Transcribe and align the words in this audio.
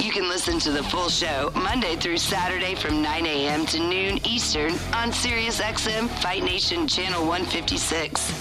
You 0.00 0.12
can 0.12 0.28
listen 0.28 0.60
to 0.60 0.70
the 0.70 0.84
full 0.84 1.08
show 1.08 1.50
Monday 1.56 1.96
through 1.96 2.18
Saturday 2.18 2.76
from 2.76 3.02
9 3.02 3.26
a.m. 3.26 3.66
to 3.66 3.80
noon 3.80 4.24
Eastern 4.24 4.70
on 4.94 5.10
SiriusXM 5.10 6.08
Fight 6.22 6.44
Nation 6.44 6.86
Channel 6.86 7.26
156. 7.26 8.32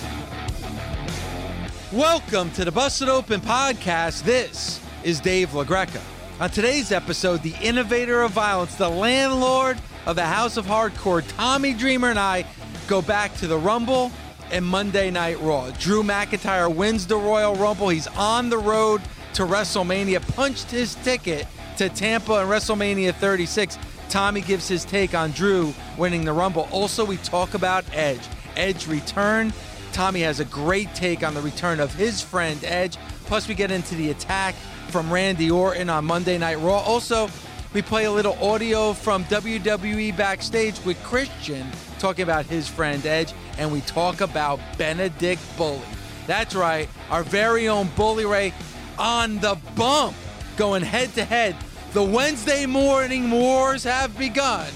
Welcome 1.92 2.52
to 2.52 2.64
the 2.64 2.72
Busted 2.72 3.10
Open 3.10 3.42
podcast. 3.42 4.22
This 4.22 4.80
is 5.04 5.20
Dave 5.20 5.50
LaGreca. 5.50 6.00
On 6.40 6.48
today's 6.52 6.92
episode, 6.92 7.42
the 7.42 7.56
innovator 7.60 8.22
of 8.22 8.34
violence, 8.34 8.76
the 8.76 8.88
landlord 8.88 9.80
of 10.06 10.16
the 10.16 10.26
House 10.26 10.58
of 10.58 10.68
Hardcore, 10.68 11.24
Tommy 11.38 11.74
Dreamer, 11.74 12.12
and 12.12 12.20
I 12.20 12.46
go 12.88 13.02
back 13.02 13.36
to 13.38 13.48
the 13.48 13.58
Rumble 13.58 14.12
and 14.52 14.64
Monday 14.64 15.10
Night 15.10 15.42
Raw. 15.42 15.72
Drew 15.72 16.04
McIntyre 16.04 16.74
wins 16.74 17.08
the 17.08 17.18
Royal 17.18 17.56
Rumble. 17.56 17.90
He's 17.90 18.08
on 18.08 18.50
the 18.50 18.60
road 18.60 19.02
to 19.34 19.44
WrestleMania, 19.46 20.36
punched 20.36 20.72
his 20.72 20.96
ticket 20.96 21.46
to 21.78 21.90
Tampa 21.90 22.34
and 22.34 22.50
WrestleMania 22.50 23.14
36. 23.14 23.78
Tommy 24.10 24.42
gives 24.42 24.68
his 24.68 24.84
take 24.84 25.14
on 25.14 25.32
Drew 25.32 25.74
winning 25.98 26.26
the 26.26 26.34
Rumble. 26.34 26.68
Also, 26.72 27.06
we 27.06 27.18
talk 27.18 27.54
about 27.54 27.86
Edge. 27.94 28.22
Edge 28.56 28.88
return. 28.88 29.54
Tommy 29.94 30.22
has 30.22 30.40
a 30.40 30.46
great 30.46 30.94
take 30.96 31.24
on 31.24 31.34
the 31.36 31.42
return 31.42 31.80
of 31.80 31.94
his 31.94 32.22
friend 32.22 32.64
Edge. 32.64 32.98
Plus, 33.26 33.48
we 33.48 33.54
get 33.54 33.70
into 33.70 33.94
the 33.96 34.10
attack 34.10 34.56
from 34.90 35.12
Randy 35.12 35.52
Orton 35.52 35.90
on 35.90 36.06
Monday 36.06 36.38
Night 36.40 36.60
Raw. 36.60 36.80
Also, 36.80 37.30
we 37.74 37.84
play 37.84 38.06
a 38.06 38.12
little 38.12 38.34
audio 38.44 38.94
from 38.94 39.24
WWE 39.26 40.18
backstage 40.18 40.84
with 40.84 41.02
Christian 41.04 41.68
talking 42.00 42.24
about 42.24 42.48
his 42.48 42.68
friend 42.68 43.06
Edge, 43.06 43.34
and 43.60 43.72
we 43.72 43.82
talk 43.82 44.22
about 44.22 44.60
Benedict 44.80 45.42
Bully. 45.58 45.82
That's 46.26 46.56
right, 46.56 46.90
our 47.12 47.24
very 47.24 47.68
own 47.68 47.90
Bully 47.96 48.26
Ray 48.26 48.54
on 48.98 49.38
the 49.40 49.58
bump, 49.76 50.16
going 50.56 50.82
head 50.82 51.14
to 51.16 51.24
head. 51.24 51.56
The 51.94 52.04
Wednesday 52.04 52.66
morning 52.66 53.32
wars 53.32 53.84
have 53.86 54.18
begun 54.18 54.70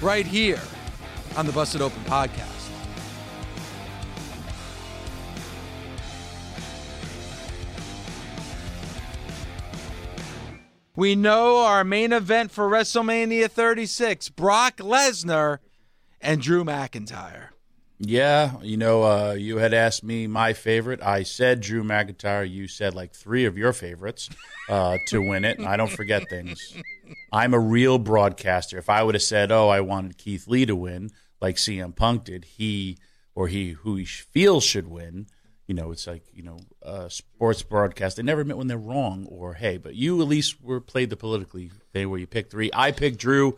right 0.00 0.26
here 0.26 0.62
on 1.36 1.46
the 1.46 1.52
Busted 1.52 1.82
Open 1.82 2.02
podcast. 2.04 2.50
We 10.96 11.14
know 11.16 11.58
our 11.58 11.84
main 11.84 12.12
event 12.12 12.50
for 12.50 12.68
WrestleMania 12.68 13.50
36 13.50 14.30
Brock 14.30 14.78
Lesnar 14.78 15.58
and 16.20 16.40
Drew 16.40 16.64
McIntyre. 16.64 17.53
Yeah, 18.00 18.60
you 18.60 18.76
know, 18.76 19.04
uh, 19.04 19.32
you 19.38 19.58
had 19.58 19.72
asked 19.72 20.02
me 20.02 20.26
my 20.26 20.52
favorite. 20.52 21.00
I 21.00 21.22
said 21.22 21.60
Drew 21.60 21.84
McIntyre. 21.84 22.48
You 22.48 22.66
said 22.66 22.94
like 22.94 23.12
three 23.12 23.44
of 23.44 23.56
your 23.56 23.72
favorites 23.72 24.28
uh, 24.68 24.98
to 25.08 25.20
win 25.22 25.44
it. 25.44 25.60
I 25.60 25.76
don't 25.76 25.90
forget 25.90 26.28
things. 26.28 26.74
I'm 27.32 27.54
a 27.54 27.58
real 27.58 27.98
broadcaster. 27.98 28.78
If 28.78 28.90
I 28.90 29.02
would 29.04 29.14
have 29.14 29.22
said, 29.22 29.52
"Oh, 29.52 29.68
I 29.68 29.80
wanted 29.80 30.18
Keith 30.18 30.48
Lee 30.48 30.66
to 30.66 30.74
win," 30.74 31.10
like 31.40 31.56
CM 31.56 31.94
Punk 31.94 32.24
did, 32.24 32.44
he 32.44 32.98
or 33.34 33.46
he 33.46 33.70
who 33.70 33.94
he 33.94 34.04
feels 34.04 34.64
should 34.64 34.88
win. 34.88 35.28
You 35.68 35.74
know, 35.74 35.92
it's 35.92 36.08
like 36.08 36.24
you 36.34 36.42
know, 36.42 36.58
uh, 36.84 37.08
sports 37.08 37.62
broadcast. 37.62 38.16
They 38.16 38.24
never 38.24 38.40
admit 38.40 38.58
when 38.58 38.66
they're 38.66 38.76
wrong 38.76 39.26
or 39.30 39.54
hey, 39.54 39.76
but 39.78 39.94
you 39.94 40.20
at 40.20 40.26
least 40.26 40.60
were 40.60 40.80
played 40.80 41.10
the 41.10 41.16
politically 41.16 41.70
thing 41.92 42.10
where 42.10 42.18
you 42.18 42.26
picked 42.26 42.50
three. 42.50 42.70
I 42.74 42.90
picked 42.90 43.18
Drew. 43.18 43.56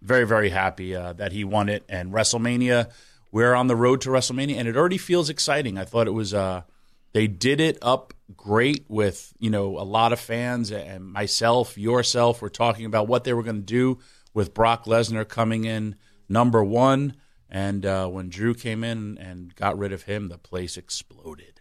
Very 0.00 0.26
very 0.26 0.48
happy 0.48 0.94
uh, 0.96 1.12
that 1.14 1.32
he 1.32 1.44
won 1.44 1.68
it 1.68 1.84
and 1.88 2.12
WrestleMania 2.12 2.90
we're 3.36 3.52
on 3.52 3.66
the 3.66 3.76
road 3.76 4.00
to 4.00 4.08
WrestleMania, 4.08 4.56
and 4.56 4.66
it 4.66 4.78
already 4.78 4.96
feels 4.96 5.28
exciting. 5.28 5.76
I 5.76 5.84
thought 5.84 6.06
it 6.06 6.12
was 6.12 6.32
uh, 6.32 6.62
they 7.12 7.26
did 7.26 7.60
it 7.60 7.76
up 7.82 8.14
great 8.34 8.86
with 8.88 9.34
you 9.38 9.50
know 9.50 9.78
a 9.78 9.84
lot 9.84 10.14
of 10.14 10.18
fans 10.18 10.72
and 10.72 11.04
myself, 11.04 11.76
yourself. 11.76 12.40
We're 12.40 12.48
talking 12.48 12.86
about 12.86 13.08
what 13.08 13.24
they 13.24 13.34
were 13.34 13.42
going 13.42 13.60
to 13.60 13.62
do 13.62 13.98
with 14.32 14.54
Brock 14.54 14.86
Lesnar 14.86 15.28
coming 15.28 15.66
in 15.66 15.96
number 16.30 16.64
one, 16.64 17.14
and 17.50 17.84
uh, 17.84 18.08
when 18.08 18.30
Drew 18.30 18.54
came 18.54 18.82
in 18.82 19.18
and 19.18 19.54
got 19.54 19.76
rid 19.76 19.92
of 19.92 20.04
him, 20.04 20.28
the 20.28 20.38
place 20.38 20.78
exploded. 20.78 21.60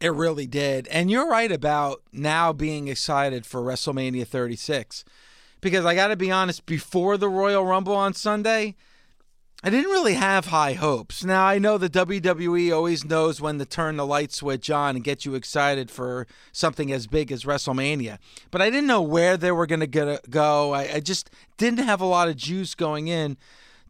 It 0.00 0.12
really 0.12 0.46
did, 0.46 0.86
and 0.86 1.10
you're 1.10 1.28
right 1.28 1.50
about 1.50 2.00
now 2.12 2.52
being 2.52 2.86
excited 2.86 3.44
for 3.44 3.60
WrestleMania 3.60 4.24
36 4.24 5.04
because 5.60 5.84
I 5.84 5.96
got 5.96 6.08
to 6.08 6.16
be 6.16 6.30
honest. 6.30 6.64
Before 6.64 7.16
the 7.16 7.28
Royal 7.28 7.66
Rumble 7.66 7.96
on 7.96 8.14
Sunday. 8.14 8.76
I 9.64 9.70
didn't 9.70 9.92
really 9.92 10.14
have 10.14 10.46
high 10.46 10.72
hopes. 10.72 11.22
Now, 11.22 11.46
I 11.46 11.60
know 11.60 11.78
the 11.78 11.88
WWE 11.88 12.74
always 12.74 13.04
knows 13.04 13.40
when 13.40 13.60
to 13.60 13.64
turn 13.64 13.96
the 13.96 14.04
light 14.04 14.32
switch 14.32 14.68
on 14.70 14.96
and 14.96 15.04
get 15.04 15.24
you 15.24 15.36
excited 15.36 15.88
for 15.88 16.26
something 16.50 16.90
as 16.90 17.06
big 17.06 17.30
as 17.30 17.44
WrestleMania. 17.44 18.18
But 18.50 18.60
I 18.60 18.70
didn't 18.70 18.88
know 18.88 19.02
where 19.02 19.36
they 19.36 19.52
were 19.52 19.68
going 19.68 19.88
to 19.88 20.14
uh, 20.14 20.18
go. 20.28 20.74
I, 20.74 20.94
I 20.94 21.00
just 21.00 21.30
didn't 21.58 21.84
have 21.84 22.00
a 22.00 22.06
lot 22.06 22.28
of 22.28 22.36
juice 22.36 22.74
going 22.74 23.06
in 23.06 23.36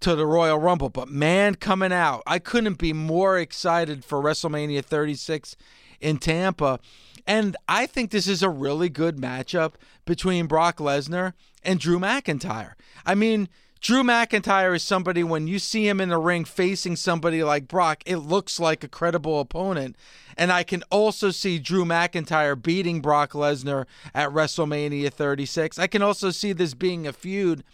to 0.00 0.14
the 0.14 0.26
Royal 0.26 0.58
Rumble. 0.58 0.90
But 0.90 1.08
man, 1.08 1.54
coming 1.54 1.92
out, 1.92 2.22
I 2.26 2.38
couldn't 2.38 2.76
be 2.76 2.92
more 2.92 3.38
excited 3.38 4.04
for 4.04 4.20
WrestleMania 4.20 4.84
36 4.84 5.56
in 6.02 6.18
Tampa. 6.18 6.80
And 7.26 7.56
I 7.66 7.86
think 7.86 8.10
this 8.10 8.28
is 8.28 8.42
a 8.42 8.50
really 8.50 8.90
good 8.90 9.16
matchup 9.16 9.74
between 10.04 10.46
Brock 10.46 10.76
Lesnar 10.76 11.32
and 11.62 11.80
Drew 11.80 11.98
McIntyre. 11.98 12.72
I 13.06 13.14
mean, 13.14 13.48
Drew 13.82 14.04
McIntyre 14.04 14.76
is 14.76 14.84
somebody 14.84 15.24
when 15.24 15.48
you 15.48 15.58
see 15.58 15.88
him 15.88 16.00
in 16.00 16.10
the 16.10 16.16
ring 16.16 16.44
facing 16.44 16.94
somebody 16.94 17.42
like 17.42 17.66
Brock, 17.66 18.04
it 18.06 18.18
looks 18.18 18.60
like 18.60 18.84
a 18.84 18.88
credible 18.88 19.40
opponent. 19.40 19.96
And 20.36 20.52
I 20.52 20.62
can 20.62 20.84
also 20.84 21.32
see 21.32 21.58
Drew 21.58 21.84
McIntyre 21.84 22.60
beating 22.60 23.00
Brock 23.00 23.32
Lesnar 23.32 23.86
at 24.14 24.30
WrestleMania 24.30 25.12
36. 25.12 25.80
I 25.80 25.88
can 25.88 26.00
also 26.00 26.30
see 26.30 26.52
this 26.52 26.74
being 26.74 27.08
a 27.08 27.12
feud 27.12 27.64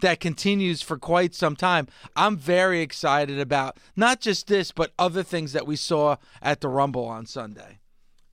that 0.00 0.18
continues 0.18 0.82
for 0.82 0.98
quite 0.98 1.32
some 1.32 1.54
time. 1.54 1.86
I'm 2.16 2.36
very 2.36 2.80
excited 2.80 3.38
about 3.38 3.78
not 3.94 4.20
just 4.20 4.48
this, 4.48 4.72
but 4.72 4.92
other 4.98 5.22
things 5.22 5.52
that 5.52 5.64
we 5.64 5.76
saw 5.76 6.16
at 6.42 6.60
the 6.60 6.68
Rumble 6.68 7.04
on 7.04 7.24
Sunday. 7.24 7.78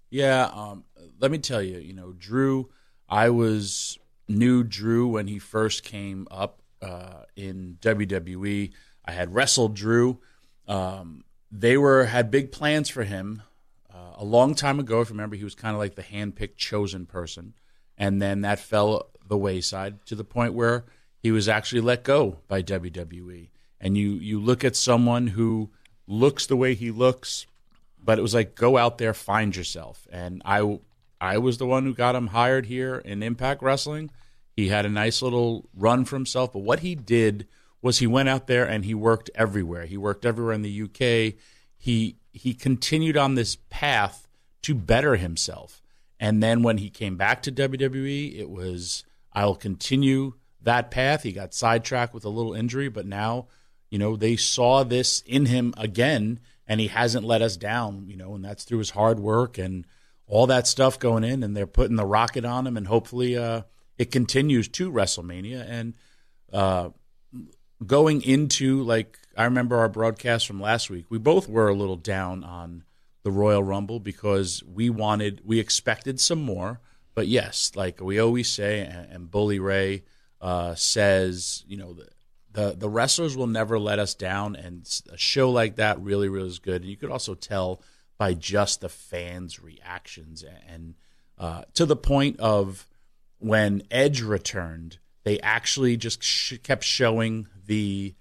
Yeah, 0.09 0.49
um, 0.51 0.83
let 1.19 1.29
me 1.29 1.37
tell 1.37 1.61
you, 1.61 1.77
you 1.77 1.93
know, 1.93 2.11
Drew, 2.11 2.71
I 3.07 3.29
was 3.29 3.99
new 4.27 4.63
Drew 4.63 5.07
when 5.09 5.27
he 5.27 5.37
first 5.37 5.83
came 5.83 6.27
up 6.31 6.63
uh, 6.81 7.23
in 7.35 7.77
WWE. 7.81 8.71
I 9.05 9.11
had 9.11 9.33
wrestled 9.33 9.75
Drew. 9.75 10.19
Um, 10.67 11.23
they 11.51 11.77
were 11.77 12.05
had 12.05 12.29
big 12.31 12.51
plans 12.51 12.89
for 12.89 13.03
him 13.03 13.41
uh, 13.93 14.13
a 14.17 14.25
long 14.25 14.55
time 14.55 14.79
ago. 14.79 15.01
If 15.01 15.09
you 15.09 15.13
remember, 15.13 15.35
he 15.35 15.43
was 15.43 15.55
kind 15.55 15.75
of 15.75 15.79
like 15.79 15.95
the 15.95 16.03
handpicked, 16.03 16.57
chosen 16.57 17.05
person, 17.05 17.53
and 17.97 18.21
then 18.21 18.41
that 18.41 18.59
fell 18.59 19.09
the 19.27 19.37
wayside 19.37 20.05
to 20.05 20.15
the 20.15 20.23
point 20.23 20.53
where 20.53 20.85
he 21.17 21.31
was 21.31 21.47
actually 21.47 21.81
let 21.81 22.03
go 22.03 22.39
by 22.47 22.61
WWE. 22.61 23.49
And 23.81 23.97
you 23.97 24.11
you 24.11 24.39
look 24.39 24.63
at 24.63 24.75
someone 24.75 25.27
who 25.27 25.71
looks 26.07 26.45
the 26.45 26.57
way 26.57 26.75
he 26.75 26.91
looks, 26.91 27.45
but 28.03 28.19
it 28.19 28.21
was 28.21 28.33
like 28.33 28.55
go 28.55 28.77
out 28.77 28.97
there, 28.97 29.13
find 29.13 29.55
yourself. 29.55 30.07
And 30.11 30.41
I 30.45 30.79
I 31.19 31.37
was 31.37 31.57
the 31.57 31.65
one 31.65 31.83
who 31.83 31.93
got 31.93 32.15
him 32.15 32.27
hired 32.27 32.65
here 32.65 32.97
in 32.97 33.23
Impact 33.23 33.61
Wrestling 33.61 34.11
he 34.59 34.69
had 34.69 34.85
a 34.85 34.89
nice 34.89 35.21
little 35.21 35.69
run 35.73 36.05
for 36.05 36.15
himself, 36.15 36.53
but 36.53 36.59
what 36.59 36.79
he 36.79 36.95
did 36.95 37.47
was 37.81 37.99
he 37.99 38.07
went 38.07 38.29
out 38.29 38.47
there 38.47 38.65
and 38.65 38.85
he 38.85 38.93
worked 38.93 39.29
everywhere. 39.35 39.85
He 39.85 39.97
worked 39.97 40.25
everywhere 40.25 40.53
in 40.53 40.61
the 40.61 40.83
UK. 40.83 41.35
He 41.77 42.17
he 42.31 42.53
continued 42.53 43.17
on 43.17 43.35
this 43.35 43.57
path 43.69 44.27
to 44.63 44.75
better 44.75 45.15
himself. 45.15 45.81
And 46.19 46.43
then 46.43 46.63
when 46.63 46.77
he 46.77 46.89
came 46.89 47.15
back 47.15 47.41
to 47.43 47.51
WWE, 47.51 48.37
it 48.37 48.49
was 48.49 49.05
I'll 49.33 49.55
continue 49.55 50.33
that 50.61 50.91
path. 50.91 51.23
He 51.23 51.31
got 51.31 51.53
sidetracked 51.53 52.13
with 52.13 52.25
a 52.25 52.29
little 52.29 52.53
injury, 52.53 52.89
but 52.89 53.05
now 53.05 53.47
you 53.89 53.97
know, 53.97 54.15
they 54.15 54.35
saw 54.35 54.83
this 54.83 55.21
in 55.21 55.47
him 55.47 55.73
again, 55.77 56.39
and 56.67 56.79
he 56.79 56.87
hasn't 56.87 57.25
let 57.25 57.41
us 57.41 57.57
down. 57.57 58.05
You 58.07 58.17
know, 58.17 58.35
and 58.35 58.45
that's 58.45 58.63
through 58.63 58.79
his 58.79 58.91
hard 58.91 59.19
work 59.19 59.57
and 59.57 59.85
all 60.27 60.47
that 60.47 60.67
stuff 60.67 60.99
going 60.99 61.23
in, 61.23 61.43
and 61.43 61.57
they're 61.57 61.67
putting 61.67 61.95
the 61.95 62.05
rocket 62.05 62.45
on 62.45 62.67
him, 62.67 62.77
and 62.77 62.87
hopefully, 62.87 63.35
uh, 63.35 63.63
it 63.99 64.09
continues 64.11 64.67
to 64.69 64.91
WrestleMania 64.91 65.63
and. 65.69 65.93
Uh, 66.51 66.89
going 67.85 68.21
into 68.23 68.83
like 68.83 69.17
I 69.37 69.45
remember 69.45 69.77
our 69.77 69.89
broadcast 69.89 70.47
from 70.47 70.59
last 70.59 70.89
week, 70.89 71.05
we 71.09 71.17
both 71.17 71.47
were 71.47 71.69
a 71.69 71.73
little 71.73 71.95
down 71.95 72.43
on 72.43 72.83
the 73.23 73.31
Royal 73.31 73.63
Rumble 73.63 73.99
because 73.99 74.63
we 74.63 74.89
wanted 74.89 75.41
we 75.45 75.59
expected 75.59 76.19
some 76.19 76.41
more. 76.41 76.81
But 77.15 77.27
yes, 77.27 77.71
like 77.75 78.01
we 78.01 78.19
always 78.19 78.49
say, 78.49 78.81
and, 78.81 79.11
and 79.11 79.31
Bully 79.31 79.59
Ray 79.59 80.03
uh, 80.41 80.75
says, 80.75 81.63
you 81.67 81.77
know, 81.77 81.93
the, 81.93 82.09
the 82.51 82.75
the 82.77 82.89
wrestlers 82.89 83.35
will 83.35 83.47
never 83.47 83.79
let 83.79 83.99
us 83.99 84.13
down, 84.13 84.55
and 84.55 84.87
a 85.11 85.17
show 85.17 85.49
like 85.49 85.75
that 85.75 85.99
really, 85.99 86.29
really 86.29 86.47
is 86.47 86.59
good. 86.59 86.81
And 86.81 86.89
you 86.89 86.97
could 86.97 87.11
also 87.11 87.35
tell 87.35 87.81
by 88.17 88.33
just 88.33 88.81
the 88.81 88.89
fans' 88.89 89.59
reactions, 89.59 90.43
and 90.67 90.95
uh, 91.37 91.63
to 91.75 91.85
the 91.85 91.95
point 91.95 92.39
of 92.39 92.87
when 93.39 93.81
Edge 93.89 94.21
returned, 94.21 94.99
they 95.23 95.39
actually 95.39 95.97
just 95.97 96.23
sh- 96.23 96.57
kept 96.63 96.83
showing 96.83 97.47
the 97.65 98.15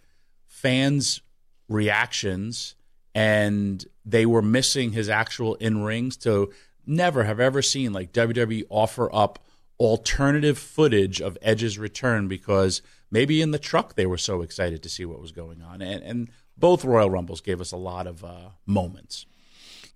fans' 0.46 1.20
reactions, 1.68 2.74
and 3.14 3.84
they 4.04 4.26
were 4.26 4.42
missing 4.42 4.92
his 4.92 5.08
actual 5.08 5.54
in 5.56 5.82
rings. 5.82 6.16
To 6.18 6.52
never 6.86 7.24
have 7.24 7.38
ever 7.40 7.60
seen 7.62 7.92
like 7.92 8.12
WWE 8.12 8.64
offer 8.70 9.14
up 9.14 9.38
alternative 9.78 10.58
footage 10.58 11.20
of 11.20 11.38
Edge's 11.42 11.78
return 11.78 12.26
because 12.26 12.82
maybe 13.10 13.40
in 13.42 13.52
the 13.52 13.58
truck 13.58 13.94
they 13.94 14.06
were 14.06 14.18
so 14.18 14.42
excited 14.42 14.82
to 14.82 14.88
see 14.88 15.04
what 15.04 15.20
was 15.20 15.32
going 15.32 15.62
on, 15.62 15.82
and 15.82 16.02
and 16.02 16.30
both 16.56 16.84
Royal 16.84 17.10
Rumbles 17.10 17.40
gave 17.40 17.60
us 17.60 17.72
a 17.72 17.76
lot 17.76 18.06
of 18.06 18.24
uh, 18.24 18.50
moments. 18.66 19.26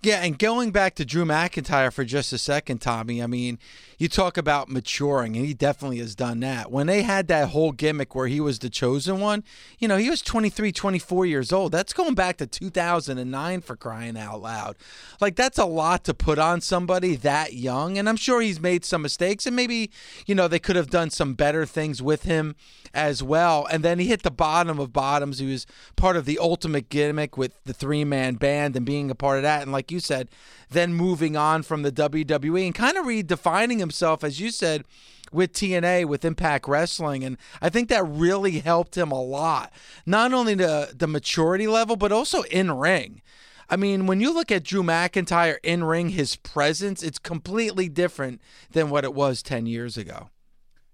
Yeah, 0.04 0.24
and 0.24 0.36
going 0.36 0.72
back 0.72 0.96
to 0.96 1.04
Drew 1.04 1.24
McIntyre 1.24 1.92
for 1.92 2.02
just 2.02 2.32
a 2.32 2.38
second, 2.38 2.80
Tommy, 2.80 3.22
I 3.22 3.28
mean, 3.28 3.60
you 3.98 4.08
talk 4.08 4.36
about 4.36 4.68
maturing, 4.68 5.36
and 5.36 5.46
he 5.46 5.54
definitely 5.54 5.98
has 5.98 6.16
done 6.16 6.40
that. 6.40 6.72
When 6.72 6.88
they 6.88 7.02
had 7.02 7.28
that 7.28 7.50
whole 7.50 7.70
gimmick 7.70 8.12
where 8.12 8.26
he 8.26 8.40
was 8.40 8.58
the 8.58 8.68
chosen 8.68 9.20
one, 9.20 9.44
you 9.78 9.86
know, 9.86 9.96
he 9.96 10.10
was 10.10 10.20
23, 10.20 10.72
24 10.72 11.26
years 11.26 11.52
old. 11.52 11.70
That's 11.70 11.92
going 11.92 12.16
back 12.16 12.38
to 12.38 12.48
2009 12.48 13.60
for 13.60 13.76
crying 13.76 14.18
out 14.18 14.42
loud. 14.42 14.74
Like, 15.20 15.36
that's 15.36 15.56
a 15.56 15.66
lot 15.66 16.02
to 16.06 16.14
put 16.14 16.40
on 16.40 16.60
somebody 16.60 17.14
that 17.14 17.52
young, 17.52 17.96
and 17.96 18.08
I'm 18.08 18.16
sure 18.16 18.40
he's 18.40 18.58
made 18.58 18.84
some 18.84 19.02
mistakes, 19.02 19.46
and 19.46 19.54
maybe, 19.54 19.92
you 20.26 20.34
know, 20.34 20.48
they 20.48 20.58
could 20.58 20.74
have 20.74 20.90
done 20.90 21.10
some 21.10 21.34
better 21.34 21.64
things 21.64 22.02
with 22.02 22.24
him 22.24 22.56
as 22.92 23.22
well. 23.22 23.66
And 23.70 23.84
then 23.84 24.00
he 24.00 24.06
hit 24.06 24.24
the 24.24 24.32
bottom 24.32 24.80
of 24.80 24.92
bottoms. 24.92 25.38
He 25.38 25.50
was 25.50 25.64
part 25.94 26.16
of 26.16 26.24
the 26.24 26.38
ultimate 26.38 26.88
gimmick 26.88 27.36
with 27.36 27.62
the 27.64 27.72
three 27.72 28.04
man 28.04 28.34
band 28.34 28.76
and 28.76 28.84
being 28.84 29.12
a 29.12 29.14
part 29.14 29.36
of 29.36 29.42
that. 29.44 29.62
And 29.62 29.70
like 29.70 29.91
you 29.92 30.00
said, 30.00 30.28
then 30.70 30.94
moving 30.94 31.36
on 31.36 31.62
from 31.62 31.82
the 31.82 31.92
WWE 31.92 32.66
and 32.66 32.74
kind 32.74 32.96
of 32.96 33.06
redefining 33.06 33.78
himself, 33.78 34.24
as 34.24 34.40
you 34.40 34.50
said, 34.50 34.84
with 35.30 35.52
TNA, 35.52 36.06
with 36.06 36.24
Impact 36.24 36.66
Wrestling. 36.66 37.22
And 37.24 37.36
I 37.60 37.68
think 37.68 37.88
that 37.88 38.04
really 38.04 38.58
helped 38.60 38.96
him 38.96 39.12
a 39.12 39.22
lot, 39.22 39.72
not 40.04 40.32
only 40.32 40.54
the, 40.54 40.92
the 40.96 41.06
maturity 41.06 41.66
level, 41.66 41.96
but 41.96 42.12
also 42.12 42.42
in 42.44 42.72
ring. 42.72 43.22
I 43.70 43.76
mean, 43.76 44.06
when 44.06 44.20
you 44.20 44.34
look 44.34 44.52
at 44.52 44.64
Drew 44.64 44.82
McIntyre 44.82 45.56
in 45.62 45.84
ring, 45.84 46.10
his 46.10 46.36
presence, 46.36 47.02
it's 47.02 47.18
completely 47.18 47.88
different 47.88 48.42
than 48.72 48.90
what 48.90 49.04
it 49.04 49.14
was 49.14 49.42
10 49.42 49.66
years 49.66 49.96
ago. 49.96 50.28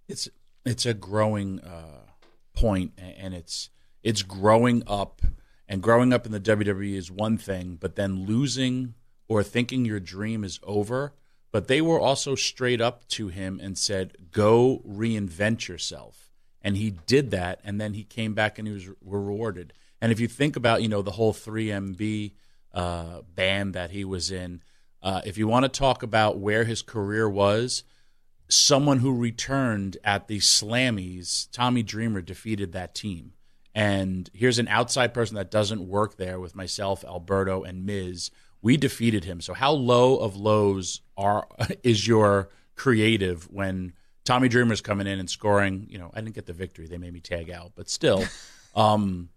It's 0.06 0.29
it's 0.65 0.87
a 0.87 0.94
growing 0.94 1.61
uh, 1.61 2.03
point, 2.55 2.93
and 2.99 3.35
it's 3.35 3.71
it's 4.03 4.23
growing 4.23 4.83
up. 4.87 5.23
And 5.69 5.82
growing 5.82 6.12
up 6.12 6.25
in 6.25 6.32
the 6.32 6.41
WWE 6.41 6.94
is 6.94 7.11
one 7.11 7.37
thing, 7.37 7.76
but 7.79 7.94
then 7.94 8.25
losing 8.25 8.94
or 9.29 9.43
thinking 9.43 9.85
your 9.85 10.00
dream 10.00 10.43
is 10.43 10.59
over. 10.62 11.12
But 11.53 11.69
they 11.69 11.81
were 11.81 12.00
also 12.00 12.35
straight 12.35 12.81
up 12.81 13.06
to 13.09 13.29
him 13.29 13.61
and 13.62 13.76
said, 13.76 14.31
"Go 14.32 14.82
reinvent 14.87 15.69
yourself." 15.69 16.31
And 16.62 16.76
he 16.76 16.91
did 16.91 17.31
that, 17.31 17.61
and 17.65 17.81
then 17.81 17.94
he 17.94 18.05
came 18.05 18.35
back 18.35 18.59
and 18.59 18.67
he 18.67 18.75
was 18.75 18.88
rewarded. 19.03 19.73
And 20.00 20.12
if 20.12 20.20
you 20.20 20.29
think 20.29 20.56
about, 20.56 20.82
you 20.82 20.88
know, 20.88 21.03
the 21.03 21.12
whole 21.12 21.32
3MB 21.32 22.32
uh, 22.73 23.23
band 23.35 23.75
that 23.75 23.91
he 23.91 24.05
was 24.05 24.31
in, 24.31 24.62
uh, 25.03 25.23
if 25.25 25.38
you 25.38 25.47
want 25.47 25.65
to 25.65 25.69
talk 25.69 26.03
about 26.03 26.38
where 26.38 26.65
his 26.65 26.82
career 26.82 27.29
was, 27.29 27.85
someone 28.49 28.99
who 28.99 29.15
returned 29.15 29.97
at 30.03 30.29
the 30.29 30.38
Slammies, 30.38 31.49
Tommy 31.53 31.82
Dreamer 31.82 32.20
defeated 32.20 32.73
that 32.73 32.94
team. 32.94 33.32
And 33.79 34.29
here's 34.35 34.59
an 34.59 34.67
outside 34.67 35.15
person 35.15 35.37
that 35.37 35.53
doesn't 35.53 35.87
work 35.87 36.17
there 36.17 36.41
with 36.41 36.57
myself, 36.57 37.05
Alberto, 37.05 37.63
and 37.63 37.87
Miz. 37.87 38.33
We 38.61 38.77
defeated 38.77 39.23
him. 39.23 39.41
So 39.41 39.55
how 39.55 39.71
low 39.71 40.17
of 40.17 40.35
lows 40.37 41.01
are 41.17 41.47
is 41.85 42.05
your 42.05 42.49
creative 42.75 43.49
when 43.53 43.93
Tommy 44.25 44.49
Dreamer's 44.49 44.81
coming 44.81 45.07
in 45.07 45.21
and 45.21 45.31
scoring? 45.31 45.87
You 45.89 45.99
know, 45.99 46.11
I 46.13 46.21
didn't 46.21 46.35
get 46.35 46.47
the 46.47 46.53
victory; 46.53 46.89
they 46.89 46.99
made 46.99 47.13
me 47.13 47.21
tag 47.21 47.51
out, 47.51 47.71
but 47.77 47.89
still. 47.89 48.25
um, 48.75 49.29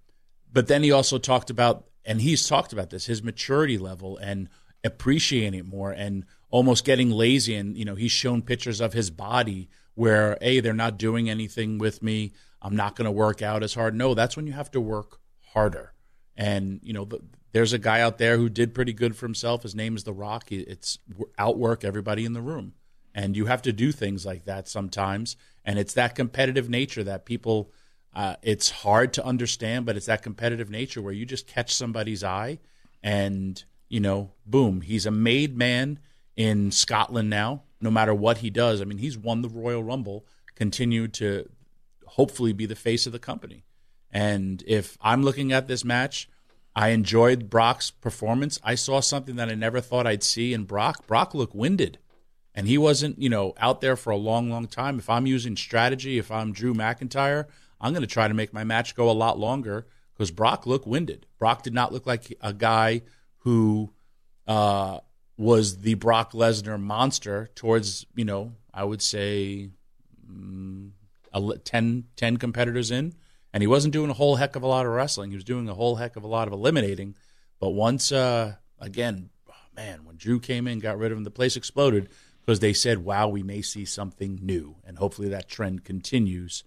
but 0.52 0.66
then 0.66 0.82
he 0.82 0.92
also 0.92 1.20
talked 1.20 1.52
about, 1.52 1.86
and 2.04 2.20
he's 2.20 2.48
talked 2.48 2.74
about 2.74 2.90
this, 2.90 3.06
his 3.06 3.22
maturity 3.22 3.78
level 3.78 4.18
and 4.18 4.50
appreciating 4.84 5.60
it 5.60 5.68
more 5.68 5.92
and 5.92 6.26
almost 6.50 6.84
getting 6.84 7.12
lazy. 7.12 7.54
And, 7.54 7.78
you 7.78 7.86
know, 7.86 7.94
he's 7.94 8.12
shown 8.12 8.42
pictures 8.42 8.82
of 8.82 8.94
his 8.94 9.12
body 9.12 9.70
where, 9.94 10.36
A, 10.42 10.62
they're 10.62 10.74
not 10.74 10.98
doing 10.98 11.30
anything 11.30 11.78
with 11.78 12.02
me. 12.02 12.34
I'm 12.62 12.76
not 12.76 12.96
going 12.96 13.06
to 13.06 13.12
work 13.12 13.42
out 13.42 13.64
as 13.64 13.74
hard. 13.74 13.96
No, 13.96 14.14
that's 14.14 14.36
when 14.36 14.48
you 14.48 14.54
have 14.54 14.72
to 14.72 14.82
work 14.82 15.20
harder. 15.54 15.94
And, 16.36 16.80
you 16.84 16.94
know, 16.94 17.06
the, 17.06 17.22
there's 17.52 17.74
a 17.74 17.80
guy 17.80 18.02
out 18.02 18.18
there 18.18 18.38
who 18.38 18.50
did 18.50 18.74
pretty 18.74 18.94
good 18.94 19.16
for 19.16 19.26
himself. 19.26 19.64
His 19.64 19.76
name 19.76 19.96
is 19.96 20.04
The 20.04 20.14
Rock. 20.14 20.52
It's 20.52 21.00
outwork 21.38 21.84
everybody 21.84 22.26
in 22.26 22.34
the 22.34 22.42
room. 22.42 22.74
And 23.14 23.36
you 23.36 23.48
have 23.48 23.62
to 23.64 23.74
do 23.74 23.92
things 23.92 24.26
like 24.26 24.46
that 24.46 24.68
sometimes. 24.68 25.36
And 25.66 25.78
it's 25.78 25.94
that 25.96 26.16
competitive 26.16 26.70
nature 26.70 27.04
that 27.04 27.26
people, 27.26 27.72
uh, 28.16 28.36
it's 28.42 28.70
hard 28.70 29.14
to 29.14 29.26
understand, 29.26 29.86
but 29.86 29.98
it's 29.98 30.06
that 30.06 30.22
competitive 30.22 30.70
nature 30.70 31.02
where 31.02 31.14
you 31.14 31.26
just 31.26 31.48
catch 31.48 31.74
somebody's 31.76 32.24
eye 32.24 32.60
and, 33.04 33.62
you 33.90 34.00
know, 34.00 34.32
boom, 34.46 34.82
he's 34.82 35.06
a 35.06 35.12
made 35.12 35.58
man 35.58 36.00
in 36.38 36.72
Scotland 36.72 37.30
now, 37.30 37.64
no 37.82 37.92
matter 37.92 38.14
what 38.14 38.38
he 38.38 38.50
does. 38.50 38.82
I 38.82 38.86
mean, 38.86 39.00
he's 39.00 39.18
won 39.18 39.42
the 39.42 39.50
Royal 39.50 39.84
Rumble, 39.84 40.26
continued 40.56 41.14
to 41.16 41.50
hopefully 42.12 42.52
be 42.52 42.66
the 42.66 42.76
face 42.76 43.06
of 43.06 43.14
the 43.14 43.20
company. 43.20 43.64
And 44.12 44.64
if 44.68 44.98
I'm 45.02 45.24
looking 45.24 45.54
at 45.54 45.68
this 45.68 45.86
match, 45.86 46.28
I 46.76 46.90
enjoyed 46.90 47.50
Brock's 47.50 47.90
performance. 47.92 48.60
I 48.64 48.76
saw 48.76 49.00
something 49.00 49.38
that 49.38 49.50
I 49.50 49.56
never 49.56 49.80
thought 49.80 50.08
I'd 50.08 50.24
see 50.24 50.54
in 50.54 50.66
Brock. 50.66 51.08
Brock 51.08 51.34
looked 51.34 51.56
winded. 51.56 52.00
And 52.54 52.68
he 52.68 52.78
wasn't, 52.78 53.18
you 53.18 53.30
know, 53.30 53.54
out 53.58 53.80
there 53.80 53.96
for 53.96 54.10
a 54.10 54.18
long, 54.18 54.50
long 54.50 54.68
time. 54.68 55.00
If 55.00 55.10
I'm 55.10 55.26
using 55.26 55.56
strategy, 55.56 56.18
if 56.18 56.30
I'm 56.30 56.52
Drew 56.52 56.74
McIntyre, 56.74 57.46
I'm 57.80 57.94
going 57.94 58.02
to 58.02 58.08
try 58.08 58.28
to 58.28 58.34
make 58.34 58.54
my 58.54 58.66
match 58.66 58.94
go 58.94 59.10
a 59.10 59.14
lot 59.14 59.40
longer 59.40 59.88
because 60.14 60.32
Brock 60.32 60.68
looked 60.68 60.86
winded. 60.86 61.26
Brock 61.40 61.64
did 61.64 61.74
not 61.74 61.94
look 61.94 62.06
like 62.06 62.38
a 62.42 62.52
guy 62.52 63.04
who 63.40 63.94
uh, 64.48 65.00
was 65.38 65.80
the 65.80 65.94
Brock 65.94 66.34
Lesnar 66.34 66.80
monster 66.80 67.50
towards, 67.56 68.06
you 68.16 68.26
know, 68.26 68.52
I 68.74 68.84
would 68.84 69.02
say 69.02 69.70
um, 70.30 70.92
10, 71.34 72.06
10 72.16 72.38
competitors 72.38 72.92
in. 72.92 73.14
And 73.54 73.62
he 73.62 73.68
wasn't 73.68 73.94
doing 73.94 74.10
a 74.10 74.14
whole 74.14 74.38
heck 74.38 74.56
of 74.56 74.64
a 74.64 74.68
lot 74.68 74.86
of 74.86 74.94
wrestling. 74.94 75.32
He 75.32 75.36
was 75.36 75.44
doing 75.44 75.68
a 75.68 75.74
whole 75.74 75.96
heck 75.96 76.16
of 76.16 76.24
a 76.24 76.28
lot 76.28 76.48
of 76.48 76.54
eliminating. 76.54 77.16
But 77.60 77.72
once, 77.72 78.12
uh, 78.12 78.56
again, 78.80 79.30
man, 79.76 80.06
when 80.06 80.16
Drew 80.16 80.40
came 80.40 80.68
in, 80.68 80.80
got 80.80 80.98
rid 80.98 81.12
of 81.12 81.18
him, 81.18 81.24
the 81.24 81.32
place 81.32 81.56
exploded 81.56 82.10
because 82.42 82.60
they 82.60 82.74
said, 82.74 83.00
wow, 83.00 83.28
we 83.28 83.44
may 83.44 83.62
see 83.62 83.86
something 83.86 84.40
new. 84.42 84.78
And 84.86 84.98
hopefully 84.98 85.30
that 85.30 85.50
trend 85.50 85.84
continues 85.84 86.64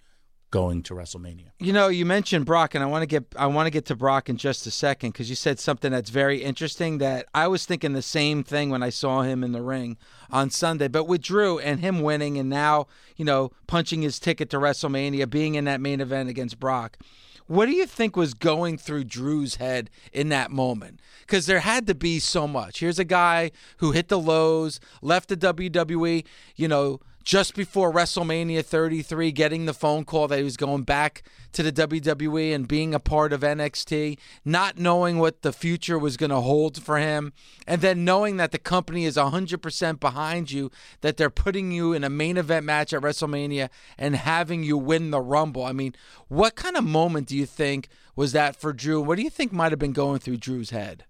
going 0.54 0.84
to 0.84 0.94
WrestleMania. 0.94 1.50
You 1.58 1.72
know, 1.72 1.88
you 1.88 2.06
mentioned 2.06 2.46
Brock, 2.46 2.76
and 2.76 2.84
I 2.84 2.86
want 2.86 3.02
to 3.02 3.06
get 3.06 3.24
I 3.36 3.48
want 3.48 3.66
to 3.66 3.72
get 3.72 3.86
to 3.86 3.96
Brock 3.96 4.28
in 4.28 4.36
just 4.36 4.64
a 4.68 4.70
second 4.70 5.10
because 5.10 5.28
you 5.28 5.34
said 5.34 5.58
something 5.58 5.90
that's 5.90 6.10
very 6.10 6.44
interesting. 6.44 6.98
That 6.98 7.26
I 7.34 7.48
was 7.48 7.66
thinking 7.66 7.92
the 7.92 8.02
same 8.02 8.44
thing 8.44 8.70
when 8.70 8.80
I 8.80 8.90
saw 8.90 9.22
him 9.22 9.42
in 9.42 9.50
the 9.50 9.62
ring 9.62 9.96
on 10.30 10.50
Sunday, 10.50 10.86
but 10.86 11.08
with 11.08 11.22
Drew 11.22 11.58
and 11.58 11.80
him 11.80 12.02
winning, 12.02 12.38
and 12.38 12.48
now 12.48 12.86
you 13.16 13.24
know 13.24 13.50
punching 13.66 14.02
his 14.02 14.20
ticket 14.20 14.48
to 14.50 14.58
WrestleMania, 14.58 15.28
being 15.28 15.56
in 15.56 15.64
that 15.64 15.80
main 15.80 16.00
event 16.00 16.28
against 16.28 16.60
Brock. 16.60 16.98
What 17.46 17.66
do 17.66 17.72
you 17.72 17.84
think 17.84 18.16
was 18.16 18.32
going 18.32 18.78
through 18.78 19.04
Drew's 19.04 19.56
head 19.56 19.90
in 20.12 20.28
that 20.28 20.52
moment? 20.52 21.00
Because 21.22 21.46
there 21.46 21.60
had 21.60 21.86
to 21.88 21.94
be 21.94 22.18
so 22.20 22.46
much. 22.46 22.78
Here's 22.78 23.00
a 23.00 23.04
guy 23.04 23.50
who 23.78 23.90
hit 23.90 24.08
the 24.08 24.20
lows, 24.20 24.80
left 25.02 25.28
the 25.28 25.36
WWE, 25.36 26.24
you 26.56 26.68
know, 26.68 27.00
just 27.24 27.54
before 27.54 27.90
WrestleMania 27.90 28.62
33, 28.62 29.32
getting 29.32 29.64
the 29.64 29.72
phone 29.72 30.04
call 30.04 30.28
that 30.28 30.36
he 30.36 30.44
was 30.44 30.58
going 30.58 30.82
back 30.82 31.22
to 31.52 31.62
the 31.62 31.72
WWE 31.72 32.54
and 32.54 32.68
being 32.68 32.94
a 32.94 33.00
part 33.00 33.32
of 33.32 33.40
NXT, 33.40 34.18
not 34.44 34.78
knowing 34.78 35.18
what 35.18 35.40
the 35.40 35.52
future 35.52 35.98
was 35.98 36.18
going 36.18 36.30
to 36.30 36.40
hold 36.40 36.82
for 36.82 36.98
him, 36.98 37.32
and 37.66 37.80
then 37.80 38.04
knowing 38.04 38.36
that 38.36 38.52
the 38.52 38.58
company 38.58 39.06
is 39.06 39.16
100% 39.16 40.00
behind 40.00 40.50
you, 40.50 40.70
that 41.00 41.16
they're 41.16 41.30
putting 41.30 41.72
you 41.72 41.94
in 41.94 42.04
a 42.04 42.10
main 42.10 42.36
event 42.36 42.66
match 42.66 42.92
at 42.92 43.00
WrestleMania 43.00 43.70
and 43.96 44.16
having 44.16 44.62
you 44.62 44.76
win 44.76 45.10
the 45.10 45.20
Rumble. 45.20 45.64
I 45.64 45.72
mean, 45.72 45.94
what 46.28 46.56
kind 46.56 46.76
of 46.76 46.84
moment 46.84 47.28
do 47.28 47.36
you 47.36 47.46
think 47.46 47.88
was 48.14 48.32
that 48.32 48.54
for 48.54 48.74
Drew? 48.74 49.00
What 49.00 49.16
do 49.16 49.22
you 49.22 49.30
think 49.30 49.50
might 49.50 49.72
have 49.72 49.78
been 49.78 49.92
going 49.92 50.18
through 50.18 50.36
Drew's 50.36 50.70
head? 50.70 51.04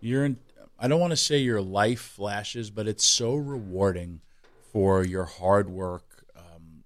You're 0.00 0.24
in, 0.24 0.38
I 0.78 0.88
don't 0.88 1.00
want 1.00 1.12
to 1.12 1.16
say 1.16 1.38
your 1.38 1.62
life 1.62 2.00
flashes, 2.00 2.70
but 2.70 2.88
it's 2.88 3.04
so 3.04 3.34
rewarding 3.36 4.20
for 4.74 5.04
your 5.04 5.24
hard 5.24 5.70
work, 5.70 6.26
um, 6.36 6.82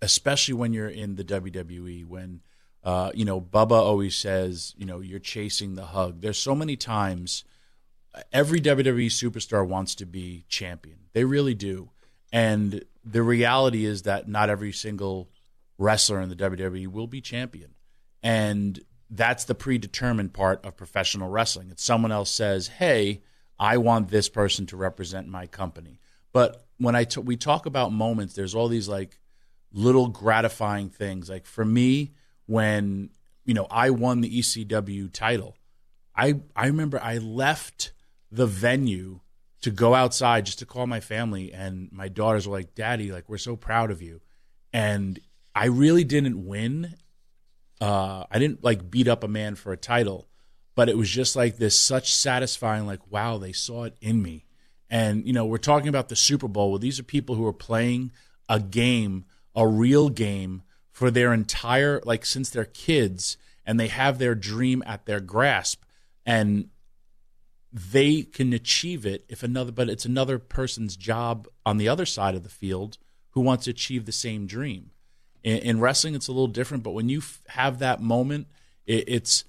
especially 0.00 0.54
when 0.54 0.72
you're 0.72 0.88
in 0.88 1.16
the 1.16 1.24
WWE. 1.24 2.06
When 2.06 2.40
uh, 2.82 3.12
you 3.14 3.26
know 3.26 3.40
Bubba 3.40 3.72
always 3.72 4.16
says, 4.16 4.74
you 4.78 4.86
know, 4.86 5.00
you're 5.00 5.18
chasing 5.18 5.74
the 5.74 5.84
hug. 5.84 6.22
There's 6.22 6.38
so 6.38 6.54
many 6.54 6.76
times 6.76 7.44
every 8.32 8.58
WWE 8.58 9.08
superstar 9.08 9.68
wants 9.68 9.94
to 9.96 10.06
be 10.06 10.46
champion. 10.48 10.96
They 11.12 11.24
really 11.24 11.54
do. 11.54 11.90
And 12.32 12.82
the 13.04 13.22
reality 13.22 13.84
is 13.84 14.02
that 14.02 14.26
not 14.26 14.48
every 14.48 14.72
single 14.72 15.28
wrestler 15.76 16.22
in 16.22 16.30
the 16.30 16.36
WWE 16.36 16.86
will 16.88 17.06
be 17.06 17.20
champion. 17.20 17.74
And 18.22 18.80
that's 19.10 19.44
the 19.44 19.54
predetermined 19.54 20.32
part 20.32 20.64
of 20.64 20.74
professional 20.74 21.28
wrestling. 21.28 21.68
It's 21.70 21.84
someone 21.84 22.12
else 22.12 22.30
says, 22.30 22.68
"Hey, 22.68 23.20
I 23.58 23.76
want 23.76 24.08
this 24.08 24.30
person 24.30 24.64
to 24.66 24.76
represent 24.78 25.28
my 25.28 25.46
company." 25.46 26.00
But 26.32 26.66
when 26.78 26.94
I 26.94 27.04
t- 27.04 27.20
we 27.20 27.36
talk 27.36 27.66
about 27.66 27.92
moments, 27.92 28.34
there's 28.34 28.54
all 28.54 28.68
these 28.68 28.88
like 28.88 29.18
little 29.72 30.08
gratifying 30.08 30.90
things. 30.90 31.28
Like 31.28 31.46
for 31.46 31.64
me, 31.64 32.12
when 32.46 33.10
you 33.44 33.54
know 33.54 33.66
I 33.70 33.90
won 33.90 34.20
the 34.20 34.38
ECW 34.38 35.12
title, 35.12 35.56
I 36.16 36.40
I 36.54 36.66
remember 36.66 37.00
I 37.02 37.18
left 37.18 37.92
the 38.30 38.46
venue 38.46 39.20
to 39.60 39.70
go 39.70 39.94
outside 39.94 40.46
just 40.46 40.60
to 40.60 40.66
call 40.66 40.86
my 40.86 41.00
family, 41.00 41.52
and 41.52 41.90
my 41.92 42.08
daughters 42.08 42.46
were 42.46 42.56
like, 42.56 42.74
"Daddy, 42.74 43.12
like 43.12 43.28
we're 43.28 43.38
so 43.38 43.56
proud 43.56 43.90
of 43.90 44.02
you," 44.02 44.20
and 44.72 45.18
I 45.54 45.66
really 45.66 46.04
didn't 46.04 46.46
win. 46.46 46.94
Uh, 47.80 48.24
I 48.30 48.38
didn't 48.38 48.64
like 48.64 48.90
beat 48.90 49.08
up 49.08 49.22
a 49.22 49.28
man 49.28 49.54
for 49.54 49.72
a 49.72 49.76
title, 49.76 50.28
but 50.74 50.88
it 50.88 50.96
was 50.96 51.08
just 51.10 51.36
like 51.36 51.56
this 51.56 51.78
such 51.78 52.12
satisfying, 52.12 52.86
like 52.86 53.10
wow, 53.10 53.38
they 53.38 53.52
saw 53.52 53.84
it 53.84 53.96
in 54.00 54.22
me 54.22 54.47
and, 54.90 55.26
you 55.26 55.32
know, 55.32 55.44
we're 55.44 55.58
talking 55.58 55.88
about 55.88 56.08
the 56.08 56.16
Super 56.16 56.48
Bowl. 56.48 56.70
Well, 56.70 56.78
these 56.78 56.98
are 56.98 57.04
people 57.04 57.34
who 57.34 57.46
are 57.46 57.52
playing 57.52 58.12
a 58.48 58.58
game, 58.58 59.24
a 59.54 59.66
real 59.66 60.08
game 60.08 60.62
for 60.90 61.10
their 61.10 61.32
entire, 61.32 62.00
like, 62.04 62.24
since 62.24 62.50
they're 62.50 62.64
kids, 62.64 63.36
and 63.66 63.78
they 63.78 63.88
have 63.88 64.18
their 64.18 64.34
dream 64.34 64.82
at 64.86 65.06
their 65.06 65.20
grasp. 65.20 65.82
And 66.24 66.70
they 67.70 68.22
can 68.22 68.52
achieve 68.52 69.04
it 69.04 69.24
if 69.28 69.42
another, 69.42 69.72
but 69.72 69.90
it's 69.90 70.06
another 70.06 70.38
person's 70.38 70.96
job 70.96 71.46
on 71.66 71.76
the 71.76 71.88
other 71.88 72.06
side 72.06 72.34
of 72.34 72.42
the 72.42 72.48
field 72.48 72.96
who 73.32 73.42
wants 73.42 73.64
to 73.66 73.70
achieve 73.70 74.06
the 74.06 74.12
same 74.12 74.46
dream. 74.46 74.90
In, 75.44 75.58
in 75.58 75.80
wrestling, 75.80 76.14
it's 76.14 76.28
a 76.28 76.32
little 76.32 76.48
different, 76.48 76.82
but 76.82 76.92
when 76.92 77.10
you 77.10 77.18
f- 77.18 77.42
have 77.48 77.78
that 77.80 78.00
moment, 78.00 78.46
it, 78.86 79.04
it's, 79.06 79.44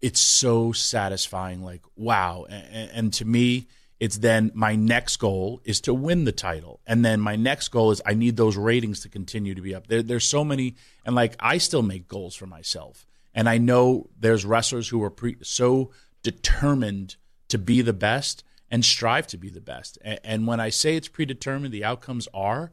it's 0.00 0.20
so 0.20 0.72
satisfying. 0.72 1.62
Like, 1.62 1.82
wow. 1.96 2.44
and, 2.48 2.90
and 2.90 3.12
to 3.14 3.24
me, 3.24 3.68
it's 4.00 4.18
then 4.18 4.52
my 4.54 4.76
next 4.76 5.16
goal 5.16 5.60
is 5.64 5.80
to 5.82 5.94
win 5.94 6.24
the 6.24 6.32
title. 6.32 6.80
And 6.86 7.04
then 7.04 7.20
my 7.20 7.36
next 7.36 7.68
goal 7.68 7.90
is 7.90 8.00
I 8.06 8.14
need 8.14 8.36
those 8.36 8.56
ratings 8.56 9.00
to 9.00 9.08
continue 9.08 9.54
to 9.54 9.60
be 9.60 9.74
up. 9.74 9.88
There, 9.88 10.02
there's 10.02 10.26
so 10.26 10.44
many, 10.44 10.76
and 11.04 11.16
like 11.16 11.34
I 11.40 11.58
still 11.58 11.82
make 11.82 12.06
goals 12.06 12.34
for 12.34 12.46
myself. 12.46 13.06
And 13.34 13.48
I 13.48 13.58
know 13.58 14.08
there's 14.18 14.44
wrestlers 14.44 14.88
who 14.88 15.02
are 15.02 15.10
pre, 15.10 15.36
so 15.42 15.90
determined 16.22 17.16
to 17.48 17.58
be 17.58 17.82
the 17.82 17.92
best 17.92 18.44
and 18.70 18.84
strive 18.84 19.26
to 19.28 19.36
be 19.36 19.50
the 19.50 19.60
best. 19.60 19.98
And, 20.02 20.20
and 20.22 20.46
when 20.46 20.60
I 20.60 20.70
say 20.70 20.96
it's 20.96 21.08
predetermined, 21.08 21.74
the 21.74 21.84
outcomes 21.84 22.28
are. 22.32 22.70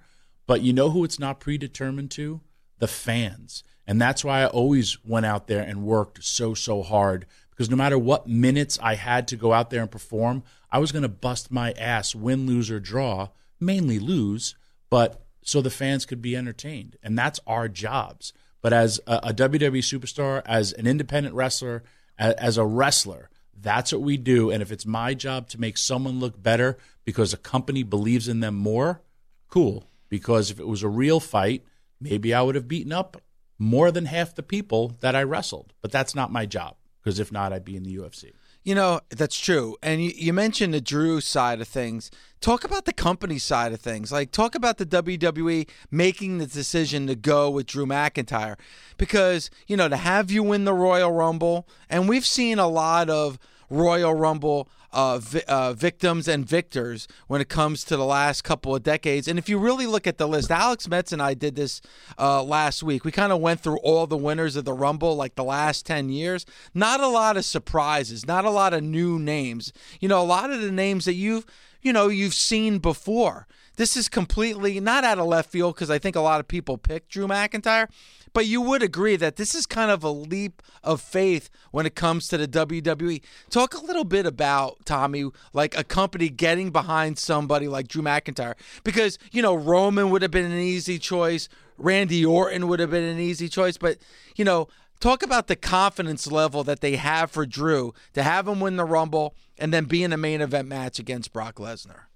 But 0.48 0.62
you 0.62 0.74
know 0.74 0.92
who 0.92 1.04
it's 1.04 1.20
not 1.20 1.40
predetermined 1.40 2.12
to? 2.12 2.42
The 2.78 2.88
fans. 2.88 3.64
And 3.88 4.02
that's 4.02 4.24
why 4.24 4.42
I 4.42 4.48
always 4.48 5.04
went 5.04 5.26
out 5.26 5.48
there 5.48 5.64
and 5.64 5.84
worked 5.84 6.24
so, 6.24 6.54
so 6.54 6.84
hard 6.84 7.26
because 7.56 7.70
no 7.70 7.78
matter 7.78 7.98
what 7.98 8.28
minutes 8.28 8.78
I 8.82 8.96
had 8.96 9.30
to 9.30 9.38
go 9.38 9.54
out 9.54 9.70
there 9.70 9.82
and 9.82 9.90
perform, 9.90 10.44
I 10.70 10.80
was 10.80 10.92
going 10.92 11.04
to 11.04 11.10
bust 11.10 11.52
my 11.52 11.72
ass, 11.74 12.14
win, 12.14 12.46
lose, 12.46 12.70
or 12.70 12.82
draw, 12.82 13.30
mainly 13.62 13.98
lose, 13.98 14.56
but 14.90 15.22
so 15.42 15.62
the 15.62 15.70
fans 15.70 16.06
could 16.06 16.22
be 16.22 16.36
entertained. 16.36 16.98
And 17.02 17.18
that's 17.18 17.40
our 17.48 17.70
jobs. 17.70 18.34
But 18.62 18.74
as 18.74 19.00
a, 19.08 19.30
a 19.30 19.34
WWE 19.34 19.80
superstar, 19.80 20.42
as 20.46 20.74
an 20.74 20.86
independent 20.86 21.34
wrestler, 21.34 21.84
as, 22.18 22.34
as 22.34 22.58
a 22.58 22.66
wrestler, 22.66 23.30
that's 23.56 23.94
what 23.94 24.02
we 24.02 24.18
do. 24.18 24.52
And 24.52 24.62
if 24.62 24.72
it's 24.72 24.86
my 24.86 25.14
job 25.14 25.48
to 25.50 25.62
make 25.62 25.78
someone 25.78 26.20
look 26.20 26.42
better 26.42 26.78
because 27.06 27.32
a 27.32 27.38
company 27.38 27.84
believes 27.84 28.28
in 28.28 28.42
them 28.42 28.56
more, 28.56 29.02
cool. 29.48 29.86
Because 30.10 30.52
if 30.52 30.60
it 30.60 30.68
was 30.68 30.84
a 30.84 30.90
real 30.90 31.22
fight, 31.22 31.64
maybe 32.02 32.34
I 32.34 32.42
would 32.42 32.56
have 32.56 32.68
beaten 32.68 32.92
up 32.92 33.22
more 33.58 33.92
than 33.92 34.06
half 34.06 34.36
the 34.36 34.44
people 34.44 34.98
that 35.00 35.16
I 35.16 35.24
wrestled. 35.24 35.72
But 35.82 35.94
that's 35.94 36.16
not 36.16 36.34
my 36.34 36.46
job 36.46 36.76
because 37.06 37.20
if 37.20 37.32
not, 37.32 37.54
I'd 37.54 37.64
be 37.64 37.78
in 37.78 37.84
the 37.84 37.96
UFC. 37.96 38.32
You 38.64 38.74
know, 38.74 39.00
that's 39.12 39.40
true. 39.40 39.78
And 39.84 40.04
you, 40.04 40.12
you, 40.16 40.34
mentioned 40.34 40.74
the 40.74 40.82
Drew 40.82 41.22
side 41.22 41.62
of 41.62 41.68
things. 41.68 42.10
Talk 42.42 42.64
about 42.64 42.86
the 42.86 42.94
company 42.94 43.38
side 43.38 43.74
of 43.74 43.80
things. 43.80 44.12
Like, 44.12 44.32
talk 44.32 44.56
about 44.56 44.80
the 44.80 44.88
WWE 44.88 45.70
making 45.92 46.40
the 46.40 46.48
decision 46.48 47.06
to 47.06 47.16
go 47.16 47.48
with 47.52 47.68
Drew 47.68 47.86
McIntyre. 47.86 48.56
Because, 48.98 49.52
you 49.68 49.78
know, 49.78 49.88
to 49.88 49.98
have 49.98 50.32
you 50.32 50.42
win 50.42 50.66
the 50.66 50.74
Royal 50.74 51.12
Rumble, 51.12 51.68
and 51.92 52.10
we've 52.10 52.26
seen 52.26 52.58
a 52.58 52.68
lot 52.68 53.08
of 53.08 53.38
Royal 53.70 54.16
Rumble 54.16 54.68
uh, 54.92 55.20
vi- 55.20 55.44
uh, 55.48 55.74
victims 55.74 56.28
and 56.28 56.48
victors 56.48 57.08
when 57.28 57.42
it 57.42 57.50
comes 57.50 57.84
to 57.86 57.98
the 57.98 58.06
last 58.06 58.44
couple 58.44 58.76
of 58.76 58.84
decades. 58.84 59.28
And 59.28 59.38
if 59.40 59.50
you 59.50 59.58
really 59.58 59.86
look 59.86 60.08
at 60.08 60.18
the 60.18 60.28
list, 60.28 60.52
Alex 60.52 60.88
Metz 60.88 61.12
and 61.12 61.22
I 61.22 61.34
did 61.34 61.56
this 61.56 61.82
uh, 62.18 62.44
last 62.44 62.84
week. 62.84 63.06
We 63.06 63.12
kind 63.12 63.32
of 63.32 63.40
went 63.40 63.62
through 63.62 63.78
all 63.80 64.08
the 64.08 64.18
winners 64.18 64.56
of 64.56 64.66
the 64.66 64.74
Rumble, 64.74 65.16
like 65.16 65.36
the 65.36 65.44
last 65.44 65.86
10 65.86 66.10
years. 66.10 66.46
Not 66.74 67.02
a 67.02 67.08
lot 67.08 67.38
of 67.38 67.46
surprises, 67.46 68.26
not 68.26 68.46
a 68.46 68.50
lot 68.50 68.74
of 68.74 68.84
new 68.84 69.20
names. 69.20 69.74
You 70.00 70.08
know, 70.08 70.22
a 70.22 70.24
lot 70.24 70.52
of 70.52 70.62
the 70.62 70.72
names 70.72 71.06
that 71.06 71.14
you've, 71.14 71.46
you 71.82 71.94
know, 71.94 72.08
you've 72.08 72.34
seen 72.34 72.80
before. 72.80 73.48
This 73.78 73.98
is 73.98 74.08
completely 74.08 74.80
not 74.80 75.04
out 75.04 75.20
of 75.20 75.26
left 75.28 75.50
field 75.50 75.76
because 75.76 75.90
I 75.90 76.00
think 76.00 76.16
a 76.16 76.22
lot 76.22 76.40
of 76.40 76.48
people 76.48 76.78
picked 76.78 77.10
Drew 77.10 77.28
McIntyre. 77.28 77.90
But 78.36 78.48
you 78.48 78.60
would 78.60 78.84
agree 78.84 79.16
that 79.16 79.38
this 79.38 79.56
is 79.56 79.66
kind 79.66 79.90
of 79.90 80.04
a 80.04 80.10
leap 80.10 80.62
of 80.84 81.00
faith 81.00 81.50
when 81.72 81.86
it 81.86 81.96
comes 81.96 82.28
to 82.28 82.38
the 82.38 82.50
WWE. 82.50 83.22
Talk 83.50 83.74
a 83.74 83.80
little 83.80 84.04
bit 84.04 84.26
about, 84.26 84.86
Tommy, 84.86 85.32
like 85.54 85.78
a 85.78 85.86
company 85.86 86.28
getting 86.28 86.70
behind 86.70 87.18
somebody 87.18 87.70
like 87.70 87.88
Drew 87.88 88.04
McIntyre. 88.04 88.56
Because, 88.84 89.18
you 89.32 89.42
know, 89.42 89.56
Roman 89.56 90.10
would 90.10 90.22
have 90.22 90.32
been 90.32 90.52
an 90.52 90.60
easy 90.60 91.00
choice, 91.00 91.48
Randy 91.78 92.26
Orton 92.26 92.68
would 92.68 92.82
have 92.82 92.90
been 92.90 93.06
an 93.06 93.20
easy 93.20 93.48
choice. 93.48 93.78
But, 93.78 94.00
you 94.36 94.44
know, 94.44 94.68
talk 95.00 95.24
about 95.24 95.48
the 95.48 95.56
confidence 95.56 96.30
level 96.30 96.66
that 96.66 96.82
they 96.82 96.98
have 96.98 97.32
for 97.32 97.46
Drew 97.46 97.94
to 98.16 98.22
have 98.22 98.50
him 98.50 98.60
win 98.60 98.76
the 98.76 98.84
Rumble 98.84 99.34
and 99.58 99.74
then 99.74 99.86
be 99.86 100.04
in 100.04 100.12
a 100.12 100.18
main 100.18 100.42
event 100.42 100.68
match 100.68 101.00
against 101.00 101.32
Brock 101.32 101.56
Lesnar. 101.56 102.08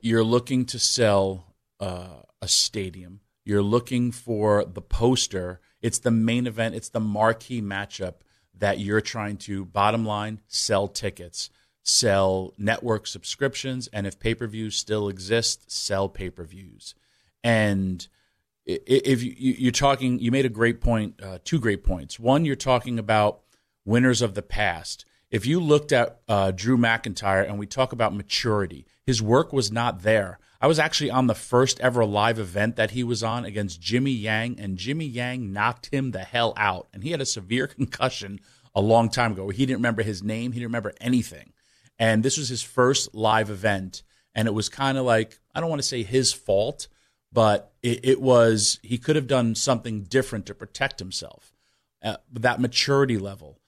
You're 0.00 0.24
looking 0.24 0.64
to 0.64 0.78
sell 0.78 1.52
uh, 1.78 2.22
a 2.40 2.48
stadium 2.48 3.20
you're 3.44 3.62
looking 3.62 4.12
for 4.12 4.64
the 4.64 4.82
poster. 4.82 5.60
It's 5.82 5.98
the 5.98 6.10
main 6.10 6.46
event, 6.46 6.74
it's 6.74 6.90
the 6.90 7.00
marquee 7.00 7.62
matchup 7.62 8.16
that 8.56 8.78
you're 8.78 9.00
trying 9.00 9.38
to, 9.38 9.64
bottom 9.64 10.04
line, 10.04 10.40
sell 10.46 10.86
tickets, 10.86 11.50
sell 11.82 12.52
network 12.58 13.06
subscriptions, 13.06 13.88
and 13.88 14.06
if 14.06 14.20
pay 14.20 14.34
per 14.34 14.46
views 14.46 14.76
still 14.76 15.08
exist, 15.08 15.70
sell 15.70 16.08
pay 16.08 16.30
per 16.30 16.44
views. 16.44 16.94
And 17.42 18.06
if 18.66 19.22
you, 19.22 19.68
are 19.68 19.72
talking, 19.72 20.18
you 20.18 20.30
made 20.30 20.44
a 20.44 20.50
great 20.50 20.80
point, 20.80 21.20
uh, 21.22 21.38
two 21.42 21.58
great 21.58 21.82
points. 21.82 22.20
One, 22.20 22.44
you're 22.44 22.56
talking 22.56 22.98
about 22.98 23.40
winners 23.84 24.22
of 24.22 24.34
the 24.34 24.42
past. 24.42 25.04
If 25.30 25.46
you 25.46 25.60
looked 25.60 25.92
at 25.92 26.20
uh, 26.28 26.50
Drew 26.50 26.76
McIntyre 26.76 27.46
and 27.46 27.58
we 27.58 27.66
talk 27.66 27.92
about 27.92 28.14
maturity, 28.14 28.86
his 29.06 29.22
work 29.22 29.52
was 29.52 29.70
not 29.70 30.02
there. 30.02 30.40
I 30.60 30.66
was 30.66 30.78
actually 30.78 31.10
on 31.10 31.26
the 31.26 31.34
first 31.34 31.80
ever 31.80 32.04
live 32.04 32.38
event 32.38 32.76
that 32.76 32.90
he 32.90 33.04
was 33.04 33.22
on 33.22 33.44
against 33.44 33.80
Jimmy 33.80 34.10
Yang, 34.10 34.60
and 34.60 34.76
Jimmy 34.76 35.06
Yang 35.06 35.52
knocked 35.52 35.86
him 35.86 36.10
the 36.10 36.24
hell 36.24 36.52
out. 36.56 36.88
And 36.92 37.02
he 37.02 37.12
had 37.12 37.20
a 37.20 37.26
severe 37.26 37.66
concussion 37.68 38.40
a 38.74 38.80
long 38.80 39.08
time 39.08 39.32
ago. 39.32 39.48
He 39.48 39.64
didn't 39.66 39.78
remember 39.78 40.02
his 40.02 40.22
name, 40.22 40.52
he 40.52 40.58
didn't 40.58 40.70
remember 40.70 40.94
anything. 41.00 41.52
And 41.98 42.22
this 42.22 42.36
was 42.36 42.48
his 42.48 42.62
first 42.62 43.14
live 43.14 43.50
event. 43.50 44.02
And 44.34 44.48
it 44.48 44.54
was 44.54 44.68
kind 44.68 44.98
of 44.98 45.04
like, 45.04 45.38
I 45.54 45.60
don't 45.60 45.70
want 45.70 45.82
to 45.82 45.88
say 45.88 46.02
his 46.02 46.32
fault, 46.32 46.88
but 47.32 47.72
it, 47.82 48.00
it, 48.04 48.20
was, 48.20 48.80
he 48.82 48.98
could 48.98 49.16
have 49.16 49.26
done 49.26 49.54
something 49.54 50.02
different 50.04 50.46
to 50.46 50.54
protect 50.54 50.98
himself. 50.98 51.52
Uh, 52.02 52.16
that 52.32 52.60
maturity 52.60 53.18
level. 53.18 53.60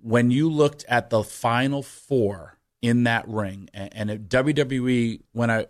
When 0.00 0.30
you 0.30 0.50
looked 0.50 0.84
at 0.88 1.10
the 1.10 1.22
final 1.22 1.82
four 1.82 2.58
in 2.80 3.04
that 3.04 3.28
ring, 3.28 3.68
and, 3.74 4.10
and 4.10 4.28
WWE, 4.28 5.22
when 5.32 5.50
I, 5.50 5.66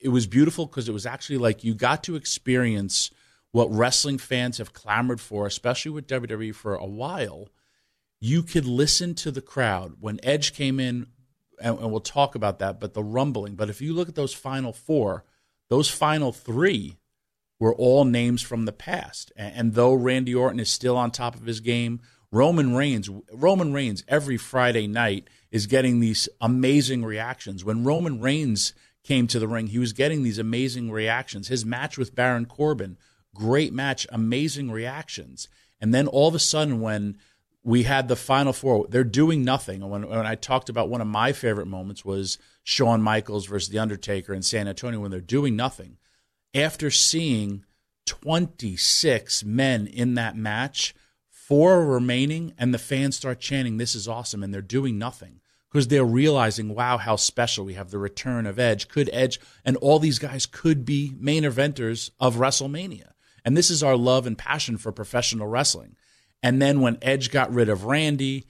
it 0.00 0.08
was 0.08 0.26
beautiful 0.26 0.66
because 0.66 0.88
it 0.88 0.92
was 0.92 1.06
actually 1.06 1.38
like 1.38 1.64
you 1.64 1.74
got 1.74 2.04
to 2.04 2.16
experience 2.16 3.10
what 3.52 3.72
wrestling 3.72 4.18
fans 4.18 4.58
have 4.58 4.72
clamored 4.72 5.20
for, 5.20 5.46
especially 5.46 5.90
with 5.90 6.06
WWE 6.06 6.54
for 6.54 6.74
a 6.74 6.86
while. 6.86 7.48
You 8.20 8.42
could 8.42 8.64
listen 8.64 9.14
to 9.16 9.30
the 9.30 9.42
crowd 9.42 9.96
when 10.00 10.20
Edge 10.22 10.54
came 10.54 10.80
in, 10.80 11.06
and, 11.60 11.78
and 11.78 11.90
we'll 11.90 12.00
talk 12.00 12.34
about 12.34 12.58
that. 12.60 12.80
But 12.80 12.94
the 12.94 13.02
rumbling. 13.02 13.54
But 13.54 13.68
if 13.68 13.80
you 13.80 13.92
look 13.92 14.08
at 14.08 14.14
those 14.14 14.34
final 14.34 14.72
four, 14.72 15.24
those 15.68 15.88
final 15.88 16.32
three 16.32 16.98
were 17.58 17.74
all 17.74 18.04
names 18.04 18.42
from 18.42 18.64
the 18.64 18.72
past. 18.72 19.32
And, 19.36 19.54
and 19.54 19.74
though 19.74 19.94
Randy 19.94 20.34
Orton 20.34 20.60
is 20.60 20.70
still 20.70 20.96
on 20.96 21.10
top 21.10 21.34
of 21.34 21.46
his 21.46 21.60
game, 21.60 22.00
Roman 22.32 22.74
Reigns, 22.74 23.10
Roman 23.30 23.74
Reigns 23.74 24.04
every 24.08 24.38
Friday 24.38 24.86
night 24.86 25.28
is 25.50 25.66
getting 25.66 26.00
these 26.00 26.30
amazing 26.40 27.04
reactions. 27.04 27.62
When 27.62 27.84
Roman 27.84 28.20
Reigns 28.20 28.72
came 29.04 29.26
to 29.26 29.38
the 29.38 29.46
ring, 29.46 29.66
he 29.66 29.78
was 29.78 29.92
getting 29.92 30.22
these 30.22 30.38
amazing 30.38 30.90
reactions. 30.90 31.48
His 31.48 31.66
match 31.66 31.98
with 31.98 32.14
Baron 32.14 32.46
Corbin, 32.46 32.96
great 33.34 33.74
match, 33.74 34.06
amazing 34.10 34.70
reactions. 34.70 35.46
And 35.78 35.92
then 35.92 36.06
all 36.06 36.28
of 36.28 36.34
a 36.34 36.38
sudden, 36.38 36.80
when 36.80 37.18
we 37.62 37.82
had 37.82 38.08
the 38.08 38.16
final 38.16 38.54
four, 38.54 38.86
they're 38.88 39.04
doing 39.04 39.44
nothing. 39.44 39.86
When, 39.86 40.08
when 40.08 40.26
I 40.26 40.34
talked 40.34 40.70
about 40.70 40.88
one 40.88 41.02
of 41.02 41.06
my 41.06 41.32
favorite 41.32 41.66
moments 41.66 42.02
was 42.02 42.38
Shawn 42.62 43.02
Michaels 43.02 43.44
versus 43.44 43.68
The 43.68 43.78
Undertaker 43.78 44.32
in 44.32 44.42
San 44.42 44.68
Antonio 44.68 45.00
when 45.00 45.10
they're 45.10 45.20
doing 45.20 45.54
nothing. 45.54 45.98
After 46.54 46.90
seeing 46.90 47.66
26 48.06 49.44
men 49.44 49.86
in 49.86 50.14
that 50.14 50.34
match, 50.34 50.94
four 51.52 51.84
remaining, 51.84 52.54
and 52.56 52.72
the 52.72 52.78
fans 52.78 53.14
start 53.14 53.38
chanting, 53.38 53.76
This 53.76 53.94
is 53.94 54.08
awesome, 54.08 54.42
and 54.42 54.54
they're 54.54 54.62
doing 54.62 54.96
nothing 54.96 55.42
because 55.70 55.88
they're 55.88 56.02
realizing, 56.02 56.74
wow, 56.74 56.96
how 56.96 57.14
special 57.14 57.66
we 57.66 57.74
have 57.74 57.90
the 57.90 57.98
return 57.98 58.46
of 58.46 58.58
Edge. 58.58 58.88
Could 58.88 59.10
Edge 59.12 59.38
and 59.62 59.76
all 59.76 59.98
these 59.98 60.18
guys 60.18 60.46
could 60.46 60.86
be 60.86 61.12
main 61.20 61.42
eventers 61.42 62.08
of 62.18 62.36
WrestleMania. 62.36 63.12
And 63.44 63.54
this 63.54 63.70
is 63.70 63.82
our 63.82 63.98
love 63.98 64.26
and 64.26 64.38
passion 64.38 64.78
for 64.78 64.92
professional 64.92 65.46
wrestling. 65.46 65.96
And 66.42 66.62
then 66.62 66.80
when 66.80 66.96
Edge 67.02 67.30
got 67.30 67.52
rid 67.52 67.68
of 67.68 67.84
Randy, 67.84 68.46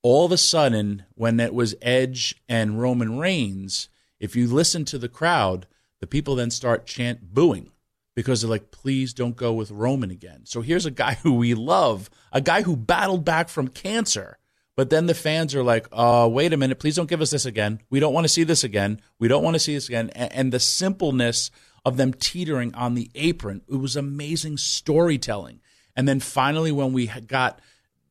all 0.00 0.24
of 0.24 0.32
a 0.32 0.38
sudden, 0.38 1.04
when 1.14 1.38
it 1.38 1.52
was 1.52 1.74
Edge 1.82 2.36
and 2.48 2.80
Roman 2.80 3.18
Reigns, 3.18 3.90
if 4.18 4.34
you 4.34 4.46
listen 4.46 4.86
to 4.86 4.96
the 4.96 5.10
crowd, 5.10 5.66
the 6.00 6.06
people 6.06 6.36
then 6.36 6.50
start 6.50 6.86
chant 6.86 7.34
booing 7.34 7.70
because 8.16 8.40
they're 8.40 8.50
like, 8.50 8.72
please 8.72 9.14
don't 9.14 9.36
go 9.36 9.52
with 9.52 9.70
Roman 9.70 10.10
again. 10.10 10.40
So 10.44 10.62
here's 10.62 10.86
a 10.86 10.90
guy 10.90 11.14
who 11.22 11.34
we 11.34 11.54
love, 11.54 12.10
a 12.32 12.40
guy 12.40 12.62
who 12.62 12.76
battled 12.76 13.24
back 13.24 13.48
from 13.48 13.68
cancer 13.68 14.38
but 14.76 14.90
then 14.90 15.06
the 15.06 15.14
fans 15.14 15.54
are 15.54 15.62
like, 15.62 15.88
uh, 15.90 16.28
wait 16.30 16.52
a 16.52 16.56
minute, 16.56 16.78
please 16.78 16.96
don't 16.96 17.08
give 17.08 17.22
us 17.22 17.30
this 17.30 17.46
again. 17.46 17.80
We 17.88 17.98
don't 17.98 18.12
want 18.12 18.24
to 18.24 18.32
see 18.32 18.44
this 18.44 18.62
again. 18.62 19.00
We 19.18 19.26
don't 19.26 19.42
want 19.42 19.54
to 19.54 19.60
see 19.60 19.74
this 19.74 19.88
again. 19.88 20.10
And, 20.10 20.32
and 20.32 20.52
the 20.52 20.60
simpleness 20.60 21.50
of 21.84 21.96
them 21.96 22.12
teetering 22.12 22.74
on 22.74 22.94
the 22.94 23.10
apron, 23.14 23.62
it 23.68 23.76
was 23.76 23.96
amazing 23.96 24.58
storytelling. 24.58 25.60
And 25.96 26.06
then 26.06 26.20
finally, 26.20 26.72
when 26.72 26.92
we 26.92 27.06
got 27.06 27.60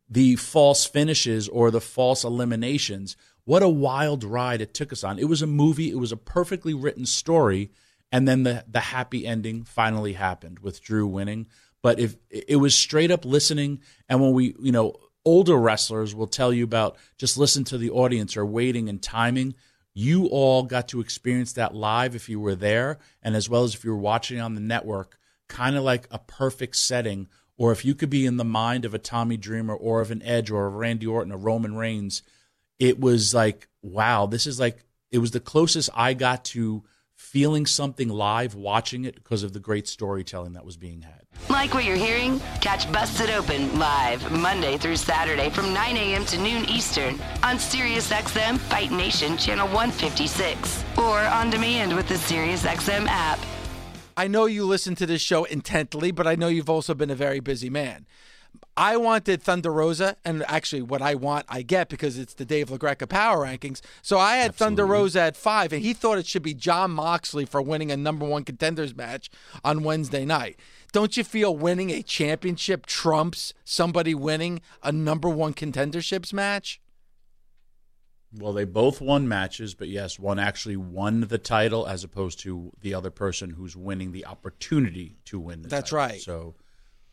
the 0.09 0.37
false 0.37 0.85
finishes 0.85 1.47
or 1.47 1.69
the 1.69 1.81
false 1.81 2.23
eliminations, 2.23 3.15
what 3.43 3.61
a 3.61 3.69
wild 3.69 4.23
ride 4.23 4.59
it 4.59 4.73
took 4.73 4.91
us 4.91 5.03
on. 5.03 5.19
It 5.19 5.29
was 5.29 5.43
a 5.43 5.47
movie, 5.47 5.91
it 5.91 5.99
was 5.99 6.11
a 6.11 6.17
perfectly 6.17 6.73
written 6.73 7.05
story. 7.05 7.69
And 8.15 8.25
then 8.25 8.43
the, 8.43 8.63
the 8.65 8.79
happy 8.79 9.27
ending 9.27 9.65
finally 9.65 10.13
happened 10.13 10.59
with 10.59 10.81
Drew 10.81 11.05
winning. 11.05 11.47
But 11.83 11.99
if 11.99 12.15
it 12.29 12.55
was 12.55 12.73
straight 12.73 13.11
up 13.11 13.25
listening, 13.25 13.81
and 14.07 14.21
when 14.21 14.31
we, 14.31 14.55
you 14.57 14.71
know, 14.71 14.95
older 15.25 15.57
wrestlers 15.57 16.15
will 16.15 16.25
tell 16.25 16.53
you 16.53 16.63
about 16.63 16.95
just 17.17 17.37
listen 17.37 17.65
to 17.65 17.77
the 17.77 17.89
audience 17.89 18.37
or 18.37 18.45
waiting 18.45 18.87
and 18.87 19.03
timing. 19.03 19.53
You 19.93 20.27
all 20.27 20.63
got 20.63 20.87
to 20.89 21.01
experience 21.01 21.51
that 21.53 21.75
live 21.75 22.15
if 22.15 22.29
you 22.29 22.39
were 22.39 22.55
there, 22.55 22.99
and 23.21 23.35
as 23.35 23.49
well 23.49 23.65
as 23.65 23.75
if 23.75 23.83
you 23.83 23.91
were 23.91 23.97
watching 23.97 24.39
on 24.39 24.55
the 24.55 24.61
network, 24.61 25.17
kind 25.49 25.75
of 25.75 25.83
like 25.83 26.07
a 26.09 26.19
perfect 26.19 26.77
setting. 26.77 27.27
Or 27.57 27.73
if 27.73 27.83
you 27.83 27.95
could 27.95 28.09
be 28.09 28.25
in 28.25 28.37
the 28.37 28.45
mind 28.45 28.85
of 28.85 28.93
a 28.93 28.97
Tommy 28.97 29.35
Dreamer 29.35 29.75
or 29.75 29.99
of 29.99 30.09
an 30.09 30.21
Edge 30.23 30.51
or 30.51 30.67
a 30.67 30.69
Randy 30.69 31.05
Orton 31.05 31.33
or 31.33 31.37
Roman 31.37 31.75
Reigns, 31.75 32.23
it 32.79 32.97
was 32.97 33.33
like, 33.33 33.67
wow, 33.81 34.25
this 34.25 34.47
is 34.47 34.57
like, 34.57 34.85
it 35.11 35.17
was 35.17 35.31
the 35.31 35.41
closest 35.41 35.89
I 35.93 36.13
got 36.13 36.45
to 36.45 36.85
feeling 37.15 37.65
something 37.65 38.09
live 38.09 38.55
watching 38.55 39.05
it 39.05 39.15
because 39.15 39.43
of 39.43 39.53
the 39.53 39.59
great 39.59 39.87
storytelling 39.87 40.53
that 40.53 40.65
was 40.65 40.77
being 40.77 41.01
had. 41.01 41.21
Like 41.49 41.73
what 41.73 41.85
you're 41.85 41.95
hearing? 41.95 42.39
Catch 42.61 42.91
Busted 42.91 43.29
Open 43.29 43.79
live 43.79 44.31
Monday 44.31 44.77
through 44.77 44.97
Saturday 44.97 45.49
from 45.49 45.73
9 45.73 45.97
a.m. 45.97 46.25
to 46.25 46.37
noon 46.37 46.65
Eastern 46.65 47.15
on 47.43 47.57
SiriusXM 47.57 48.59
Fight 48.59 48.91
Nation 48.91 49.37
Channel 49.37 49.67
156 49.67 50.83
or 50.97 51.19
on 51.19 51.49
demand 51.49 51.95
with 51.95 52.07
the 52.07 52.15
SiriusXM 52.15 53.07
app. 53.07 53.39
I 54.17 54.27
know 54.27 54.45
you 54.45 54.65
listen 54.65 54.95
to 54.95 55.05
this 55.05 55.21
show 55.21 55.43
intently, 55.43 56.11
but 56.11 56.25
I 56.25 56.35
know 56.35 56.47
you've 56.47 56.69
also 56.69 56.93
been 56.93 57.09
a 57.09 57.15
very 57.15 57.41
busy 57.41 57.69
man. 57.69 58.05
I 58.77 58.97
wanted 58.97 59.41
Thunder 59.41 59.71
Rosa, 59.71 60.17
and 60.25 60.43
actually, 60.47 60.81
what 60.81 61.01
I 61.01 61.15
want, 61.15 61.45
I 61.47 61.61
get 61.61 61.87
because 61.87 62.19
it's 62.19 62.33
the 62.33 62.43
Dave 62.43 62.67
LaGreca 62.69 63.07
Power 63.07 63.45
Rankings. 63.45 63.79
So 64.01 64.19
I 64.19 64.37
had 64.37 64.49
Absolutely. 64.49 64.57
Thunder 64.65 64.85
Rosa 64.85 65.21
at 65.21 65.37
five, 65.37 65.71
and 65.71 65.81
he 65.81 65.93
thought 65.93 66.17
it 66.17 66.27
should 66.27 66.43
be 66.43 66.53
Jon 66.53 66.91
Moxley 66.91 67.45
for 67.45 67.61
winning 67.61 67.89
a 67.89 67.95
number 67.95 68.25
one 68.25 68.43
contenders 68.43 68.93
match 68.93 69.29
on 69.63 69.83
Wednesday 69.83 70.25
night. 70.25 70.59
Don't 70.91 71.15
you 71.15 71.23
feel 71.23 71.55
winning 71.55 71.89
a 71.89 72.01
championship 72.01 72.85
trumps 72.85 73.53
somebody 73.63 74.13
winning 74.13 74.61
a 74.83 74.91
number 74.91 75.29
one 75.29 75.53
contenderships 75.53 76.33
match? 76.33 76.81
Well, 78.37 78.51
they 78.51 78.65
both 78.65 78.99
won 78.99 79.27
matches, 79.29 79.73
but 79.73 79.87
yes, 79.87 80.19
one 80.19 80.39
actually 80.39 80.75
won 80.75 81.21
the 81.21 81.37
title 81.37 81.87
as 81.87 82.03
opposed 82.03 82.39
to 82.39 82.73
the 82.81 82.93
other 82.93 83.09
person 83.09 83.51
who's 83.51 83.77
winning 83.77 84.11
the 84.11 84.25
opportunity 84.25 85.15
to 85.25 85.39
win 85.39 85.61
the 85.61 85.69
That's 85.69 85.91
title. 85.91 85.97
right. 85.97 86.21
So 86.21 86.55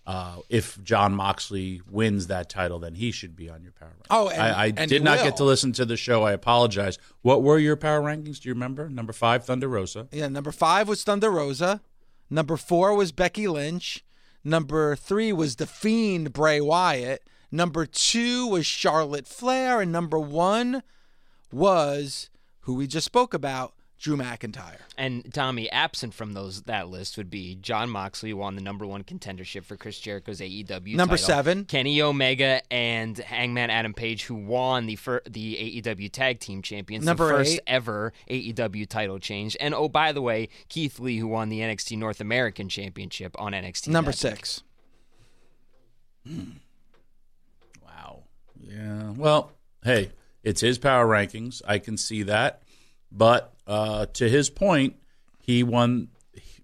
uh, 0.07 0.37
if 0.49 0.83
Jon 0.83 1.15
Moxley 1.15 1.81
wins 1.89 2.27
that 2.27 2.49
title, 2.49 2.79
then 2.79 2.95
he 2.95 3.13
should 3.13 3.37
be 3.37 3.49
on 3.49 3.63
your 3.63 3.73
power 3.73 3.91
rankings. 3.91 4.07
Oh, 4.11 4.29
and, 4.29 4.43
I, 4.43 4.65
I 4.65 4.87
did 4.87 5.05
not 5.05 5.19
will. 5.19 5.25
get 5.25 5.37
to 5.37 5.45
listen 5.45 5.73
to 5.75 5.85
the 5.85 5.97
show. 5.97 6.25
I 6.25 6.33
apologize. 6.33 6.99
What 7.23 7.43
were 7.43 7.59
your 7.59 7.77
power 7.77 8.01
rankings? 8.01 8.41
Do 8.41 8.49
you 8.49 8.55
remember? 8.55 8.89
Number 8.89 9.13
five, 9.13 9.45
Thunder 9.45 9.69
Rosa. 9.69 10.09
Yeah, 10.11 10.29
number 10.29 10.51
five 10.51 10.89
was 10.89 11.05
Thunder 11.05 11.31
Rosa. 11.31 11.81
Number 12.29 12.57
four 12.57 12.95
was 12.95 13.13
Becky 13.13 13.47
Lynch. 13.47 14.05
Number 14.43 14.97
three 14.97 15.33
was 15.33 15.57
The 15.57 15.67
Fiend 15.67 16.33
Bray 16.33 16.61
Wyatt. 16.61 17.23
Number 17.53 17.87
two 17.87 18.49
was 18.49 18.67
Charlotte 18.67 19.29
Flair. 19.29 19.81
And 19.81 19.93
number 19.93 20.19
one 20.19 20.83
was 21.53 22.29
who 22.61 22.75
we 22.75 22.87
just 22.87 23.07
spoke 23.07 23.35
about, 23.35 23.75
Drew 24.03 24.17
McIntyre. 24.17 24.79
And 24.99 25.33
Tommy, 25.33 25.71
absent 25.71 26.13
from 26.13 26.33
those 26.33 26.63
that 26.63 26.89
list 26.89 27.17
would 27.17 27.31
be 27.31 27.55
Jon 27.55 27.89
Moxley, 27.89 28.31
who 28.31 28.37
won 28.37 28.57
the 28.57 28.61
number 28.61 28.85
one 28.85 29.05
contendership 29.05 29.65
for 29.65 29.77
Chris 29.77 30.01
Jericho's 30.01 30.41
AEW 30.41 30.97
number 30.97 31.15
title. 31.15 31.27
seven, 31.27 31.65
Kenny 31.67 32.03
Omega 32.03 32.61
and 32.73 33.17
Hangman 33.17 33.71
Adam 33.71 33.95
Page, 33.95 34.25
who 34.25 34.35
won 34.35 34.87
the 34.87 34.97
fir- 34.97 35.23
the 35.31 35.83
AEW 35.83 36.11
Tag 36.11 36.41
Team 36.41 36.63
Champions, 36.63 37.05
number 37.05 37.29
the 37.29 37.35
first 37.35 37.53
eight. 37.55 37.61
ever 37.69 38.13
AEW 38.29 38.89
title 38.89 39.21
change. 39.21 39.57
And 39.61 39.73
oh, 39.73 39.89
by 39.89 40.11
the 40.11 40.21
way, 40.21 40.49
Keith 40.69 40.99
Lee, 40.99 41.19
who 41.19 41.29
won 41.29 41.49
the 41.49 41.61
NXT 41.61 41.97
North 41.97 42.21
American 42.21 42.69
Championship 42.69 43.37
on 43.39 43.53
NXT. 43.53 43.87
Number 43.87 44.11
six. 44.11 44.65
Hmm. 46.27 46.51
Wow. 47.85 48.25
Yeah. 48.61 49.11
Well, 49.11 49.53
hey, 49.85 50.11
it's 50.43 50.61
his 50.61 50.79
power 50.79 51.07
rankings. 51.07 51.63
I 51.69 51.79
can 51.79 51.97
see 51.97 52.25
that. 52.25 52.62
But 53.15 53.53
uh, 53.67 54.07
to 54.15 54.29
his 54.29 54.49
point, 54.51 54.97
he 55.39 55.63
won. 55.63 56.09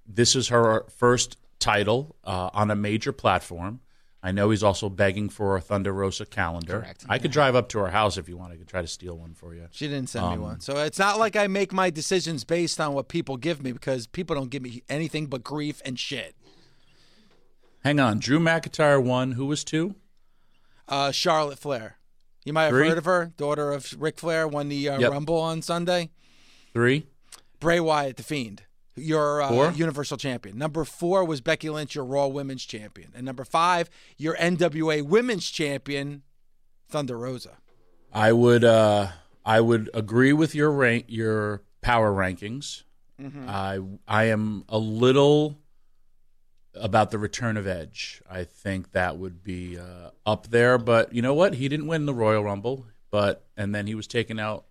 This 0.07 0.35
is 0.35 0.49
her 0.49 0.87
first 0.97 1.37
title 1.59 2.17
uh, 2.25 2.51
on 2.55 2.71
a 2.71 2.77
major 2.77 3.13
platform. 3.13 3.81
I 4.23 4.33
know 4.33 4.51
he's 4.51 4.63
also 4.65 4.89
begging 4.89 5.29
for 5.29 5.57
a 5.57 5.61
Thunder 5.61 5.93
Rosa 5.93 6.27
calendar. 6.27 6.81
Correct. 6.81 7.05
I 7.09 7.19
could 7.19 7.31
drive 7.31 7.55
up 7.55 7.69
to 7.71 7.79
her 7.81 7.89
house 7.89 8.17
if 8.19 8.29
you 8.29 8.37
want. 8.37 8.53
I 8.53 8.57
could 8.57 8.67
try 8.67 8.81
to 8.83 8.89
steal 8.89 9.17
one 9.17 9.35
for 9.35 9.55
you. 9.55 9.69
She 9.71 9.87
didn't 9.87 10.09
send 10.09 10.25
Um, 10.25 10.33
me 10.33 10.39
one. 10.39 10.61
So 10.61 10.77
it's 10.79 10.99
not 10.99 11.19
like 11.21 11.37
I 11.37 11.47
make 11.47 11.73
my 11.73 11.91
decisions 11.91 12.43
based 12.45 12.81
on 12.81 12.95
what 12.95 13.09
people 13.09 13.37
give 13.37 13.63
me 13.63 13.71
because 13.71 14.07
people 14.09 14.35
don't 14.35 14.51
give 14.51 14.63
me 14.63 14.83
anything 14.89 15.27
but 15.27 15.45
grief 15.45 15.81
and 15.85 15.99
shit. 15.99 16.35
Hang 17.85 18.01
on. 18.01 18.19
Drew 18.19 18.41
McIntyre 18.41 19.03
won. 19.03 19.33
Who 19.33 19.47
was 19.47 19.63
two? 19.63 19.95
Uh, 20.89 21.13
Charlotte 21.13 21.59
Flair. 21.59 21.99
You 22.45 22.53
might 22.53 22.65
have 22.65 22.73
Three? 22.73 22.89
heard 22.89 22.99
of 22.99 23.05
her. 23.05 23.33
Daughter 23.37 23.73
of 23.73 23.95
Ric 24.01 24.19
Flair 24.19 24.49
won 24.49 24.69
the 24.69 24.89
uh, 24.89 24.99
Yep. 24.99 25.11
Rumble 25.13 25.39
on 25.39 25.63
Sunday. 25.63 26.11
Three. 26.79 27.07
Bray 27.59 27.81
Wyatt, 27.81 28.19
the 28.19 28.23
Fiend, 28.23 28.62
your 28.95 29.43
uh, 29.43 29.73
Universal 29.73 30.17
Champion. 30.19 30.57
Number 30.57 30.85
four 30.85 31.25
was 31.25 31.41
Becky 31.41 31.69
Lynch, 31.69 31.97
your 31.97 32.05
Raw 32.05 32.29
Women's 32.29 32.64
Champion. 32.64 33.11
And 33.17 33.27
number 33.27 33.45
five, 33.45 33.91
your 34.17 34.37
NWA 34.37 35.03
Women's 35.03 35.51
Champion, 35.51 36.23
Thunder 36.88 37.19
Rosa. 37.19 37.57
I 38.12 38.31
would 38.33 38.62
uh, 38.62 39.09
I 39.45 39.61
would 39.61 39.91
agree 39.93 40.33
with 40.33 40.55
your 40.55 40.71
rank 40.71 41.07
your 41.09 41.62
power 41.81 42.12
rankings. 42.12 42.85
I 43.49 43.81
I 44.07 44.25
am 44.27 44.62
a 44.69 44.79
little 44.79 45.59
about 46.77 47.11
the 47.11 47.19
return 47.19 47.57
of 47.57 47.67
Edge. 47.67 48.23
I 48.31 48.45
think 48.45 48.93
that 48.93 49.19
would 49.19 49.43
be 49.43 49.77
uh, 49.77 50.11
up 50.25 50.47
there, 50.47 50.79
but 50.79 51.12
you 51.12 51.23
know 51.23 51.35
what? 51.35 51.55
He 51.55 51.69
didn't 51.69 51.88
win 51.88 52.07
the 52.07 52.14
Royal 52.14 52.45
Rumble, 52.45 52.87
but 53.11 53.47
and 53.57 53.75
then 53.75 53.88
he 53.88 53.97
was 53.97 54.07
taken 54.07 54.38
out 54.38 54.67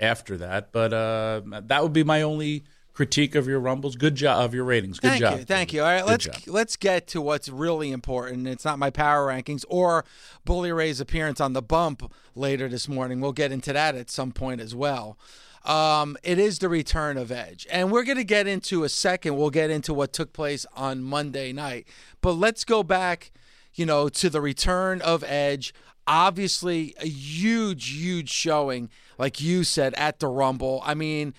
after 0.00 0.36
that. 0.38 0.72
But 0.72 0.92
uh, 0.92 1.42
that 1.64 1.82
would 1.82 1.92
be 1.92 2.04
my 2.04 2.22
only 2.22 2.64
critique 2.96 3.34
of 3.34 3.46
your 3.46 3.60
rumbles. 3.60 3.94
Good 3.94 4.14
job 4.14 4.42
of 4.42 4.54
your 4.54 4.64
ratings. 4.64 4.98
Good 4.98 5.08
thank 5.08 5.20
job. 5.20 5.38
you, 5.38 5.44
thank 5.44 5.72
you. 5.74 5.82
All 5.82 5.86
right, 5.86 6.00
Good 6.00 6.08
let's 6.08 6.24
job. 6.24 6.36
let's 6.46 6.76
get 6.76 7.06
to 7.08 7.20
what's 7.20 7.48
really 7.48 7.92
important. 7.92 8.48
It's 8.48 8.64
not 8.64 8.78
my 8.78 8.88
power 8.90 9.26
rankings 9.26 9.64
or 9.68 10.04
Bully 10.46 10.72
Ray's 10.72 10.98
appearance 10.98 11.40
on 11.40 11.52
the 11.52 11.60
bump 11.60 12.10
later 12.34 12.68
this 12.68 12.88
morning. 12.88 13.20
We'll 13.20 13.32
get 13.32 13.52
into 13.52 13.74
that 13.74 13.94
at 13.94 14.10
some 14.10 14.32
point 14.32 14.62
as 14.62 14.74
well. 14.74 15.18
Um, 15.62 16.16
it 16.22 16.38
is 16.38 16.60
the 16.60 16.68
return 16.68 17.18
of 17.18 17.32
Edge, 17.32 17.66
and 17.70 17.90
we're 17.90 18.04
going 18.04 18.18
to 18.18 18.24
get 18.24 18.46
into 18.46 18.84
a 18.84 18.88
second. 18.88 19.36
We'll 19.36 19.50
get 19.50 19.68
into 19.68 19.92
what 19.92 20.12
took 20.12 20.32
place 20.32 20.64
on 20.74 21.02
Monday 21.02 21.52
night, 21.52 21.88
but 22.22 22.32
let's 22.32 22.64
go 22.64 22.84
back, 22.84 23.32
you 23.74 23.84
know, 23.84 24.08
to 24.08 24.30
the 24.30 24.40
return 24.40 25.02
of 25.02 25.24
Edge. 25.24 25.74
Obviously, 26.06 26.94
a 27.00 27.06
huge, 27.06 27.90
huge 27.90 28.30
showing, 28.30 28.90
like 29.18 29.40
you 29.40 29.64
said, 29.64 29.94
at 29.94 30.20
the 30.20 30.28
Rumble. 30.28 30.82
I 30.84 30.94
mean, 30.94 31.34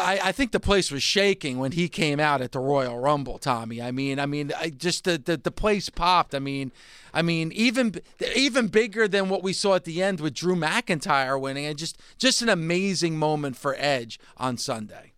I, 0.00 0.20
I 0.24 0.32
think 0.32 0.52
the 0.52 0.60
place 0.60 0.90
was 0.90 1.02
shaking 1.02 1.58
when 1.58 1.72
he 1.72 1.88
came 1.88 2.20
out 2.20 2.40
at 2.40 2.52
the 2.52 2.58
Royal 2.58 2.98
Rumble, 2.98 3.38
Tommy. 3.38 3.80
I 3.80 3.90
mean, 3.90 4.18
I 4.18 4.26
mean, 4.26 4.52
I 4.58 4.70
just 4.70 5.04
the, 5.04 5.18
the, 5.18 5.36
the 5.36 5.50
place 5.50 5.88
popped. 5.88 6.34
I 6.34 6.38
mean, 6.38 6.72
I 7.12 7.22
mean, 7.22 7.52
even 7.52 8.00
even 8.34 8.68
bigger 8.68 9.06
than 9.06 9.28
what 9.28 9.42
we 9.42 9.52
saw 9.52 9.74
at 9.74 9.84
the 9.84 10.02
end 10.02 10.20
with 10.20 10.34
Drew 10.34 10.56
McIntyre 10.56 11.40
winning. 11.40 11.66
And 11.66 11.78
just 11.78 11.98
just 12.18 12.42
an 12.42 12.48
amazing 12.48 13.18
moment 13.18 13.56
for 13.56 13.76
Edge 13.78 14.18
on 14.36 14.58
Sunday. 14.58 15.12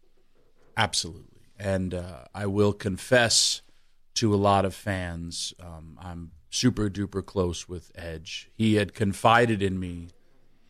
Absolutely. 0.76 1.42
And 1.58 1.94
uh, 1.94 2.24
I 2.34 2.46
will 2.46 2.72
confess 2.74 3.62
to 4.14 4.34
a 4.34 4.36
lot 4.36 4.64
of 4.64 4.74
fans, 4.74 5.54
um, 5.60 5.98
I'm 6.00 6.32
super 6.56 6.88
duper 6.88 7.24
close 7.24 7.68
with 7.68 7.92
Edge. 7.94 8.50
He 8.54 8.76
had 8.76 8.94
confided 8.94 9.62
in 9.62 9.78
me 9.78 10.08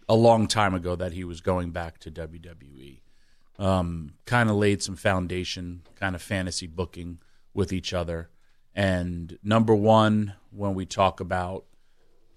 a 0.08 0.14
long 0.14 0.46
time 0.46 0.74
ago 0.74 0.96
that 0.96 1.12
he 1.12 1.24
was 1.24 1.40
going 1.40 1.70
back 1.70 1.98
to 2.00 2.10
WWE. 2.10 3.00
Um, 3.58 4.14
kind 4.26 4.50
of 4.50 4.56
laid 4.56 4.82
some 4.82 4.96
foundation, 4.96 5.82
kind 5.94 6.14
of 6.14 6.20
fantasy 6.20 6.66
booking 6.66 7.18
with 7.54 7.72
each 7.72 7.94
other. 7.94 8.28
And 8.74 9.38
number 9.42 9.74
one, 9.74 10.34
when 10.50 10.74
we 10.74 10.84
talk 10.84 11.20
about 11.20 11.64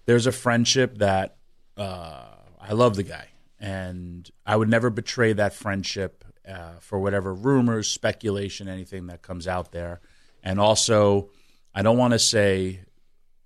there's 0.06 0.26
a 0.26 0.32
friendship 0.32 0.98
that 0.98 1.36
uh, 1.76 2.24
I 2.60 2.72
love 2.72 2.96
the 2.96 3.02
guy, 3.02 3.28
and 3.60 4.28
I 4.46 4.56
would 4.56 4.68
never 4.68 4.90
betray 4.90 5.34
that 5.34 5.54
friendship 5.54 6.24
uh, 6.48 6.78
for 6.80 6.98
whatever 6.98 7.34
rumors, 7.34 7.88
speculation, 7.88 8.66
anything 8.66 9.06
that 9.06 9.22
comes 9.22 9.46
out 9.46 9.72
there. 9.72 10.00
And 10.42 10.58
also, 10.58 11.30
I 11.74 11.82
don't 11.82 11.98
want 11.98 12.12
to 12.14 12.18
say 12.18 12.80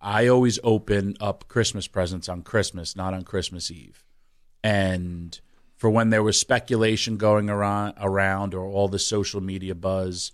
I 0.05 0.27
always 0.29 0.59
open 0.63 1.17
up 1.19 1.49
Christmas 1.49 1.87
presents 1.87 2.29
on 2.29 2.43
Christmas, 2.43 2.95
not 2.95 3.15
on 3.15 3.23
Christmas 3.23 3.71
Eve. 3.71 4.05
And 4.63 5.41
for 5.77 5.89
when 5.89 6.11
there 6.11 6.23
was 6.23 6.39
speculation 6.39 7.17
going 7.17 7.49
around, 7.49 7.95
around 7.99 8.53
or 8.53 8.67
all 8.67 8.87
the 8.87 8.99
social 8.99 9.41
media 9.41 9.75
buzz 9.75 10.33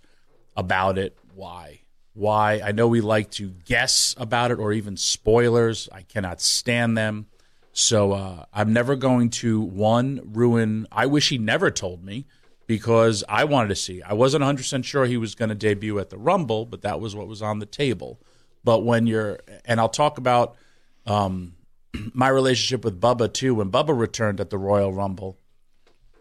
about 0.57 0.97
it, 0.97 1.17
why? 1.33 1.83
Why? 2.13 2.61
I 2.61 2.73
know 2.73 2.89
we 2.89 2.99
like 2.99 3.31
to 3.31 3.51
guess 3.63 4.13
about 4.17 4.51
it 4.51 4.59
or 4.59 4.73
even 4.73 4.97
spoilers. 4.97 5.87
I 5.89 6.01
cannot 6.01 6.41
stand 6.41 6.97
them. 6.97 7.27
So 7.71 8.11
uh, 8.11 8.43
I'm 8.53 8.73
never 8.73 8.97
going 8.97 9.29
to, 9.29 9.61
one, 9.61 10.19
ruin. 10.33 10.85
I 10.91 11.05
wish 11.05 11.29
he 11.29 11.37
never 11.37 11.71
told 11.71 12.03
me 12.03 12.25
because 12.67 13.23
I 13.29 13.45
wanted 13.45 13.69
to 13.69 13.75
see. 13.75 14.01
I 14.01 14.15
wasn't 14.15 14.43
100% 14.43 14.83
sure 14.83 15.05
he 15.05 15.15
was 15.15 15.33
going 15.33 15.47
to 15.47 15.55
debut 15.55 15.97
at 15.97 16.09
the 16.09 16.17
Rumble, 16.17 16.65
but 16.65 16.81
that 16.81 16.99
was 16.99 17.15
what 17.15 17.27
was 17.29 17.41
on 17.41 17.59
the 17.59 17.65
table. 17.65 18.19
But 18.63 18.83
when 18.83 19.07
you're, 19.07 19.39
and 19.65 19.79
I'll 19.79 19.89
talk 19.89 20.17
about 20.17 20.55
um, 21.05 21.53
my 22.13 22.27
relationship 22.27 22.83
with 22.83 22.99
Bubba 22.99 23.31
too. 23.31 23.55
When 23.55 23.71
Bubba 23.71 23.97
returned 23.97 24.39
at 24.39 24.49
the 24.49 24.57
Royal 24.57 24.93
Rumble, 24.93 25.37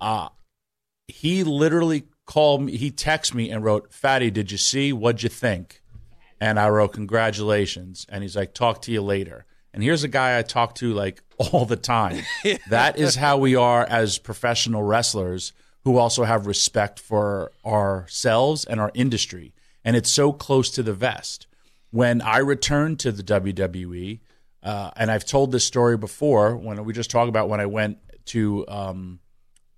uh, 0.00 0.28
he 1.08 1.44
literally 1.44 2.04
called 2.26 2.62
me, 2.62 2.76
he 2.76 2.90
texted 2.90 3.34
me 3.34 3.50
and 3.50 3.64
wrote, 3.64 3.92
Fatty, 3.92 4.30
did 4.30 4.52
you 4.52 4.58
see? 4.58 4.92
What'd 4.92 5.22
you 5.22 5.28
think? 5.28 5.82
And 6.40 6.58
I 6.58 6.68
wrote, 6.70 6.92
Congratulations. 6.92 8.06
And 8.08 8.22
he's 8.22 8.36
like, 8.36 8.54
Talk 8.54 8.82
to 8.82 8.92
you 8.92 9.02
later. 9.02 9.46
And 9.72 9.82
here's 9.82 10.02
a 10.02 10.08
guy 10.08 10.38
I 10.38 10.42
talk 10.42 10.74
to 10.76 10.92
like 10.92 11.22
all 11.38 11.66
the 11.66 11.76
time. 11.76 12.22
that 12.70 12.98
is 12.98 13.16
how 13.16 13.38
we 13.38 13.54
are 13.56 13.84
as 13.84 14.18
professional 14.18 14.82
wrestlers 14.82 15.52
who 15.84 15.96
also 15.96 16.24
have 16.24 16.46
respect 16.46 16.98
for 16.98 17.52
ourselves 17.64 18.64
and 18.64 18.80
our 18.80 18.90
industry. 18.94 19.54
And 19.84 19.96
it's 19.96 20.10
so 20.10 20.32
close 20.32 20.70
to 20.72 20.82
the 20.82 20.92
vest. 20.92 21.46
When 21.90 22.22
I 22.22 22.38
returned 22.38 23.00
to 23.00 23.12
the 23.12 23.22
WWE, 23.22 24.20
uh, 24.62 24.90
and 24.96 25.10
I've 25.10 25.24
told 25.24 25.52
this 25.52 25.64
story 25.64 25.96
before 25.96 26.56
when 26.56 26.84
we 26.84 26.92
just 26.92 27.10
talked 27.10 27.28
about 27.28 27.48
when 27.48 27.60
I 27.60 27.66
went 27.66 27.98
to 28.26 28.66
um, 28.68 29.20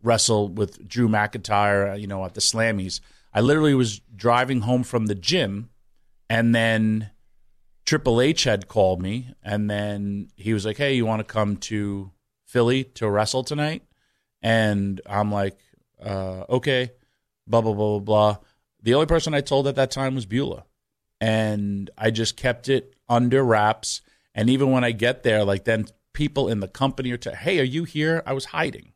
wrestle 0.03 0.49
with 0.49 0.87
Drew 0.87 1.09
McIntyre, 1.09 1.99
you 1.99 2.07
know, 2.07 2.25
at 2.25 2.35
the 2.35 2.41
Slammies. 2.41 3.01
I 3.33 3.41
literally 3.41 3.75
was 3.75 4.01
driving 4.15 4.63
home 4.63 4.83
from 4.83 5.07
the 5.07 5.15
gym, 5.15 5.71
and 6.29 6.55
then 6.55 7.11
Triple 7.87 8.21
H 8.21 8.45
had 8.45 8.69
called 8.69 9.01
me, 9.01 9.33
and 9.43 9.71
then 9.71 10.29
he 10.37 10.53
was 10.53 10.67
like, 10.67 10.77
"Hey, 10.77 10.95
you 10.95 11.07
want 11.07 11.21
to 11.21 11.33
come 11.33 11.57
to 11.59 12.11
Philly 12.47 12.85
to 12.85 13.09
wrestle 13.09 13.45
tonight?" 13.45 13.83
And 14.43 15.01
I'm 15.07 15.33
like, 15.33 15.59
uh, 16.05 16.45
"Okay." 16.49 16.93
Blah 17.47 17.61
blah 17.61 17.73
blah 17.73 17.99
blah 17.99 18.01
blah. 18.01 18.37
The 18.83 18.95
only 18.95 19.07
person 19.07 19.35
I 19.35 19.41
told 19.41 19.67
at 19.67 19.75
that 19.77 19.91
time 19.91 20.15
was 20.15 20.27
Beulah, 20.27 20.65
and 21.23 21.89
I 21.97 22.11
just 22.11 22.37
kept 22.37 22.69
it 22.69 22.97
under 23.09 23.45
wraps. 23.45 24.01
And 24.35 24.51
even 24.51 24.73
when 24.73 24.83
I 24.83 24.91
get 24.91 25.23
there, 25.23 25.45
like 25.45 25.63
then 25.63 25.87
people 26.13 26.49
in 26.49 26.59
the 26.59 26.67
company 26.67 27.13
are, 27.13 27.17
to, 27.19 27.33
"Hey, 27.37 27.61
are 27.61 27.65
you 27.65 27.85
here?" 27.85 28.25
I 28.27 28.33
was 28.33 28.47
hiding. 28.47 28.93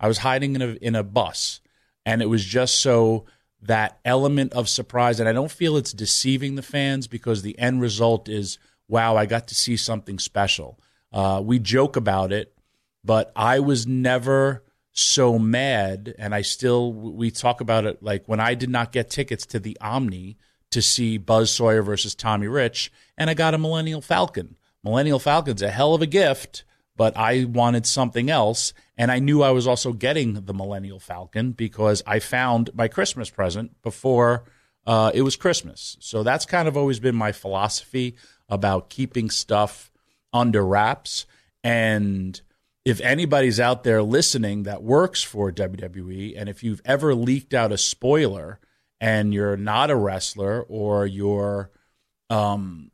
I 0.00 0.08
was 0.08 0.18
hiding 0.18 0.54
in 0.54 0.62
a 0.62 0.68
in 0.80 0.94
a 0.94 1.02
bus, 1.02 1.60
and 2.06 2.22
it 2.22 2.30
was 2.30 2.46
just 2.46 2.76
so 2.76 3.26
that 3.60 4.00
element 4.06 4.54
of 4.54 4.70
surprise. 4.70 5.20
And 5.20 5.28
I 5.28 5.34
don't 5.34 5.50
feel 5.50 5.76
it's 5.76 5.92
deceiving 5.92 6.54
the 6.54 6.62
fans 6.62 7.06
because 7.06 7.42
the 7.42 7.58
end 7.58 7.82
result 7.82 8.26
is, 8.26 8.58
wow, 8.88 9.16
I 9.16 9.26
got 9.26 9.48
to 9.48 9.54
see 9.54 9.76
something 9.76 10.18
special. 10.18 10.80
Uh, 11.12 11.42
we 11.44 11.58
joke 11.58 11.96
about 11.96 12.32
it, 12.32 12.56
but 13.04 13.32
I 13.36 13.60
was 13.60 13.86
never 13.86 14.64
so 14.92 15.38
mad, 15.38 16.14
and 16.18 16.34
I 16.34 16.40
still 16.40 16.90
we 16.90 17.30
talk 17.30 17.60
about 17.60 17.84
it 17.84 18.02
like 18.02 18.26
when 18.26 18.40
I 18.40 18.54
did 18.54 18.70
not 18.70 18.92
get 18.92 19.10
tickets 19.10 19.44
to 19.46 19.60
the 19.60 19.76
Omni 19.82 20.38
to 20.76 20.82
see 20.82 21.18
Buzz 21.18 21.50
Sawyer 21.50 21.82
versus 21.82 22.14
Tommy 22.14 22.46
Rich, 22.46 22.92
and 23.18 23.28
I 23.28 23.34
got 23.34 23.54
a 23.54 23.58
Millennium 23.58 24.00
Falcon. 24.00 24.56
Millennium 24.84 25.18
Falcon's 25.18 25.62
a 25.62 25.70
hell 25.70 25.94
of 25.94 26.02
a 26.02 26.06
gift 26.06 26.64
but 26.96 27.16
I 27.16 27.44
wanted 27.44 27.86
something 27.86 28.30
else. 28.30 28.72
And 28.96 29.12
I 29.12 29.18
knew 29.18 29.42
I 29.42 29.50
was 29.50 29.66
also 29.66 29.92
getting 29.92 30.34
the 30.34 30.54
Millennium 30.54 30.98
Falcon 30.98 31.52
because 31.52 32.02
I 32.06 32.18
found 32.18 32.70
my 32.74 32.88
Christmas 32.88 33.28
present 33.30 33.80
before 33.82 34.44
uh, 34.86 35.10
it 35.14 35.22
was 35.22 35.36
Christmas. 35.36 35.96
So 36.00 36.22
that's 36.22 36.46
kind 36.46 36.66
of 36.66 36.76
always 36.76 37.00
been 37.00 37.14
my 37.14 37.32
philosophy 37.32 38.16
about 38.48 38.88
keeping 38.88 39.28
stuff 39.28 39.90
under 40.32 40.64
wraps. 40.64 41.26
And 41.62 42.40
if 42.84 43.00
anybody's 43.00 43.60
out 43.60 43.84
there 43.84 44.02
listening 44.02 44.62
that 44.62 44.82
works 44.82 45.22
for 45.22 45.52
WWE, 45.52 46.34
and 46.36 46.48
if 46.48 46.62
you've 46.62 46.82
ever 46.84 47.14
leaked 47.14 47.52
out 47.52 47.72
a 47.72 47.78
spoiler 47.78 48.60
and 49.00 49.34
you're 49.34 49.56
not 49.56 49.90
a 49.90 49.96
wrestler 49.96 50.62
or 50.62 51.06
you're, 51.06 51.70
um, 52.30 52.90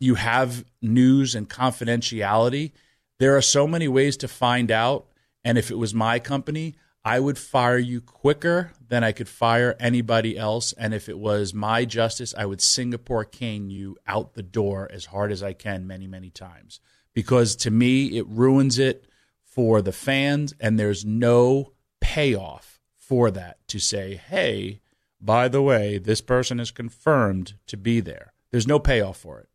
you 0.00 0.14
have 0.16 0.64
news 0.80 1.34
and 1.34 1.48
confidentiality, 1.48 2.72
there 3.18 3.36
are 3.36 3.42
so 3.42 3.66
many 3.66 3.88
ways 3.88 4.16
to 4.18 4.28
find 4.28 4.70
out. 4.70 5.06
And 5.44 5.58
if 5.58 5.70
it 5.70 5.78
was 5.78 5.94
my 5.94 6.18
company, 6.18 6.74
I 7.04 7.18
would 7.18 7.38
fire 7.38 7.78
you 7.78 8.00
quicker 8.00 8.72
than 8.88 9.02
I 9.02 9.12
could 9.12 9.28
fire 9.28 9.76
anybody 9.80 10.38
else. 10.38 10.72
And 10.74 10.94
if 10.94 11.08
it 11.08 11.18
was 11.18 11.52
my 11.52 11.84
justice, 11.84 12.34
I 12.36 12.46
would 12.46 12.60
Singapore 12.60 13.24
cane 13.24 13.70
you 13.70 13.96
out 14.06 14.34
the 14.34 14.42
door 14.42 14.88
as 14.92 15.06
hard 15.06 15.32
as 15.32 15.42
I 15.42 15.52
can 15.52 15.86
many, 15.86 16.06
many 16.06 16.30
times. 16.30 16.80
Because 17.12 17.56
to 17.56 17.70
me, 17.70 18.16
it 18.16 18.26
ruins 18.28 18.78
it 18.78 19.06
for 19.44 19.82
the 19.82 19.92
fans, 19.92 20.54
and 20.60 20.78
there's 20.78 21.04
no 21.04 21.72
payoff 22.00 22.80
for 22.96 23.30
that 23.30 23.58
to 23.68 23.78
say, 23.78 24.14
hey, 24.14 24.80
by 25.22 25.48
the 25.48 25.62
way, 25.62 25.98
this 25.98 26.20
person 26.20 26.58
is 26.60 26.70
confirmed 26.70 27.54
to 27.68 27.76
be 27.76 28.00
there. 28.00 28.32
There's 28.50 28.66
no 28.66 28.78
payoff 28.78 29.16
for 29.16 29.38
it. 29.38 29.48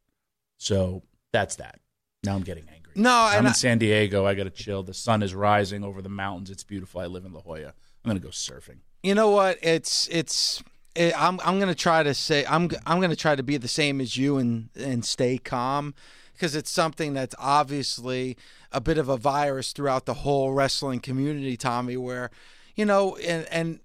So 0.57 1.03
that's 1.31 1.57
that. 1.57 1.79
Now 2.23 2.35
I'm 2.35 2.41
getting 2.41 2.67
angry. 2.73 2.93
No, 2.95 3.11
I'm 3.11 3.41
in 3.41 3.47
I- 3.47 3.51
San 3.51 3.77
Diego. 3.77 4.25
I 4.25 4.33
got 4.33 4.45
to 4.45 4.49
chill. 4.49 4.81
The 4.81 4.93
sun 4.93 5.21
is 5.21 5.35
rising 5.35 5.83
over 5.83 6.01
the 6.01 6.09
mountains. 6.09 6.49
It's 6.49 6.63
beautiful. 6.63 6.99
I 7.01 7.05
live 7.05 7.25
in 7.25 7.33
La 7.33 7.41
Jolla. 7.41 7.73
I'm 8.03 8.09
going 8.09 8.17
to 8.17 8.23
go 8.23 8.29
surfing. 8.31 8.79
You 9.03 9.13
know 9.13 9.29
what? 9.29 9.59
It's 9.61 10.07
it's. 10.11 10.63
It, 10.95 11.13
I'm 11.15 11.39
I'm 11.45 11.59
gonna 11.59 11.75
try 11.75 12.01
to 12.01 12.15
say 12.15 12.43
I'm 12.47 12.71
I'm 12.87 12.99
gonna 12.99 13.15
try 13.15 13.35
to 13.35 13.43
be 13.43 13.57
the 13.57 13.67
same 13.67 14.01
as 14.01 14.17
you 14.17 14.37
and 14.37 14.69
and 14.75 15.05
stay 15.05 15.37
calm 15.37 15.93
because 16.33 16.55
it's 16.55 16.71
something 16.71 17.13
that's 17.13 17.35
obviously 17.37 18.35
a 18.71 18.81
bit 18.81 18.97
of 18.97 19.07
a 19.07 19.15
virus 19.17 19.73
throughout 19.73 20.07
the 20.07 20.15
whole 20.15 20.53
wrestling 20.53 20.99
community, 20.99 21.55
Tommy. 21.55 21.97
Where 21.97 22.31
you 22.75 22.83
know 22.83 23.15
and 23.17 23.45
and 23.51 23.79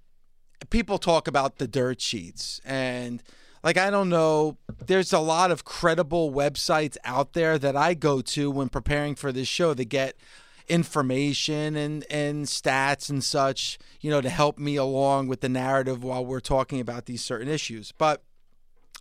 people 0.71 0.99
talk 0.99 1.29
about 1.29 1.59
the 1.59 1.67
dirt 1.67 2.01
sheets 2.01 2.61
and 2.65 3.23
like 3.63 3.77
I 3.77 3.91
don't 3.91 4.09
know 4.09 4.57
there's 4.87 5.13
a 5.13 5.19
lot 5.19 5.51
of 5.51 5.65
credible 5.65 6.33
websites 6.33 6.97
out 7.05 7.33
there 7.33 7.59
that 7.59 7.77
I 7.77 7.95
go 7.95 8.21
to 8.21 8.51
when 8.51 8.69
preparing 8.69 9.15
for 9.15 9.33
this 9.33 9.49
show 9.49 9.75
to 9.75 9.85
get 9.85 10.17
information 10.69 11.77
and 11.77 12.05
and 12.11 12.47
stats 12.47 13.11
and 13.11 13.23
such, 13.23 13.79
you 14.01 14.11
know, 14.11 14.21
to 14.21 14.31
help 14.31 14.59
me 14.59 14.77
along 14.77 15.29
with 15.29 15.41
the 15.41 15.49
narrative 15.49 16.03
while 16.03 16.25
we're 16.25 16.41
talking 16.41 16.81
about 16.81 17.07
these 17.07 17.23
certain 17.23 17.49
issues. 17.49 17.93
But 17.93 18.23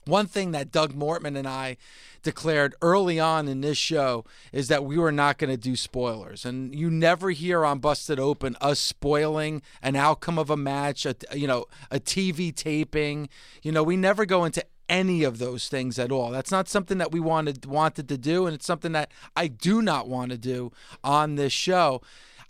one 0.06 0.26
thing 0.26 0.52
that 0.52 0.72
Doug 0.72 0.94
Mortman 0.94 1.38
and 1.38 1.48
I 1.48 1.78
declared 2.24 2.76
early 2.82 3.20
on 3.20 3.48
in 3.48 3.62
this 3.62 3.78
show 3.78 4.26
is 4.52 4.68
that 4.68 4.86
we 4.86 4.98
were 4.98 5.12
not 5.12 5.38
going 5.38 5.50
to 5.50 5.58
do 5.58 5.76
spoilers. 5.76 6.46
And 6.46 6.74
you 6.74 6.90
never 6.90 7.32
hear 7.32 7.66
on 7.66 7.80
Busted 7.80 8.20
Open 8.20 8.56
us 8.62 8.80
spoiling 8.80 9.62
an 9.82 9.96
outcome 9.96 10.38
of 10.38 10.50
a 10.50 10.58
match, 10.58 11.06
a, 11.06 11.16
you 11.34 11.48
know, 11.48 11.66
a 11.90 12.00
TV 12.00 12.54
taping. 12.56 13.30
You 13.64 13.72
know, 13.72 13.84
we 13.84 13.98
never 13.98 14.26
go 14.26 14.46
into 14.46 14.64
any 14.92 15.24
of 15.24 15.40
those 15.40 15.70
things 15.70 15.98
at 15.98 16.12
all. 16.12 16.32
That's 16.32 16.52
not 16.52 16.68
something 16.68 16.98
that 16.98 17.12
we 17.12 17.20
wanted 17.20 17.66
wanted 17.66 18.10
to 18.10 18.18
do, 18.18 18.46
and 18.46 18.54
it's 18.54 18.66
something 18.66 18.92
that 18.92 19.12
I 19.36 19.48
do 19.48 19.82
not 19.82 20.08
want 20.08 20.32
to 20.32 20.38
do 20.38 20.72
on 21.04 21.36
this 21.36 21.54
show. 21.54 22.02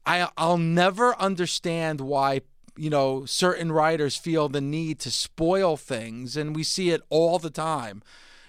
I 0.05 0.27
I'll 0.35 0.57
never 0.57 1.15
understand 1.19 2.01
why 2.01 2.41
you 2.75 2.89
know 2.89 3.25
certain 3.25 3.71
writers 3.71 4.17
feel 4.17 4.49
the 4.49 4.59
need 4.59 4.99
to 5.01 5.11
spoil 5.11 5.77
things, 5.77 6.35
and 6.35 6.55
we 6.55 6.63
see 6.63 6.89
it 6.89 7.03
all 7.09 7.37
the 7.37 7.51
time. 7.51 8.01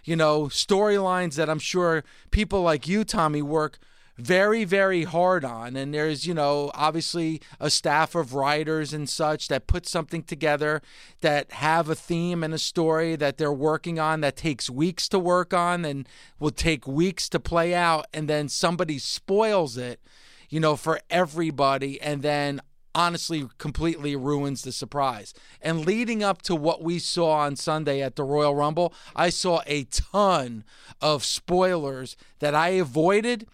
You 0.05 0.17
know 0.17 0.45
storylines 0.45 1.37
that 1.37 1.49
I'm 1.49 1.59
sure 1.59 2.05
people 2.31 2.63
like 2.63 2.89
you, 2.89 3.05
Tommy, 3.05 3.43
work 3.43 3.79
very, 4.19 4.65
very 4.65 5.05
hard 5.05 5.45
on. 5.45 5.77
And 5.77 5.95
there's, 5.95 6.27
you 6.27 6.35
know, 6.35 6.71
obviously 6.75 7.41
a 7.59 7.71
staff 7.71 8.15
of 8.15 8.35
writers 8.35 8.93
and 8.93 9.09
such 9.09 9.49
that 9.49 9.67
put 9.67 9.87
something 9.87 10.23
together 10.23 10.83
that 11.21 11.53
have 11.53 11.89
a 11.89 11.95
theme 11.95 12.45
and 12.45 12.53
a 12.53 12.59
story 12.59 13.17
that 13.17 13.39
they're 13.39 13.53
working 13.53 13.99
on 13.99 14.21
that 14.21 14.37
takes 14.37 14.69
weeks 14.69 15.09
to 15.09 15.19
work 15.19 15.55
on 15.55 15.85
and 15.85 16.09
will 16.39 16.51
take 16.51 16.87
weeks 16.87 17.29
to 17.31 17.41
play 17.41 17.75
out. 17.75 18.07
And 18.13 18.29
then 18.29 18.49
somebody 18.49 18.99
spoils 18.99 19.77
it, 19.77 20.01
you 20.49 20.61
know, 20.61 20.77
for 20.77 21.01
everybody. 21.11 22.01
And 22.01 22.23
then 22.23 22.61
honestly 22.95 23.49
completely 23.59 24.17
ruins 24.17 24.63
the 24.63 24.73
surprise. 24.73 25.35
And 25.61 25.87
leading 25.87 26.23
up 26.23 26.43
to 26.43 26.55
what 26.55 26.83
we 26.83 26.99
saw 26.99 27.33
on 27.39 27.57
Sunday 27.57 28.03
at 28.03 28.17
the 28.17 28.25
Royal 28.25 28.55
Rumble, 28.55 28.93
I 29.17 29.31
saw 29.31 29.63
a 29.67 29.85
ton 29.85 30.65
of 31.01 31.25
spoilers 31.25 32.17
that 32.41 32.55
I 32.55 32.69
avoided 32.71 33.47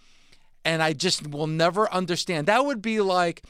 and 0.65 0.83
I 0.83 0.93
just 0.93 1.27
will 1.27 1.47
never 1.47 1.91
understand. 1.93 2.47
That 2.47 2.65
would 2.65 2.83
be 2.83 3.01
like, 3.01 3.43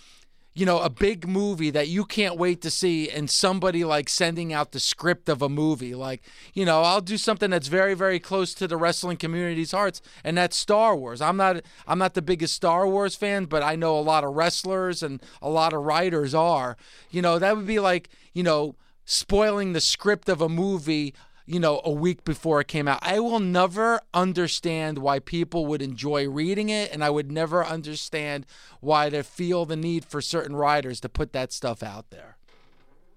you 0.58 0.66
know, 0.66 0.80
a 0.80 0.90
big 0.90 1.28
movie 1.28 1.70
that 1.70 1.86
you 1.86 2.04
can't 2.04 2.36
wait 2.36 2.60
to 2.62 2.70
see, 2.70 3.08
and 3.08 3.30
somebody 3.30 3.84
like 3.84 4.08
sending 4.08 4.52
out 4.52 4.72
the 4.72 4.80
script 4.80 5.28
of 5.28 5.40
a 5.40 5.48
movie. 5.48 5.94
Like, 5.94 6.20
you 6.52 6.64
know, 6.64 6.82
I'll 6.82 7.00
do 7.00 7.16
something 7.16 7.50
that's 7.50 7.68
very, 7.68 7.94
very 7.94 8.18
close 8.18 8.54
to 8.54 8.66
the 8.66 8.76
wrestling 8.76 9.18
community's 9.18 9.70
hearts, 9.70 10.02
and 10.24 10.36
that's 10.36 10.56
Star 10.56 10.96
Wars. 10.96 11.20
I'm 11.20 11.36
not, 11.36 11.62
I'm 11.86 12.00
not 12.00 12.14
the 12.14 12.22
biggest 12.22 12.54
Star 12.54 12.88
Wars 12.88 13.14
fan, 13.14 13.44
but 13.44 13.62
I 13.62 13.76
know 13.76 13.96
a 13.96 14.00
lot 14.00 14.24
of 14.24 14.34
wrestlers 14.34 15.00
and 15.00 15.22
a 15.40 15.48
lot 15.48 15.72
of 15.72 15.84
writers 15.84 16.34
are. 16.34 16.76
You 17.08 17.22
know, 17.22 17.38
that 17.38 17.56
would 17.56 17.66
be 17.66 17.78
like, 17.78 18.08
you 18.32 18.42
know, 18.42 18.74
spoiling 19.04 19.74
the 19.74 19.80
script 19.80 20.28
of 20.28 20.40
a 20.40 20.48
movie 20.48 21.14
you 21.48 21.58
know, 21.58 21.80
a 21.82 21.90
week 21.90 22.24
before 22.24 22.60
it 22.60 22.68
came 22.68 22.86
out. 22.86 22.98
I 23.00 23.20
will 23.20 23.40
never 23.40 24.00
understand 24.12 24.98
why 24.98 25.18
people 25.18 25.64
would 25.66 25.80
enjoy 25.80 26.28
reading 26.28 26.68
it, 26.68 26.92
and 26.92 27.02
I 27.02 27.08
would 27.08 27.32
never 27.32 27.64
understand 27.64 28.44
why 28.80 29.08
they 29.08 29.22
feel 29.22 29.64
the 29.64 29.76
need 29.76 30.04
for 30.04 30.20
certain 30.20 30.54
writers 30.54 31.00
to 31.00 31.08
put 31.08 31.32
that 31.32 31.52
stuff 31.52 31.82
out 31.82 32.10
there. 32.10 32.36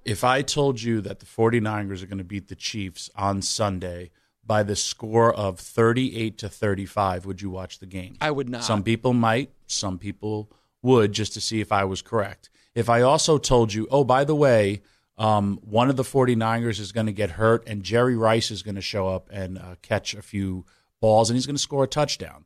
If 0.05 0.23
I 0.23 0.41
told 0.41 0.81
you 0.81 1.01
that 1.01 1.19
the 1.19 1.25
49ers 1.25 2.01
are 2.01 2.07
going 2.07 2.19
to 2.19 2.23
beat 2.23 2.47
the 2.47 2.55
Chiefs 2.55 3.09
on 3.15 3.41
Sunday 3.41 4.11
by 4.45 4.63
the 4.63 4.77
score 4.77 5.33
of 5.33 5.59
38 5.59 6.37
to 6.37 6.49
35, 6.49 7.25
would 7.25 7.41
you 7.41 7.49
watch 7.49 7.79
the 7.79 7.85
game? 7.85 8.15
I 8.21 8.31
would 8.31 8.49
not. 8.49 8.63
Some 8.63 8.81
people 8.81 9.13
might, 9.13 9.51
some 9.67 9.99
people 9.99 10.49
would 10.81 11.11
just 11.11 11.33
to 11.33 11.41
see 11.41 11.59
if 11.59 11.71
I 11.71 11.83
was 11.83 12.01
correct. 12.01 12.49
If 12.73 12.89
I 12.89 13.01
also 13.01 13.37
told 13.37 13.73
you, 13.73 13.87
oh, 13.91 14.05
by 14.05 14.23
the 14.23 14.35
way, 14.35 14.81
um, 15.21 15.59
one 15.61 15.91
of 15.91 15.97
the 15.97 16.03
49ers 16.03 16.79
is 16.79 16.91
going 16.91 17.05
to 17.05 17.11
get 17.11 17.29
hurt, 17.29 17.67
and 17.67 17.83
Jerry 17.83 18.15
Rice 18.15 18.49
is 18.49 18.63
going 18.63 18.73
to 18.73 18.81
show 18.81 19.07
up 19.07 19.29
and 19.31 19.59
uh, 19.59 19.75
catch 19.83 20.15
a 20.15 20.21
few 20.23 20.65
balls, 20.99 21.29
and 21.29 21.37
he's 21.37 21.45
going 21.45 21.55
to 21.55 21.61
score 21.61 21.83
a 21.83 21.87
touchdown. 21.87 22.45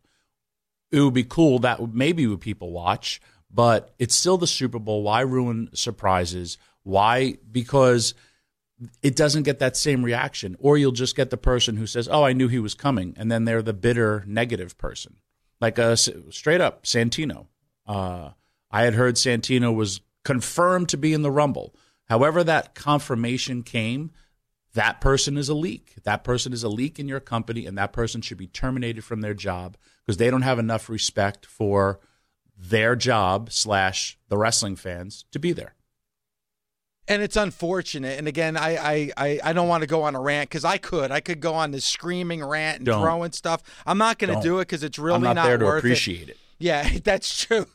It 0.92 1.00
would 1.00 1.14
be 1.14 1.24
cool. 1.24 1.60
That 1.60 1.94
maybe 1.94 2.28
would 2.28 2.42
people 2.42 2.74
watch, 2.74 3.22
but 3.50 3.96
it's 3.98 4.14
still 4.14 4.38
the 4.38 4.46
Super 4.46 4.78
Bowl. 4.78 5.04
Why 5.04 5.22
ruin 5.22 5.70
surprises? 5.74 6.58
Why? 6.84 7.38
Because 7.50 8.14
it 9.02 9.16
doesn't 9.16 9.44
get 9.44 9.60
that 9.60 9.78
same 9.78 10.04
reaction. 10.04 10.58
Or 10.60 10.78
you'll 10.78 10.92
just 10.92 11.16
get 11.16 11.30
the 11.30 11.38
person 11.38 11.78
who 11.78 11.88
says, 11.88 12.10
"Oh, 12.12 12.24
I 12.24 12.34
knew 12.34 12.50
he 12.50 12.60
was 12.60 12.74
coming," 12.74 13.14
and 13.16 13.32
then 13.32 13.46
they're 13.46 13.62
the 13.62 13.72
bitter 13.72 14.26
negative 14.28 14.78
person, 14.78 15.16
like 15.62 15.78
a 15.78 15.96
straight 15.96 16.60
up 16.60 16.84
Santino. 16.84 17.48
Uh, 17.88 18.32
I 18.70 18.84
had 18.84 18.96
heard 18.96 19.16
Santino 19.16 19.74
was 19.74 20.02
confirmed 20.26 20.90
to 20.90 20.98
be 20.98 21.14
in 21.14 21.22
the 21.22 21.32
Rumble. 21.32 21.74
However, 22.06 22.44
that 22.44 22.76
confirmation 22.76 23.64
came, 23.64 24.12
that 24.74 25.02
person 25.02 25.38
is 25.38 25.50
a 25.50 25.54
leak. 25.56 25.96
That 26.04 26.24
person 26.24 26.54
is 26.54 26.64
a 26.64 26.70
leak 26.70 27.00
in 27.00 27.08
your 27.08 27.20
company, 27.20 27.66
and 27.66 27.78
that 27.78 27.94
person 27.94 28.22
should 28.22 28.38
be 28.38 28.48
terminated 28.48 29.04
from 29.04 29.22
their 29.22 29.34
job 29.34 29.78
because 30.06 30.18
they 30.18 30.30
don't 30.30 30.44
have 30.44 30.60
enough 30.60 30.90
respect 30.90 31.46
for 31.46 32.00
their 32.58 32.96
job 32.96 33.52
slash 33.52 34.18
the 34.30 34.38
wrestling 34.38 34.76
fans 34.76 35.26
to 35.32 35.40
be 35.40 35.52
there. 35.52 35.76
And 37.08 37.22
it's 37.22 37.36
unfortunate. 37.36 38.18
And 38.18 38.28
again, 38.28 38.58
I 38.58 38.78
I, 38.78 39.12
I, 39.18 39.40
I 39.44 39.54
don't 39.54 39.68
want 39.68 39.82
to 39.82 39.88
go 39.88 40.04
on 40.04 40.16
a 40.16 40.22
rant 40.22 40.50
because 40.50 40.66
I 40.66 40.78
could. 40.78 41.12
I 41.12 41.20
could 41.20 41.40
go 41.40 41.54
on 41.54 41.72
this 41.72 41.86
screaming 41.86 42.44
rant 42.44 42.78
and 42.78 42.86
Don't. 42.86 43.02
throwing 43.02 43.32
stuff. 43.32 43.62
I'm 43.86 43.98
not 43.98 44.18
going 44.18 44.36
to 44.36 44.48
Don't. 44.48 44.60
it 44.60 44.64
because 44.64 44.84
it's 44.84 44.98
really 44.98 45.28
I'm 45.28 45.36
not, 45.36 45.46
there 45.46 45.58
to 45.58 45.66
worth 45.66 45.80
appreciate 45.80 46.30
it. 46.30 46.38
Yeah, 46.58 46.90
that's 47.04 47.44
true. 47.46 47.66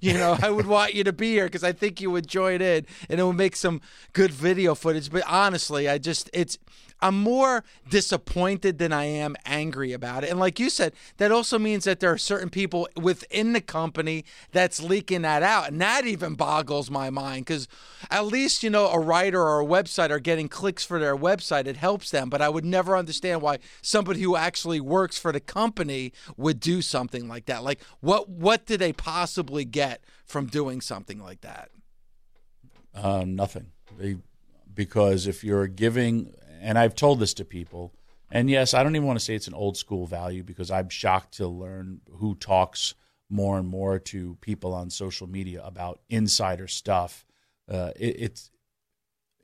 you 0.00 0.14
know, 0.14 0.36
I 0.42 0.50
would 0.50 0.66
want 0.66 0.94
you 0.94 1.04
to 1.04 1.12
be 1.12 1.30
here 1.32 1.46
because 1.46 1.64
I 1.64 1.72
think 1.72 2.00
you 2.00 2.10
would 2.10 2.26
join 2.26 2.60
in 2.60 2.86
and 3.08 3.20
it 3.20 3.22
would 3.22 3.36
make 3.36 3.56
some 3.56 3.80
good 4.12 4.30
video 4.32 4.74
footage. 4.74 5.10
But 5.10 5.22
honestly, 5.26 5.88
I 5.88 5.98
just, 5.98 6.30
it's, 6.32 6.58
I'm 7.00 7.20
more 7.20 7.62
disappointed 7.90 8.78
than 8.78 8.92
I 8.92 9.04
am 9.04 9.36
angry 9.44 9.92
about 9.92 10.24
it. 10.24 10.30
And 10.30 10.40
like 10.40 10.58
you 10.58 10.70
said, 10.70 10.94
that 11.18 11.30
also 11.30 11.58
means 11.58 11.84
that 11.84 12.00
there 12.00 12.12
are 12.12 12.18
certain 12.18 12.48
people 12.48 12.88
within 12.96 13.52
the 13.52 13.60
company 13.60 14.24
that's 14.52 14.82
leaking 14.82 15.22
that 15.22 15.42
out. 15.42 15.68
And 15.68 15.80
that 15.80 16.06
even 16.06 16.34
boggles 16.34 16.90
my 16.90 17.10
mind 17.10 17.46
because 17.46 17.68
at 18.10 18.26
least, 18.26 18.62
you 18.62 18.70
know, 18.70 18.88
a 18.88 18.98
writer 18.98 19.42
or 19.42 19.60
a 19.60 19.66
website 19.66 20.10
are 20.10 20.18
getting 20.18 20.48
clicks 20.48 20.84
for 20.84 20.98
their 20.98 21.16
website. 21.16 21.66
It 21.66 21.76
helps 21.76 22.10
them. 22.10 22.30
But 22.30 22.40
I 22.40 22.48
would 22.48 22.64
never 22.64 22.96
understand 22.96 23.42
why 23.42 23.58
somebody 23.82 24.22
who 24.22 24.36
actually 24.36 24.80
works 24.80 25.18
for 25.18 25.32
the 25.32 25.40
company 25.40 26.12
would 26.36 26.60
do 26.60 26.80
something 26.80 27.28
like 27.28 27.46
that. 27.46 27.62
Like, 27.62 27.80
what, 28.00 28.28
what 28.28 28.66
do 28.66 28.76
they 28.76 28.92
possibly 28.92 29.64
get 29.64 30.02
from 30.24 30.46
doing 30.46 30.80
something 30.80 31.18
like 31.18 31.42
that? 31.42 31.70
Uh, 32.94 33.24
nothing. 33.26 33.72
They, 33.98 34.16
because 34.74 35.26
if 35.26 35.44
you're 35.44 35.66
giving, 35.66 36.34
and 36.66 36.76
I've 36.76 36.96
told 36.96 37.20
this 37.20 37.34
to 37.34 37.44
people, 37.44 37.94
and 38.28 38.50
yes, 38.50 38.74
I 38.74 38.82
don't 38.82 38.96
even 38.96 39.06
want 39.06 39.20
to 39.20 39.24
say 39.24 39.36
it's 39.36 39.46
an 39.46 39.54
old 39.54 39.76
school 39.76 40.04
value 40.04 40.42
because 40.42 40.68
I'm 40.68 40.88
shocked 40.88 41.34
to 41.34 41.46
learn 41.46 42.00
who 42.16 42.34
talks 42.34 42.94
more 43.30 43.56
and 43.56 43.68
more 43.68 44.00
to 44.00 44.36
people 44.40 44.74
on 44.74 44.90
social 44.90 45.28
media 45.28 45.62
about 45.64 46.00
insider 46.08 46.66
stuff. 46.66 47.24
Uh, 47.70 47.92
it, 47.94 48.16
it's 48.18 48.50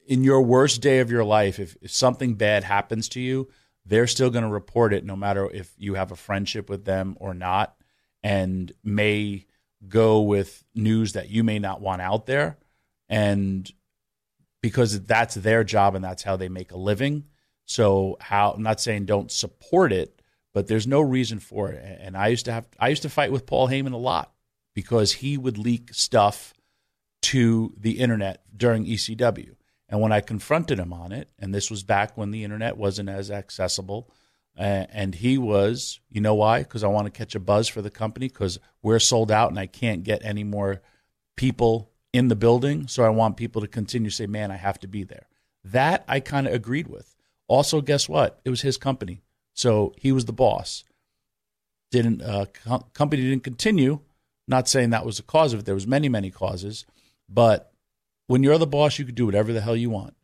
in 0.08 0.24
your 0.24 0.42
worst 0.42 0.80
day 0.82 0.98
of 0.98 1.12
your 1.12 1.22
life, 1.22 1.60
if, 1.60 1.76
if 1.80 1.92
something 1.92 2.34
bad 2.34 2.64
happens 2.64 3.08
to 3.10 3.20
you, 3.20 3.48
they're 3.86 4.08
still 4.08 4.30
going 4.30 4.44
to 4.44 4.50
report 4.50 4.92
it 4.92 5.04
no 5.04 5.14
matter 5.14 5.48
if 5.48 5.72
you 5.78 5.94
have 5.94 6.10
a 6.10 6.16
friendship 6.16 6.68
with 6.68 6.84
them 6.84 7.16
or 7.20 7.34
not, 7.34 7.76
and 8.24 8.72
may 8.82 9.46
go 9.88 10.22
with 10.22 10.64
news 10.74 11.12
that 11.12 11.28
you 11.28 11.44
may 11.44 11.60
not 11.60 11.80
want 11.80 12.02
out 12.02 12.26
there. 12.26 12.58
And 13.08 13.70
because 14.62 15.02
that's 15.02 15.34
their 15.34 15.64
job 15.64 15.94
and 15.94 16.04
that's 16.04 16.22
how 16.22 16.36
they 16.36 16.48
make 16.48 16.72
a 16.72 16.78
living. 16.78 17.24
So 17.66 18.16
how 18.20 18.52
I'm 18.52 18.62
not 18.62 18.80
saying 18.80 19.04
don't 19.04 19.30
support 19.30 19.92
it, 19.92 20.22
but 20.54 20.66
there's 20.66 20.86
no 20.86 21.00
reason 21.00 21.38
for 21.40 21.70
it. 21.70 21.98
And 22.00 22.16
I 22.16 22.28
used 22.28 22.46
to 22.46 22.52
have 22.52 22.66
I 22.78 22.88
used 22.88 23.02
to 23.02 23.10
fight 23.10 23.32
with 23.32 23.46
Paul 23.46 23.68
Heyman 23.68 23.92
a 23.92 23.98
lot 23.98 24.32
because 24.74 25.12
he 25.12 25.36
would 25.36 25.58
leak 25.58 25.92
stuff 25.92 26.54
to 27.22 27.74
the 27.76 27.98
internet 27.98 28.42
during 28.56 28.86
ECW. 28.86 29.54
And 29.88 30.00
when 30.00 30.12
I 30.12 30.20
confronted 30.20 30.78
him 30.78 30.92
on 30.92 31.12
it, 31.12 31.28
and 31.38 31.54
this 31.54 31.70
was 31.70 31.82
back 31.82 32.16
when 32.16 32.30
the 32.30 32.44
internet 32.44 32.78
wasn't 32.78 33.10
as 33.10 33.30
accessible, 33.30 34.10
and 34.56 35.14
he 35.14 35.38
was, 35.38 36.00
you 36.10 36.20
know 36.20 36.34
why? 36.34 36.60
Because 36.60 36.84
I 36.84 36.88
want 36.88 37.06
to 37.06 37.10
catch 37.10 37.34
a 37.34 37.40
buzz 37.40 37.68
for 37.68 37.80
the 37.80 37.90
company 37.90 38.28
because 38.28 38.58
we're 38.82 38.98
sold 38.98 39.30
out 39.30 39.50
and 39.50 39.58
I 39.58 39.66
can't 39.66 40.02
get 40.02 40.24
any 40.24 40.44
more 40.44 40.82
people 41.36 41.91
in 42.12 42.28
the 42.28 42.36
building. 42.36 42.86
So 42.88 43.04
I 43.04 43.08
want 43.08 43.36
people 43.36 43.62
to 43.62 43.68
continue 43.68 44.10
to 44.10 44.16
say, 44.16 44.26
man, 44.26 44.50
I 44.50 44.56
have 44.56 44.78
to 44.80 44.88
be 44.88 45.04
there. 45.04 45.26
That 45.64 46.04
I 46.08 46.20
kind 46.20 46.46
of 46.46 46.52
agreed 46.52 46.88
with. 46.88 47.14
Also, 47.48 47.80
guess 47.80 48.08
what? 48.08 48.40
It 48.44 48.50
was 48.50 48.62
his 48.62 48.76
company. 48.76 49.22
So 49.54 49.92
he 49.96 50.12
was 50.12 50.24
the 50.24 50.32
boss. 50.32 50.84
Didn't 51.90 52.22
uh, 52.22 52.46
co- 52.64 52.86
company 52.94 53.22
didn't 53.22 53.44
continue. 53.44 54.00
Not 54.48 54.68
saying 54.68 54.90
that 54.90 55.06
was 55.06 55.18
the 55.18 55.22
cause 55.22 55.52
of 55.52 55.60
it. 55.60 55.66
There 55.66 55.74
was 55.74 55.86
many, 55.86 56.08
many 56.08 56.30
causes. 56.30 56.84
But 57.28 57.72
when 58.26 58.42
you're 58.42 58.58
the 58.58 58.66
boss, 58.66 58.98
you 58.98 59.04
can 59.04 59.14
do 59.14 59.26
whatever 59.26 59.52
the 59.52 59.60
hell 59.60 59.76
you 59.76 59.90
want. 59.90 60.14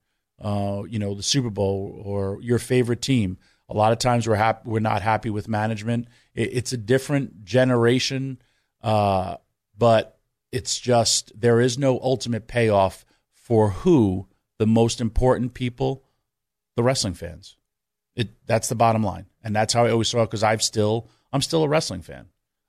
Uh, 0.41 0.83
you 0.89 0.99
know, 0.99 1.15
the 1.15 1.23
Super 1.23 1.51
Bowl 1.51 2.01
or 2.05 2.41
your 2.43 2.59
favorite 2.59 3.03
team. 3.03 3.39
A 3.69 3.75
lot 3.75 3.93
of 3.93 3.99
times 3.99 4.27
we're 4.27 4.37
happy, 4.37 4.69
we're 4.69 4.81
not 4.81 5.03
happy 5.03 5.31
with 5.31 5.47
management. 5.47 6.09
It, 6.35 6.51
it's 6.53 6.73
a 6.73 6.79
different 6.79 7.45
generation 7.45 8.39
uh, 8.83 9.37
but 9.77 10.18
it's 10.53 10.79
just 10.79 11.33
there 11.39 11.61
is 11.61 11.79
no 11.79 11.99
ultimate 12.01 12.47
payoff 12.47 13.05
for 13.33 13.71
who 13.71 14.29
the 14.59 14.67
most 14.67 15.01
important 15.01 15.55
people, 15.55 16.05
the 16.77 16.83
wrestling 16.83 17.15
fans. 17.15 17.57
It 18.15 18.31
that's 18.47 18.69
the 18.69 18.75
bottom 18.75 19.03
line, 19.03 19.27
and 19.43 19.55
that's 19.55 19.73
how 19.73 19.87
I 19.87 19.91
always 19.91 20.09
saw 20.09 20.23
it 20.23 20.27
because 20.27 20.43
I've 20.43 20.63
still 20.63 21.09
I'm 21.33 21.43
still 21.43 21.63
a 21.63 21.69
wrestling 21.69 22.03
fan. 22.03 22.27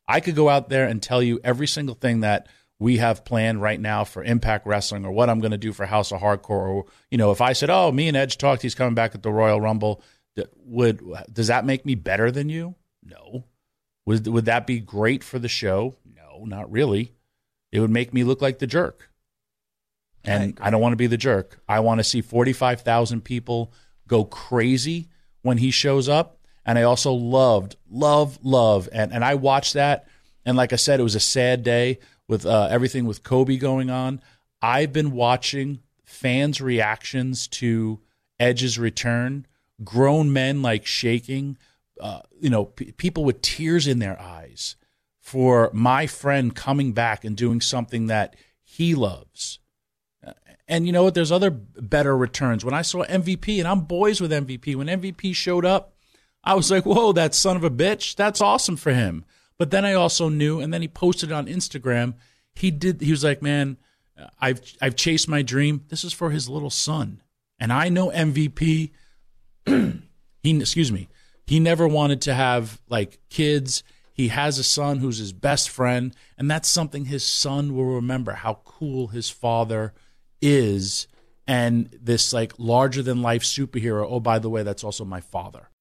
I 0.07 0.19
could 0.19 0.35
go 0.35 0.49
out 0.49 0.69
there 0.69 0.87
and 0.87 1.01
tell 1.01 1.21
you 1.21 1.39
every 1.43 1.67
single 1.67 1.95
thing 1.95 2.21
that 2.21 2.47
we 2.79 2.97
have 2.97 3.25
planned 3.25 3.61
right 3.61 3.79
now 3.79 4.03
for 4.03 4.23
Impact 4.23 4.65
Wrestling 4.65 5.05
or 5.05 5.11
what 5.11 5.29
I'm 5.29 5.39
going 5.39 5.51
to 5.51 5.57
do 5.57 5.73
for 5.73 5.85
House 5.85 6.11
of 6.11 6.21
Hardcore. 6.21 6.49
Or 6.49 6.85
you 7.11 7.17
know, 7.17 7.31
if 7.31 7.41
I 7.41 7.53
said, 7.53 7.69
"Oh, 7.69 7.91
me 7.91 8.07
and 8.07 8.17
Edge 8.17 8.37
talked, 8.37 8.61
he's 8.61 8.75
coming 8.75 8.95
back 8.95 9.15
at 9.15 9.23
the 9.23 9.31
Royal 9.31 9.59
Rumble," 9.59 10.01
would 10.65 11.03
does 11.31 11.47
that 11.47 11.65
make 11.65 11.85
me 11.85 11.95
better 11.95 12.31
than 12.31 12.49
you? 12.49 12.75
No. 13.03 13.45
Would 14.05 14.27
would 14.27 14.45
that 14.45 14.65
be 14.65 14.79
great 14.79 15.23
for 15.23 15.39
the 15.39 15.47
show? 15.47 15.95
No, 16.05 16.45
not 16.45 16.71
really. 16.71 17.13
It 17.71 17.79
would 17.79 17.89
make 17.89 18.13
me 18.13 18.23
look 18.23 18.41
like 18.41 18.59
the 18.59 18.67
jerk. 18.67 19.09
And 20.23 20.57
I, 20.59 20.67
I 20.67 20.69
don't 20.69 20.81
want 20.81 20.93
to 20.93 20.97
be 20.97 21.07
the 21.07 21.17
jerk. 21.17 21.59
I 21.67 21.79
want 21.79 21.99
to 21.99 22.03
see 22.03 22.21
45,000 22.21 23.23
people 23.23 23.71
go 24.07 24.25
crazy 24.25 25.07
when 25.41 25.57
he 25.57 25.71
shows 25.71 26.09
up. 26.09 26.37
And 26.65 26.77
I 26.77 26.83
also 26.83 27.13
loved, 27.13 27.77
love, 27.89 28.37
love. 28.43 28.89
And, 28.91 29.13
and 29.13 29.23
I 29.23 29.35
watched 29.35 29.73
that. 29.73 30.07
And 30.45 30.57
like 30.57 30.73
I 30.73 30.77
said, 30.77 30.99
it 30.99 31.03
was 31.03 31.15
a 31.15 31.19
sad 31.19 31.63
day 31.63 31.99
with 32.27 32.45
uh, 32.45 32.67
everything 32.69 33.05
with 33.05 33.23
Kobe 33.23 33.57
going 33.57 33.89
on. 33.89 34.21
I've 34.61 34.93
been 34.93 35.11
watching 35.11 35.79
fans' 36.03 36.59
reactions 36.59 37.47
to 37.47 37.99
Edge's 38.39 38.77
return, 38.77 39.45
grown 39.83 40.33
men 40.33 40.61
like 40.61 40.85
shaking, 40.85 41.57
uh, 41.99 42.21
you 42.39 42.49
know, 42.49 42.65
p- 42.65 42.91
people 42.91 43.23
with 43.23 43.41
tears 43.41 43.87
in 43.87 43.99
their 43.99 44.19
eyes 44.19 44.75
for 45.29 45.69
my 45.73 46.07
friend 46.07 46.55
coming 46.55 46.91
back 46.91 47.23
and 47.23 47.37
doing 47.37 47.61
something 47.61 48.07
that 48.07 48.35
he 48.63 48.95
loves. 48.95 49.59
And 50.67 50.87
you 50.87 50.91
know 50.91 51.03
what? 51.03 51.13
There's 51.13 51.31
other 51.31 51.51
better 51.51 52.17
returns. 52.17 52.65
When 52.65 52.73
I 52.73 52.81
saw 52.81 53.05
MVP, 53.05 53.59
and 53.59 53.67
I'm 53.67 53.81
boys 53.81 54.19
with 54.19 54.31
MVP, 54.31 54.75
when 54.75 54.87
MVP 54.87 55.35
showed 55.35 55.65
up, 55.65 55.93
I 56.43 56.55
was 56.55 56.71
like, 56.71 56.83
whoa, 56.83 57.11
that 57.11 57.35
son 57.35 57.55
of 57.55 57.63
a 57.63 57.69
bitch. 57.69 58.15
That's 58.15 58.41
awesome 58.41 58.75
for 58.75 58.91
him. 58.91 59.23
But 59.59 59.69
then 59.69 59.85
I 59.85 59.93
also 59.93 60.29
knew, 60.29 60.59
and 60.61 60.73
then 60.73 60.81
he 60.81 60.87
posted 60.87 61.31
on 61.31 61.45
Instagram. 61.45 62.15
He 62.55 62.71
did. 62.71 62.99
He 62.99 63.11
was 63.11 63.23
like, 63.23 63.43
man, 63.43 63.77
I've 64.41 64.61
I've 64.81 64.95
chased 64.95 65.29
my 65.29 65.43
dream. 65.43 65.85
This 65.89 66.03
is 66.03 66.11
for 66.11 66.31
his 66.31 66.49
little 66.49 66.71
son, 66.71 67.21
and 67.59 67.71
I 67.71 67.89
know 67.89 68.09
MVP. 68.09 68.89
he 69.67 70.01
excuse 70.43 70.91
me. 70.91 71.07
He 71.45 71.59
never 71.59 71.87
wanted 71.87 72.21
to 72.21 72.33
have 72.33 72.81
like 72.89 73.19
kids. 73.29 73.83
He 74.19 74.27
has 74.27 74.59
a 74.59 74.65
son 74.65 74.97
who's 74.97 75.17
his 75.17 75.31
best 75.31 75.69
friend, 75.69 76.13
and 76.37 76.51
that's 76.51 76.67
something 76.67 77.05
his 77.05 77.25
son 77.25 77.73
will 77.73 77.85
remember 77.85 78.33
how 78.33 78.55
cool 78.65 79.07
his 79.07 79.29
father 79.29 79.93
is 80.41 81.07
and 81.47 81.89
this 82.01 82.33
like 82.33 82.51
larger 82.57 83.01
than 83.01 83.21
life 83.21 83.43
superhero. 83.43 84.05
Oh, 84.09 84.19
by 84.19 84.39
the 84.39 84.49
way, 84.49 84.61
that's 84.61 84.83
also 84.83 85.05
my 85.05 85.21
father. 85.21 85.69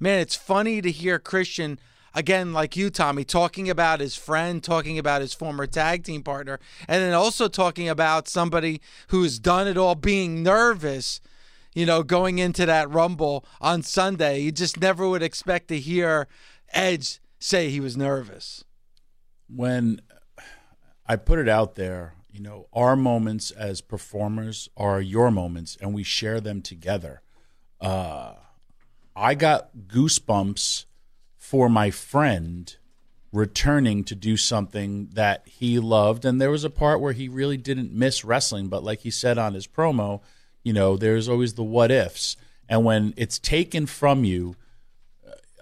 man, 0.00 0.18
it's 0.18 0.34
funny 0.34 0.80
to 0.80 0.90
hear 0.90 1.18
Christian 1.18 1.78
again, 2.14 2.52
like 2.52 2.76
you, 2.76 2.90
Tommy, 2.90 3.24
talking 3.24 3.70
about 3.70 4.00
his 4.00 4.16
friend, 4.16 4.62
talking 4.62 4.98
about 4.98 5.20
his 5.20 5.34
former 5.34 5.66
tag 5.66 6.04
team 6.04 6.22
partner, 6.22 6.58
and 6.88 7.02
then 7.02 7.12
also 7.12 7.48
talking 7.48 7.88
about 7.88 8.26
somebody 8.26 8.80
who's 9.08 9.38
done 9.38 9.68
it 9.68 9.76
all, 9.76 9.94
being 9.94 10.42
nervous. 10.42 11.20
You 11.72 11.86
know, 11.86 12.02
going 12.02 12.40
into 12.40 12.66
that 12.66 12.90
Rumble 12.90 13.44
on 13.60 13.82
Sunday, 13.82 14.40
you 14.40 14.50
just 14.50 14.80
never 14.80 15.08
would 15.08 15.22
expect 15.22 15.68
to 15.68 15.78
hear 15.78 16.26
Edge 16.72 17.20
say 17.38 17.70
he 17.70 17.78
was 17.78 17.96
nervous. 17.96 18.64
When 19.48 20.00
I 21.06 21.14
put 21.14 21.38
it 21.38 21.48
out 21.48 21.76
there, 21.76 22.14
you 22.28 22.40
know, 22.40 22.66
our 22.72 22.96
moments 22.96 23.52
as 23.52 23.80
performers 23.80 24.68
are 24.76 25.00
your 25.00 25.30
moments, 25.30 25.76
and 25.80 25.94
we 25.94 26.02
share 26.02 26.40
them 26.40 26.60
together. 26.60 27.22
Uh, 27.80 28.34
I 29.20 29.34
got 29.34 29.70
goosebumps 29.86 30.86
for 31.36 31.68
my 31.68 31.90
friend 31.90 32.74
returning 33.32 34.02
to 34.04 34.14
do 34.14 34.38
something 34.38 35.10
that 35.12 35.46
he 35.46 35.78
loved. 35.78 36.24
And 36.24 36.40
there 36.40 36.50
was 36.50 36.64
a 36.64 36.70
part 36.70 37.02
where 37.02 37.12
he 37.12 37.28
really 37.28 37.58
didn't 37.58 37.92
miss 37.92 38.24
wrestling, 38.24 38.68
but 38.68 38.82
like 38.82 39.00
he 39.00 39.10
said 39.10 39.36
on 39.36 39.52
his 39.52 39.66
promo, 39.66 40.22
you 40.64 40.72
know, 40.72 40.96
there's 40.96 41.28
always 41.28 41.52
the 41.54 41.62
what 41.62 41.90
ifs. 41.90 42.36
And 42.66 42.82
when 42.82 43.12
it's 43.18 43.38
taken 43.38 43.84
from 43.84 44.24
you, 44.24 44.56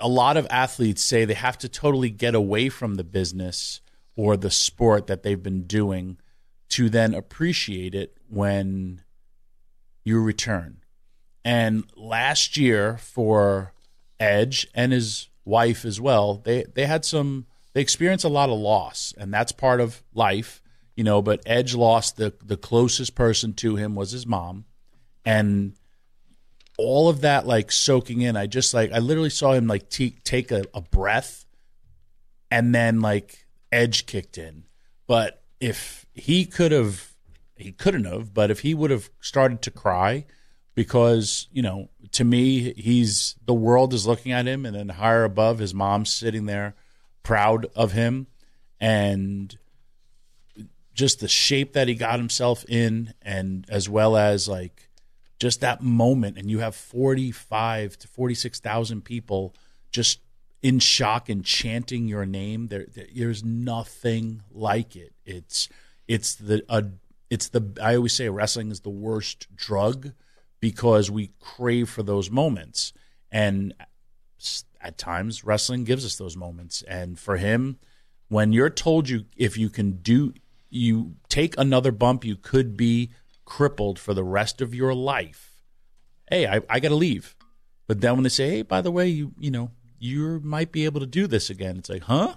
a 0.00 0.08
lot 0.08 0.36
of 0.36 0.46
athletes 0.50 1.02
say 1.02 1.24
they 1.24 1.34
have 1.34 1.58
to 1.58 1.68
totally 1.68 2.10
get 2.10 2.36
away 2.36 2.68
from 2.68 2.94
the 2.94 3.04
business 3.04 3.80
or 4.14 4.36
the 4.36 4.52
sport 4.52 5.08
that 5.08 5.24
they've 5.24 5.42
been 5.42 5.64
doing 5.64 6.18
to 6.68 6.88
then 6.88 7.12
appreciate 7.12 7.94
it 7.94 8.16
when 8.28 9.02
you 10.04 10.22
return. 10.22 10.77
And 11.48 11.84
last 11.96 12.58
year 12.58 12.98
for 12.98 13.72
Edge 14.20 14.66
and 14.74 14.92
his 14.92 15.30
wife 15.46 15.86
as 15.86 15.98
well, 15.98 16.42
they 16.44 16.64
they 16.74 16.84
had 16.84 17.06
some 17.06 17.46
they 17.72 17.80
experienced 17.80 18.26
a 18.26 18.28
lot 18.28 18.50
of 18.50 18.58
loss, 18.58 19.14
and 19.16 19.32
that's 19.32 19.50
part 19.50 19.80
of 19.80 20.02
life, 20.12 20.60
you 20.94 21.04
know. 21.04 21.22
But 21.22 21.40
Edge 21.46 21.74
lost 21.74 22.18
the 22.18 22.34
the 22.44 22.58
closest 22.58 23.14
person 23.14 23.54
to 23.54 23.76
him 23.76 23.94
was 23.94 24.10
his 24.10 24.26
mom, 24.26 24.66
and 25.24 25.72
all 26.76 27.08
of 27.08 27.22
that 27.22 27.46
like 27.46 27.72
soaking 27.72 28.20
in. 28.20 28.36
I 28.36 28.46
just 28.46 28.74
like 28.74 28.92
I 28.92 28.98
literally 28.98 29.30
saw 29.30 29.52
him 29.52 29.66
like 29.66 29.88
t- 29.88 30.18
take 30.24 30.52
a, 30.52 30.64
a 30.74 30.82
breath, 30.82 31.46
and 32.50 32.74
then 32.74 33.00
like 33.00 33.46
Edge 33.72 34.04
kicked 34.04 34.36
in. 34.36 34.64
But 35.06 35.42
if 35.60 36.04
he 36.12 36.44
could 36.44 36.72
have, 36.72 37.14
he 37.56 37.72
couldn't 37.72 38.04
have. 38.04 38.34
But 38.34 38.50
if 38.50 38.60
he 38.60 38.74
would 38.74 38.90
have 38.90 39.08
started 39.22 39.62
to 39.62 39.70
cry 39.70 40.26
because 40.78 41.48
you 41.50 41.60
know 41.60 41.88
to 42.12 42.22
me 42.22 42.72
he's 42.74 43.34
the 43.44 43.52
world 43.52 43.92
is 43.92 44.06
looking 44.06 44.30
at 44.30 44.46
him 44.46 44.64
and 44.64 44.76
then 44.76 44.90
higher 44.90 45.24
above 45.24 45.58
his 45.58 45.74
mom's 45.74 46.08
sitting 46.08 46.46
there 46.46 46.76
proud 47.24 47.66
of 47.74 47.90
him 47.90 48.28
and 48.78 49.58
just 50.94 51.18
the 51.18 51.26
shape 51.26 51.72
that 51.72 51.88
he 51.88 51.96
got 51.96 52.20
himself 52.20 52.64
in 52.68 53.12
and 53.20 53.66
as 53.68 53.88
well 53.88 54.16
as 54.16 54.46
like 54.46 54.88
just 55.40 55.60
that 55.62 55.82
moment 55.82 56.38
and 56.38 56.48
you 56.48 56.60
have 56.60 56.76
45 56.76 57.98
to 57.98 58.06
46,000 58.06 59.04
people 59.04 59.56
just 59.90 60.20
in 60.62 60.78
shock 60.78 61.28
and 61.28 61.44
chanting 61.44 62.06
your 62.06 62.24
name 62.24 62.68
there, 62.68 62.86
there's 63.16 63.42
nothing 63.42 64.42
like 64.52 64.94
it. 64.94 65.12
It's 65.26 65.68
it's 66.06 66.36
the 66.36 66.62
uh, 66.68 66.82
it's 67.30 67.48
the 67.48 67.76
I 67.82 67.96
always 67.96 68.12
say 68.12 68.28
wrestling 68.28 68.70
is 68.70 68.80
the 68.80 68.90
worst 68.90 69.48
drug 69.56 70.12
because 70.60 71.10
we 71.10 71.30
crave 71.40 71.88
for 71.88 72.02
those 72.02 72.30
moments. 72.30 72.92
And 73.30 73.74
at 74.80 74.98
times, 74.98 75.44
wrestling 75.44 75.84
gives 75.84 76.04
us 76.04 76.16
those 76.16 76.36
moments. 76.36 76.82
And 76.82 77.18
for 77.18 77.36
him, 77.36 77.78
when 78.28 78.52
you're 78.52 78.70
told 78.70 79.08
you 79.08 79.24
if 79.36 79.56
you 79.56 79.70
can 79.70 79.92
do, 80.02 80.34
you 80.70 81.14
take 81.28 81.58
another 81.58 81.92
bump, 81.92 82.24
you 82.24 82.36
could 82.36 82.76
be 82.76 83.10
crippled 83.44 83.98
for 83.98 84.14
the 84.14 84.24
rest 84.24 84.60
of 84.60 84.74
your 84.74 84.94
life. 84.94 85.62
Hey, 86.30 86.46
I, 86.46 86.60
I 86.68 86.80
got 86.80 86.90
to 86.90 86.94
leave. 86.94 87.34
But 87.86 88.02
then 88.02 88.14
when 88.14 88.22
they 88.22 88.28
say, 88.28 88.50
hey, 88.50 88.62
by 88.62 88.82
the 88.82 88.90
way, 88.90 89.08
you 89.08 89.32
you 89.38 89.50
know 89.50 89.70
you 89.98 90.40
might 90.44 90.70
be 90.70 90.84
able 90.84 91.00
to 91.00 91.06
do 91.06 91.26
this 91.26 91.50
again, 91.50 91.78
it's 91.78 91.88
like, 91.88 92.02
huh? 92.02 92.34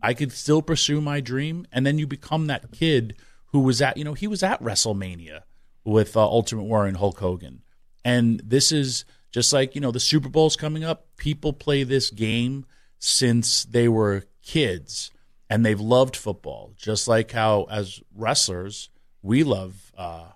I 0.00 0.14
could 0.14 0.30
still 0.30 0.62
pursue 0.62 1.00
my 1.00 1.20
dream, 1.20 1.66
and 1.72 1.84
then 1.84 1.98
you 1.98 2.06
become 2.06 2.46
that 2.46 2.70
kid 2.70 3.16
who 3.46 3.60
was 3.60 3.80
at 3.82 3.96
you 3.96 4.04
know 4.04 4.12
he 4.12 4.26
was 4.26 4.42
at 4.42 4.62
WrestleMania 4.62 5.42
with 5.84 6.16
uh, 6.16 6.22
Ultimate 6.22 6.64
Warrior 6.64 6.88
and 6.88 6.96
Hulk 6.96 7.18
Hogan. 7.18 7.62
And 8.04 8.40
this 8.44 8.72
is 8.72 9.04
just 9.30 9.52
like, 9.52 9.74
you 9.74 9.80
know, 9.80 9.90
the 9.90 10.00
Super 10.00 10.28
Bowl's 10.28 10.56
coming 10.56 10.84
up. 10.84 11.08
People 11.16 11.52
play 11.52 11.82
this 11.82 12.10
game 12.10 12.64
since 12.98 13.64
they 13.64 13.88
were 13.88 14.24
kids 14.42 15.10
and 15.50 15.64
they've 15.64 15.80
loved 15.80 16.16
football, 16.16 16.72
just 16.76 17.08
like 17.08 17.32
how, 17.32 17.64
as 17.70 18.00
wrestlers, 18.14 18.90
we 19.22 19.42
love 19.44 19.92
uh, 19.96 20.28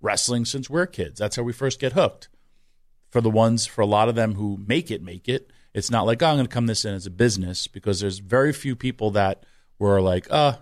wrestling 0.00 0.44
since 0.44 0.70
we're 0.70 0.86
kids. 0.86 1.18
That's 1.18 1.36
how 1.36 1.42
we 1.42 1.52
first 1.52 1.80
get 1.80 1.92
hooked. 1.92 2.28
For 3.10 3.20
the 3.20 3.30
ones, 3.30 3.66
for 3.66 3.82
a 3.82 3.86
lot 3.86 4.08
of 4.08 4.14
them 4.14 4.36
who 4.36 4.58
make 4.66 4.90
it, 4.90 5.02
make 5.02 5.28
it, 5.28 5.50
it's 5.74 5.90
not 5.90 6.06
like, 6.06 6.22
oh, 6.22 6.26
I'm 6.26 6.36
going 6.36 6.46
to 6.46 6.52
come 6.52 6.66
this 6.66 6.84
in 6.84 6.94
as 6.94 7.06
a 7.06 7.10
business 7.10 7.66
because 7.66 8.00
there's 8.00 8.18
very 8.18 8.52
few 8.52 8.76
people 8.76 9.10
that 9.12 9.44
were 9.78 10.00
like, 10.00 10.26
uh, 10.30 10.54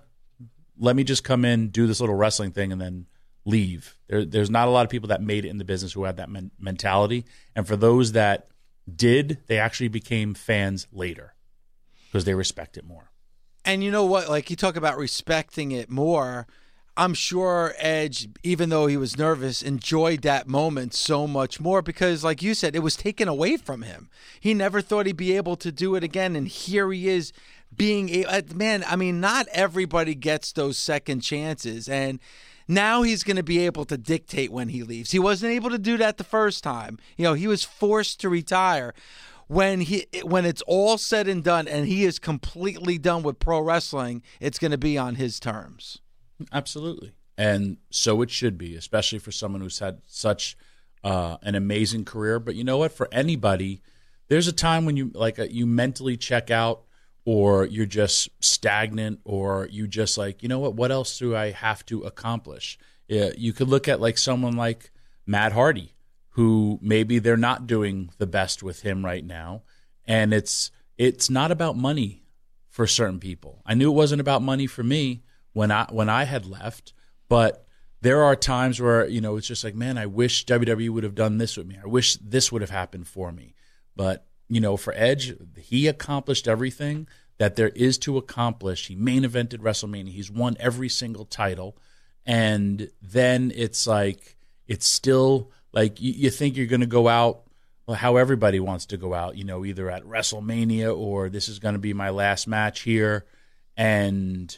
let 0.78 0.96
me 0.96 1.04
just 1.04 1.24
come 1.24 1.44
in, 1.44 1.68
do 1.68 1.86
this 1.86 2.00
little 2.00 2.14
wrestling 2.14 2.52
thing, 2.52 2.72
and 2.72 2.80
then 2.80 3.06
leave. 3.44 3.96
There, 4.08 4.24
there's 4.24 4.50
not 4.50 4.68
a 4.68 4.70
lot 4.70 4.84
of 4.84 4.90
people 4.90 5.08
that 5.08 5.22
made 5.22 5.44
it 5.44 5.48
in 5.48 5.58
the 5.58 5.64
business 5.64 5.92
who 5.92 6.04
had 6.04 6.16
that 6.16 6.28
men- 6.28 6.50
mentality. 6.58 7.24
And 7.54 7.66
for 7.66 7.76
those 7.76 8.12
that 8.12 8.48
did, 8.94 9.38
they 9.46 9.58
actually 9.58 9.88
became 9.88 10.34
fans 10.34 10.86
later 10.92 11.34
because 12.06 12.24
they 12.24 12.34
respect 12.34 12.76
it 12.76 12.84
more. 12.84 13.10
And 13.64 13.84
you 13.84 13.90
know 13.90 14.04
what? 14.04 14.28
Like 14.28 14.50
you 14.50 14.56
talk 14.56 14.76
about 14.76 14.96
respecting 14.96 15.72
it 15.72 15.90
more. 15.90 16.46
I'm 16.96 17.14
sure 17.14 17.74
Edge, 17.78 18.28
even 18.42 18.68
though 18.68 18.86
he 18.86 18.96
was 18.96 19.16
nervous, 19.16 19.62
enjoyed 19.62 20.22
that 20.22 20.48
moment 20.48 20.92
so 20.92 21.26
much 21.26 21.60
more 21.60 21.82
because, 21.82 22.24
like 22.24 22.42
you 22.42 22.52
said, 22.52 22.74
it 22.74 22.80
was 22.80 22.96
taken 22.96 23.28
away 23.28 23.56
from 23.56 23.82
him. 23.82 24.10
He 24.38 24.54
never 24.54 24.82
thought 24.82 25.06
he'd 25.06 25.16
be 25.16 25.36
able 25.36 25.56
to 25.56 25.72
do 25.72 25.94
it 25.94 26.04
again. 26.04 26.36
And 26.36 26.48
here 26.48 26.90
he 26.92 27.08
is 27.08 27.32
being 27.74 28.10
a 28.26 28.42
man. 28.54 28.84
I 28.86 28.96
mean, 28.96 29.20
not 29.20 29.46
everybody 29.52 30.14
gets 30.14 30.52
those 30.52 30.76
second 30.76 31.20
chances. 31.20 31.88
And 31.88 32.18
now 32.70 33.02
he's 33.02 33.22
going 33.22 33.36
to 33.36 33.42
be 33.42 33.58
able 33.60 33.84
to 33.86 33.98
dictate 33.98 34.52
when 34.52 34.68
he 34.68 34.82
leaves. 34.82 35.10
He 35.10 35.18
wasn't 35.18 35.52
able 35.52 35.70
to 35.70 35.78
do 35.78 35.96
that 35.98 36.16
the 36.16 36.24
first 36.24 36.62
time. 36.62 36.98
You 37.16 37.24
know, 37.24 37.34
he 37.34 37.46
was 37.46 37.64
forced 37.64 38.20
to 38.20 38.28
retire 38.28 38.94
when 39.50 39.80
he 39.80 40.06
when 40.22 40.44
it's 40.44 40.62
all 40.62 40.96
said 40.96 41.26
and 41.26 41.42
done 41.42 41.66
and 41.66 41.84
he 41.88 42.04
is 42.04 42.20
completely 42.20 42.98
done 42.98 43.24
with 43.24 43.40
pro 43.40 43.60
wrestling, 43.60 44.22
it's 44.38 44.60
going 44.60 44.70
to 44.70 44.78
be 44.78 44.96
on 44.96 45.16
his 45.16 45.40
terms. 45.40 45.98
Absolutely. 46.52 47.12
And 47.36 47.78
so 47.90 48.22
it 48.22 48.30
should 48.30 48.56
be, 48.56 48.76
especially 48.76 49.18
for 49.18 49.32
someone 49.32 49.60
who's 49.60 49.80
had 49.80 50.02
such 50.06 50.56
uh, 51.02 51.38
an 51.42 51.56
amazing 51.56 52.04
career. 52.04 52.38
But 52.38 52.54
you 52.54 52.62
know 52.62 52.78
what? 52.78 52.92
For 52.92 53.08
anybody, 53.10 53.82
there's 54.28 54.46
a 54.46 54.52
time 54.52 54.84
when 54.84 54.96
you 54.96 55.10
like 55.14 55.40
uh, 55.40 55.46
you 55.50 55.66
mentally 55.66 56.16
check 56.16 56.52
out, 56.52 56.82
or 57.32 57.64
you're 57.64 57.86
just 57.86 58.28
stagnant, 58.40 59.20
or 59.22 59.68
you 59.70 59.86
just 59.86 60.18
like, 60.18 60.42
you 60.42 60.48
know 60.48 60.58
what? 60.58 60.74
What 60.74 60.90
else 60.90 61.16
do 61.16 61.36
I 61.36 61.52
have 61.52 61.86
to 61.86 62.02
accomplish? 62.02 62.76
Yeah, 63.06 63.30
you 63.38 63.52
could 63.52 63.68
look 63.68 63.86
at 63.86 64.00
like 64.00 64.18
someone 64.18 64.56
like 64.56 64.90
Matt 65.26 65.52
Hardy, 65.52 65.94
who 66.30 66.80
maybe 66.82 67.20
they're 67.20 67.36
not 67.36 67.68
doing 67.68 68.10
the 68.18 68.26
best 68.26 68.64
with 68.64 68.82
him 68.82 69.04
right 69.04 69.24
now, 69.24 69.62
and 70.06 70.34
it's 70.34 70.72
it's 70.98 71.30
not 71.30 71.52
about 71.52 71.76
money 71.76 72.24
for 72.68 72.84
certain 72.88 73.20
people. 73.20 73.62
I 73.64 73.74
knew 73.74 73.92
it 73.92 73.94
wasn't 73.94 74.20
about 74.20 74.42
money 74.42 74.66
for 74.66 74.82
me 74.82 75.22
when 75.52 75.70
I 75.70 75.86
when 75.88 76.08
I 76.08 76.24
had 76.24 76.46
left, 76.46 76.94
but 77.28 77.64
there 78.00 78.24
are 78.24 78.34
times 78.34 78.80
where 78.80 79.06
you 79.06 79.20
know 79.20 79.36
it's 79.36 79.46
just 79.46 79.62
like, 79.62 79.76
man, 79.76 79.98
I 79.98 80.06
wish 80.06 80.46
WWE 80.46 80.90
would 80.90 81.04
have 81.04 81.14
done 81.14 81.38
this 81.38 81.56
with 81.56 81.68
me. 81.68 81.78
I 81.80 81.86
wish 81.86 82.16
this 82.16 82.50
would 82.50 82.62
have 82.62 82.70
happened 82.70 83.06
for 83.06 83.30
me. 83.30 83.54
But 83.94 84.26
you 84.48 84.60
know, 84.60 84.76
for 84.76 84.92
Edge, 84.96 85.32
he 85.56 85.86
accomplished 85.86 86.48
everything 86.48 87.06
that 87.40 87.56
there 87.56 87.70
is 87.70 87.96
to 87.96 88.18
accomplish. 88.18 88.88
He 88.88 88.94
main 88.94 89.22
evented 89.22 89.60
WrestleMania. 89.60 90.10
He's 90.10 90.30
won 90.30 90.58
every 90.60 90.90
single 90.90 91.24
title, 91.24 91.74
and 92.26 92.90
then 93.00 93.50
it's 93.56 93.86
like 93.86 94.36
it's 94.68 94.86
still 94.86 95.50
like 95.72 96.02
you, 96.02 96.12
you 96.12 96.28
think 96.28 96.54
you're 96.54 96.66
going 96.66 96.82
to 96.82 96.86
go 96.86 97.08
out 97.08 97.44
how 97.94 98.18
everybody 98.18 98.60
wants 98.60 98.84
to 98.86 98.98
go 98.98 99.14
out. 99.14 99.38
You 99.38 99.44
know, 99.44 99.64
either 99.64 99.90
at 99.90 100.04
WrestleMania 100.04 100.94
or 100.94 101.30
this 101.30 101.48
is 101.48 101.58
going 101.58 101.72
to 101.72 101.78
be 101.80 101.94
my 101.94 102.10
last 102.10 102.46
match 102.46 102.82
here, 102.82 103.24
and 103.74 104.54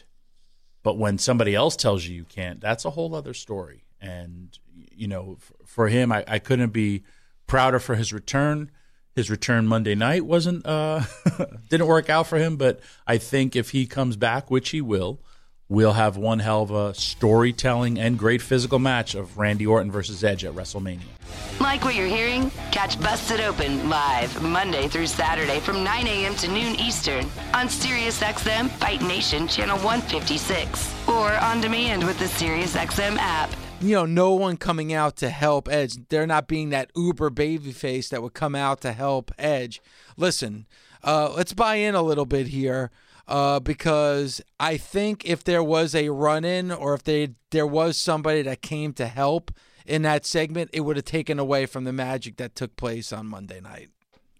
but 0.83 0.97
when 0.97 1.17
somebody 1.17 1.55
else 1.55 1.77
tells 1.77 2.05
you 2.05 2.13
you 2.13 2.25
can't, 2.25 2.59
that's 2.59 2.83
a 2.83 2.89
whole 2.89 3.15
other 3.15 3.33
story. 3.33 3.85
And, 4.01 4.59
you 4.91 5.07
know, 5.07 5.37
for 5.65 5.87
him, 5.87 6.11
I, 6.11 6.25
I 6.27 6.39
couldn't 6.39 6.71
be 6.71 7.03
prouder 7.47 7.79
for 7.79 7.95
his 7.95 8.11
return. 8.11 8.71
His 9.15 9.29
return 9.29 9.67
Monday 9.67 9.93
night 9.93 10.25
wasn't, 10.25 10.65
uh, 10.65 11.01
didn't 11.69 11.87
work 11.87 12.09
out 12.09 12.27
for 12.27 12.37
him, 12.37 12.57
but 12.57 12.79
I 13.05 13.17
think 13.19 13.55
if 13.55 13.69
he 13.69 13.85
comes 13.85 14.17
back, 14.17 14.49
which 14.49 14.69
he 14.69 14.81
will, 14.81 15.19
we'll 15.69 15.93
have 15.93 16.17
one 16.17 16.39
hell 16.39 16.63
of 16.63 16.71
a 16.71 16.93
storytelling 16.93 17.99
and 17.99 18.17
great 18.17 18.41
physical 18.41 18.79
match 18.79 19.15
of 19.15 19.37
Randy 19.37 19.65
Orton 19.67 19.91
versus 19.91 20.23
Edge 20.23 20.43
at 20.43 20.53
WrestleMania. 20.53 21.01
Like 21.59 21.83
what 21.83 21.95
you're 21.95 22.07
hearing? 22.07 22.51
Catch 22.71 22.99
Busted 23.01 23.39
Open 23.39 23.89
live 23.89 24.41
Monday 24.41 24.87
through 24.87 25.07
Saturday 25.07 25.59
from 25.59 25.83
9 25.83 26.07
a.m. 26.07 26.35
to 26.35 26.47
noon 26.47 26.75
Eastern 26.75 27.25
on 27.53 27.67
SiriusXM 27.67 28.69
Fight 28.69 29.01
Nation 29.01 29.47
Channel 29.47 29.77
156 29.77 31.07
or 31.07 31.33
on 31.33 31.61
demand 31.61 32.03
with 32.03 32.17
the 32.19 32.25
SiriusXM 32.25 33.17
app. 33.17 33.49
You 33.83 33.95
know, 33.95 34.05
no 34.05 34.33
one 34.33 34.55
coming 34.55 34.93
out 34.93 35.17
to 35.17 35.29
help 35.29 35.67
Edge. 35.67 35.97
They're 36.07 36.25
not 36.25 36.47
being 36.47 36.69
that 36.69 36.89
uber 36.95 37.29
babyface 37.29 38.07
that 38.09 38.23
would 38.23 38.33
come 38.33 38.55
out 38.55 38.79
to 38.81 38.93
help 38.93 39.29
Edge. 39.37 39.81
Listen, 40.15 40.67
uh, 41.03 41.33
let's 41.35 41.51
buy 41.51 41.75
in 41.75 41.93
a 41.93 42.01
little 42.01 42.25
bit 42.25 42.47
here 42.47 42.91
uh, 43.27 43.59
because 43.59 44.41
I 44.57 44.77
think 44.77 45.25
if 45.25 45.43
there 45.43 45.61
was 45.61 45.93
a 45.95 46.09
run 46.09 46.45
in 46.45 46.71
or 46.71 46.93
if 46.93 47.03
they 47.03 47.31
there 47.51 47.67
was 47.67 47.97
somebody 47.97 48.41
that 48.43 48.61
came 48.61 48.93
to 48.93 49.07
help 49.07 49.51
in 49.85 50.03
that 50.03 50.25
segment, 50.25 50.69
it 50.71 50.79
would 50.79 50.95
have 50.95 51.03
taken 51.03 51.37
away 51.37 51.65
from 51.65 51.83
the 51.83 51.91
magic 51.91 52.37
that 52.37 52.55
took 52.55 52.77
place 52.77 53.11
on 53.11 53.27
Monday 53.27 53.59
night. 53.59 53.89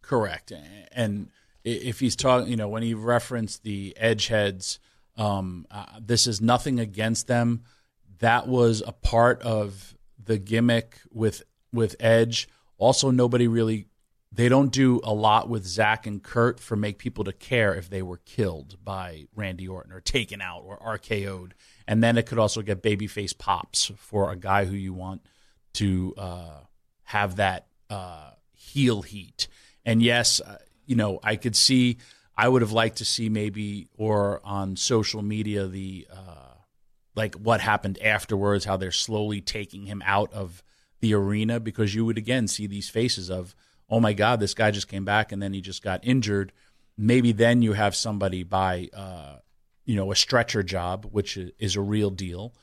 Correct. 0.02 0.54
And 0.94 1.32
if 1.66 2.00
he's 2.00 2.16
talking, 2.16 2.48
you 2.50 2.56
know, 2.56 2.70
when 2.70 2.82
he 2.82 2.94
referenced 2.94 3.64
the 3.64 3.94
edge 3.98 4.28
heads, 4.28 4.80
um, 5.18 5.68
uh, 5.70 5.86
this 6.00 6.28
is 6.28 6.40
nothing 6.40 6.80
against 6.80 7.28
them. 7.28 7.64
That 8.20 8.48
was 8.48 8.84
a 8.86 8.92
part 8.92 9.42
of 9.42 9.96
the 10.24 10.38
gimmick 10.38 11.00
with 11.12 11.44
with 11.72 11.96
Edge. 12.00 12.48
Also, 12.78 13.12
nobody 13.12 13.48
really 13.48 13.88
they 14.36 14.50
don't 14.50 14.72
do 14.72 15.00
a 15.04 15.14
lot 15.14 15.48
with 15.48 15.66
Zack 15.66 16.08
and 16.08 16.22
Curt 16.22 16.60
for 16.60 16.76
make 16.76 16.98
people 16.98 17.24
to 17.26 17.34
care 17.34 17.76
if 17.76 17.90
they 17.90 18.02
were 18.02 18.18
killed 18.18 18.78
by 18.84 19.26
Randy 19.36 19.68
Orton 19.68 19.92
or 19.92 20.02
taken 20.02 20.42
out 20.42 20.64
or 20.66 20.80
RKO'd. 20.80 21.54
And 21.88 22.04
then 22.04 22.18
it 22.18 22.26
could 22.26 22.40
also 22.40 22.64
get 22.64 22.82
babyface 22.82 23.38
pops 23.38 23.92
for 23.98 24.32
a 24.32 24.36
guy 24.36 24.66
who 24.66 24.76
you 24.76 24.94
want 24.94 25.22
to 25.74 26.16
uh, 26.18 26.60
have 27.04 27.36
that 27.36 27.68
uh, 27.92 28.32
heel 28.54 29.04
heat. 29.04 29.48
And 29.86 30.02
yes, 30.02 30.42
uh, 30.42 30.58
you 30.88 30.96
know, 30.96 31.20
I 31.24 31.36
could 31.36 31.56
see, 31.56 31.98
I 32.36 32.48
would 32.48 32.64
have 32.64 32.72
liked 32.72 32.98
to 32.98 33.06
see 33.06 33.30
maybe, 33.30 33.88
or 33.96 34.42
on 34.44 34.78
social 34.78 35.22
media, 35.22 35.68
the 35.68 36.08
uh, 36.12 36.53
like 37.16 37.36
what 37.36 37.62
happened 37.62 38.00
afterwards, 38.02 38.66
how 38.66 38.78
they're 38.78 38.92
slowly 38.92 39.42
taking 39.42 39.86
him 39.86 40.02
out 40.06 40.34
of 40.34 40.64
the 41.00 41.14
arena 41.14 41.60
because 41.60 41.94
you 41.94 42.06
would 42.06 42.18
again 42.18 42.48
see 42.48 42.68
these 42.68 42.90
faces 42.90 43.30
of, 43.30 43.56
oh 43.90 44.00
my 44.00 44.14
God, 44.14 44.40
this 44.40 44.54
guy 44.54 44.72
just 44.72 44.88
came 44.88 45.06
back 45.06 45.32
and 45.32 45.42
then 45.42 45.54
he 45.54 45.62
just 45.62 45.84
got 45.84 46.06
injured. 46.06 46.52
Maybe 46.98 47.32
then 47.32 47.62
you 47.62 47.74
have 47.74 47.96
somebody 47.96 48.44
by, 48.44 48.90
uh, 48.94 49.38
you 49.86 49.96
know, 49.96 50.12
a 50.12 50.16
stretcher 50.16 50.64
job, 50.64 51.08
which 51.12 51.38
is 51.38 51.76
a 51.76 51.82
real 51.82 52.10
deal. 52.10 52.54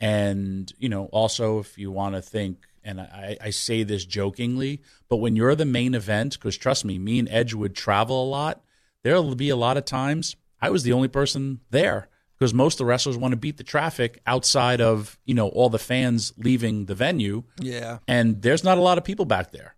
And, 0.00 0.72
you 0.78 0.88
know, 0.88 1.06
also 1.06 1.58
if 1.58 1.76
you 1.76 1.90
want 1.90 2.14
to 2.14 2.22
think, 2.22 2.58
and 2.84 3.00
I, 3.00 3.36
I 3.40 3.50
say 3.50 3.82
this 3.82 4.04
jokingly, 4.04 4.80
but 5.08 5.16
when 5.16 5.36
you're 5.36 5.56
the 5.56 5.64
main 5.64 5.94
event, 5.94 6.34
because 6.34 6.56
trust 6.56 6.84
me, 6.84 6.98
me 6.98 7.18
and 7.18 7.28
Edge 7.28 7.52
would 7.52 7.74
travel 7.74 8.22
a 8.22 8.28
lot, 8.28 8.62
there'll 9.02 9.34
be 9.34 9.50
a 9.50 9.56
lot 9.56 9.76
of 9.76 9.84
times 9.84 10.36
I 10.60 10.70
was 10.70 10.84
the 10.84 10.92
only 10.92 11.08
person 11.08 11.60
there 11.70 12.08
because 12.38 12.54
most 12.54 12.74
of 12.74 12.78
the 12.78 12.84
wrestlers 12.84 13.16
want 13.16 13.32
to 13.32 13.36
beat 13.36 13.56
the 13.56 13.64
traffic 13.64 14.20
outside 14.26 14.80
of, 14.80 15.18
you 15.24 15.34
know, 15.34 15.48
all 15.48 15.68
the 15.68 15.78
fans 15.78 16.32
leaving 16.36 16.86
the 16.86 16.94
venue. 16.94 17.42
Yeah. 17.60 17.98
And 18.06 18.40
there's 18.42 18.62
not 18.62 18.78
a 18.78 18.80
lot 18.80 18.96
of 18.98 19.04
people 19.04 19.24
back 19.24 19.50
there. 19.50 19.74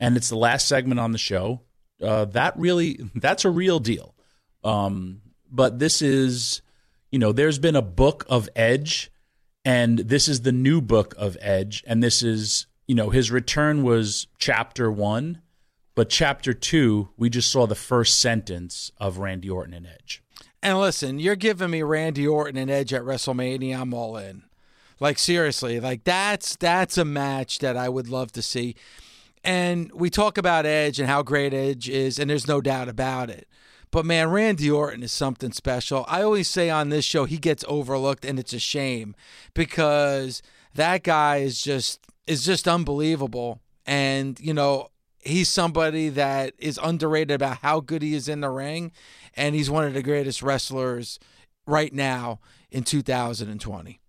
And 0.00 0.16
it's 0.16 0.28
the 0.28 0.36
last 0.36 0.66
segment 0.66 0.98
on 0.98 1.12
the 1.12 1.18
show. 1.18 1.62
Uh, 2.02 2.24
that 2.26 2.58
really, 2.58 2.98
that's 3.14 3.44
a 3.44 3.50
real 3.50 3.78
deal. 3.78 4.14
Um, 4.64 5.20
but 5.50 5.78
this 5.78 6.02
is, 6.02 6.62
you 7.10 7.18
know, 7.18 7.32
there's 7.32 7.58
been 7.58 7.76
a 7.76 7.82
book 7.82 8.24
of 8.28 8.48
Edge 8.56 9.10
and 9.64 9.98
this 9.98 10.28
is 10.28 10.42
the 10.42 10.52
new 10.52 10.80
book 10.80 11.14
of 11.16 11.36
Edge. 11.40 11.84
And 11.86 12.02
this 12.02 12.22
is, 12.22 12.66
you 12.86 12.94
know, 12.94 13.10
his 13.10 13.30
return 13.30 13.82
was 13.82 14.26
chapter 14.38 14.90
one, 14.90 15.42
but 15.94 16.08
chapter 16.08 16.54
two, 16.54 17.10
we 17.16 17.30
just 17.30 17.52
saw 17.52 17.66
the 17.66 17.74
first 17.74 18.18
sentence 18.18 18.90
of 18.98 19.18
Randy 19.18 19.50
Orton 19.50 19.74
and 19.74 19.86
Edge. 19.86 20.22
And 20.62 20.78
listen, 20.78 21.18
you're 21.18 21.36
giving 21.36 21.70
me 21.70 21.82
Randy 21.82 22.26
Orton 22.26 22.56
an 22.56 22.70
Edge 22.70 22.92
at 22.92 23.02
WrestleMania. 23.02 23.80
I'm 23.80 23.94
all 23.94 24.16
in. 24.16 24.42
Like 25.00 25.18
seriously, 25.18 25.78
like 25.78 26.02
that's 26.02 26.56
that's 26.56 26.98
a 26.98 27.04
match 27.04 27.60
that 27.60 27.76
I 27.76 27.88
would 27.88 28.08
love 28.08 28.32
to 28.32 28.42
see. 28.42 28.74
And 29.44 29.92
we 29.92 30.10
talk 30.10 30.36
about 30.36 30.66
Edge 30.66 30.98
and 30.98 31.08
how 31.08 31.22
great 31.22 31.54
Edge 31.54 31.88
is, 31.88 32.18
and 32.18 32.28
there's 32.28 32.48
no 32.48 32.60
doubt 32.60 32.88
about 32.88 33.30
it. 33.30 33.46
But 33.90 34.04
man, 34.04 34.30
Randy 34.30 34.70
Orton 34.70 35.02
is 35.02 35.12
something 35.12 35.52
special. 35.52 36.04
I 36.08 36.22
always 36.22 36.48
say 36.48 36.68
on 36.68 36.88
this 36.88 37.04
show 37.04 37.24
he 37.24 37.38
gets 37.38 37.64
overlooked 37.68 38.24
and 38.24 38.38
it's 38.38 38.52
a 38.52 38.58
shame 38.58 39.14
because 39.54 40.42
that 40.74 41.04
guy 41.04 41.38
is 41.38 41.62
just 41.62 42.00
is 42.26 42.44
just 42.44 42.68
unbelievable. 42.68 43.60
And, 43.86 44.38
you 44.38 44.52
know, 44.52 44.90
he's 45.22 45.48
somebody 45.48 46.10
that 46.10 46.52
is 46.58 46.78
underrated 46.82 47.30
about 47.30 47.58
how 47.58 47.80
good 47.80 48.02
he 48.02 48.14
is 48.14 48.28
in 48.28 48.42
the 48.42 48.50
ring 48.50 48.92
and 49.38 49.54
he's 49.54 49.70
one 49.70 49.84
of 49.84 49.94
the 49.94 50.02
greatest 50.02 50.42
wrestlers 50.42 51.18
right 51.66 51.92
now 51.92 52.40
in 52.70 52.84
2020. 52.84 54.00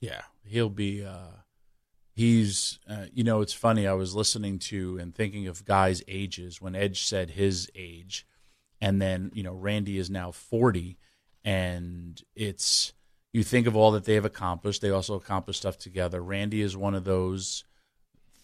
Yeah, 0.00 0.22
he'll 0.44 0.70
be 0.70 1.04
uh 1.04 1.42
he's 2.14 2.78
uh, 2.88 3.06
you 3.12 3.24
know 3.24 3.40
it's 3.40 3.54
funny 3.54 3.86
i 3.86 3.92
was 3.94 4.14
listening 4.14 4.58
to 4.58 4.98
and 4.98 5.14
thinking 5.14 5.46
of 5.46 5.64
guys 5.64 6.02
ages 6.06 6.60
when 6.60 6.74
edge 6.76 7.02
said 7.04 7.30
his 7.30 7.70
age 7.74 8.26
and 8.82 9.00
then 9.00 9.30
you 9.32 9.42
know 9.42 9.54
Randy 9.54 9.96
is 9.96 10.10
now 10.10 10.32
40 10.32 10.98
and 11.44 12.20
it's 12.34 12.92
you 13.32 13.42
think 13.42 13.66
of 13.66 13.74
all 13.74 13.92
that 13.92 14.04
they 14.04 14.14
have 14.14 14.26
accomplished. 14.26 14.82
They 14.82 14.90
also 14.90 15.14
accomplished 15.14 15.60
stuff 15.60 15.78
together. 15.78 16.22
Randy 16.22 16.60
is 16.60 16.76
one 16.76 16.94
of 16.94 17.04
those 17.04 17.64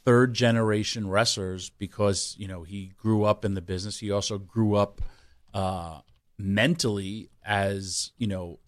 third 0.05 0.33
generation 0.33 1.11
wrestlers 1.11 1.69
because 1.71 2.35
you 2.39 2.49
know 2.49 2.63
he 2.63 2.93
grew 2.97 3.25
up 3.25 3.45
in 3.45 3.55
the 3.55 3.61
business. 3.61 3.99
He 3.99 4.11
also 4.11 4.39
grew 4.39 4.77
up 4.77 5.03
uh, 5.53 6.01
mentally 6.39 7.31
as 7.45 8.13
you 8.17 8.27
know 8.27 8.59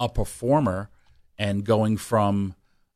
a 0.00 0.08
performer 0.08 0.90
and 1.38 1.64
going 1.64 1.96
from 1.96 2.54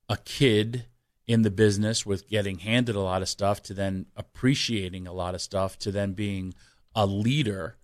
a 0.09 0.17
kid 0.17 0.87
in 1.27 1.43
the 1.43 1.51
business 1.51 2.07
with 2.07 2.29
getting 2.29 2.61
handed 2.61 2.97
a 2.97 3.01
lot 3.01 3.21
of 3.21 3.29
stuff 3.29 3.63
to 3.63 3.75
then 3.75 4.07
appreciating 4.17 5.07
a 5.07 5.13
lot 5.13 5.35
of 5.35 5.43
stuff 5.43 5.79
to 5.79 5.93
then 5.93 6.13
being 6.15 6.55
a 6.95 7.05
leader. 7.05 7.77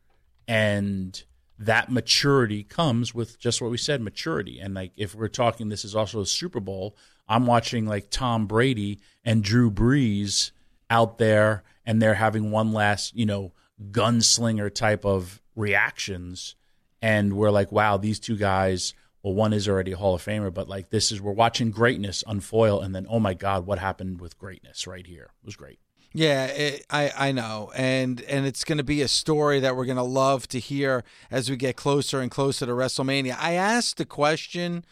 And 0.49 1.23
that 1.59 1.93
maturity 1.93 2.65
comes 2.65 3.15
with 3.15 3.39
just 3.39 3.61
what 3.61 3.71
we 3.71 3.77
said 3.77 4.01
maturity. 4.01 4.59
And 4.59 4.75
like 4.75 4.93
if 4.97 5.15
we're 5.15 5.29
talking 5.29 5.69
this 5.69 5.85
is 5.85 5.95
also 5.95 6.21
a 6.21 6.27
super 6.27 6.61
bowl 6.61 6.97
i'm 7.29 7.47
watching 7.47 7.87
like 7.87 8.11
tom 8.11 8.47
brady 8.47 9.01
and 9.25 9.43
drew 9.43 9.71
brees 9.71 10.51
out 10.91 11.19
there 11.19 11.63
and 11.87 12.01
they're 12.01 12.15
having 12.15 12.51
one 12.51 12.73
last 12.73 13.15
you 13.15 13.27
know 13.27 13.53
gunslinger 13.91 14.73
type 14.73 15.05
of 15.05 15.41
reactions 15.57 16.55
and 17.01 17.37
we're 17.37 17.51
like 17.51 17.71
wow 17.71 17.97
these 17.97 18.19
two 18.19 18.37
guys 18.37 18.95
well, 19.25 19.33
one 19.33 19.55
is 19.55 19.67
already 19.67 19.93
a 19.93 19.97
Hall 19.97 20.15
of 20.15 20.23
Famer, 20.23 20.53
but 20.53 20.69
like 20.69 20.91
this 20.91 21.11
is 21.11 21.21
we're 21.21 21.33
watching 21.33 21.71
greatness 21.71 22.23
unfoil, 22.27 22.83
and 22.83 22.95
then 22.95 23.07
oh 23.09 23.19
my 23.19 23.33
God, 23.33 23.67
what 23.67 23.79
happened 23.79 24.21
with 24.21 24.39
greatness 24.39 24.87
right 24.87 25.07
here 25.07 25.31
it 25.43 25.47
was 25.47 25.57
great. 25.57 25.79
Yeah, 26.13 26.45
it, 26.47 26.87
I 26.91 27.11
I 27.17 27.33
know, 27.33 27.73
and 27.75 28.21
and 28.23 28.47
it's 28.47 28.65
going 28.65 28.79
to 28.79 28.85
be 28.85 29.01
a 29.01 29.09
story 29.09 29.61
that 29.61 29.77
we're 29.77 29.87
going 29.87 29.97
to 29.97 30.03
love 30.03 30.47
to 30.49 30.61
hear 30.61 31.05
as 31.31 31.49
we 31.49 31.57
get 31.57 31.75
closer 31.75 32.21
and 32.21 32.31
closer 32.31 32.67
to 32.67 32.73
WrestleMania. 32.73 33.35
I 33.41 33.55
asked 33.55 33.97
the 33.97 34.05
question 34.05 34.85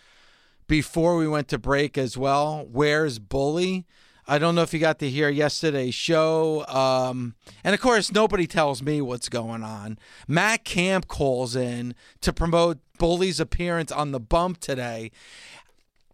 before 0.67 1.19
we 1.19 1.29
went 1.29 1.49
to 1.49 1.59
break 1.59 1.99
as 1.99 2.17
well. 2.17 2.67
Where's 2.73 3.19
Bully? 3.19 3.87
I 4.27 4.39
don't 4.39 4.55
know 4.55 4.62
if 4.62 4.73
you 4.73 4.79
got 4.79 4.99
to 5.01 5.11
hear 5.11 5.29
yesterday's 5.29 5.95
show. 5.95 6.64
Um, 6.66 7.35
and 7.64 7.75
of 7.75 7.81
course, 7.81 8.12
nobody 8.12 8.47
tells 8.47 8.83
me 8.83 9.01
what's 9.01 9.29
going 9.29 9.62
on. 9.62 9.99
Matt 10.29 10.64
Camp 10.64 11.09
calls 11.09 11.57
in 11.57 11.95
to 12.20 12.33
promote 12.33 12.79
Bully's 12.99 13.41
appearance 13.41 13.91
on 13.91 14.12
the 14.12 14.20
bump 14.20 14.59
today. 14.59 15.11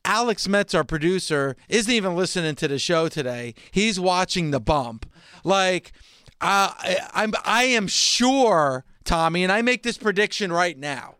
Alex 0.04 0.48
Metz, 0.48 0.74
our 0.74 0.84
producer, 0.84 1.54
isn't 1.68 1.92
even 1.92 2.16
listening 2.16 2.54
to 2.54 2.68
the 2.68 2.78
show 2.78 3.08
today. 3.08 3.54
He's 3.72 4.00
watching 4.00 4.52
the 4.52 4.60
bump. 4.60 5.04
Like, 5.44 5.92
uh, 6.40 6.72
I, 6.78 6.96
I'm, 7.12 7.34
I 7.44 7.64
am 7.64 7.88
sure, 7.88 8.86
Tommy, 9.04 9.42
and 9.42 9.52
I 9.52 9.60
make 9.60 9.82
this 9.82 9.98
prediction 9.98 10.50
right 10.50 10.78
now, 10.78 11.16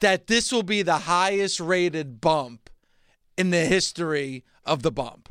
that 0.00 0.26
this 0.26 0.50
will 0.50 0.62
be 0.62 0.80
the 0.80 1.00
highest 1.00 1.60
rated 1.60 2.22
bump 2.22 2.70
in 3.36 3.50
the 3.50 3.66
history 3.66 4.44
of 4.64 4.82
the 4.82 4.92
bump. 4.92 5.23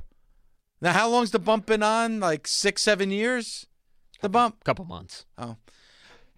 Now, 0.83 0.91
how 0.91 1.07
long's 1.09 1.31
the 1.31 1.39
bump 1.39 1.65
been 1.65 1.81
on? 1.81 2.19
Like 2.19 2.45
six, 2.45 2.81
seven 2.81 3.09
years? 3.09 3.65
The 4.21 4.27
bump? 4.27 4.63
Couple 4.65 4.83
months. 4.83 5.25
Oh. 5.37 5.55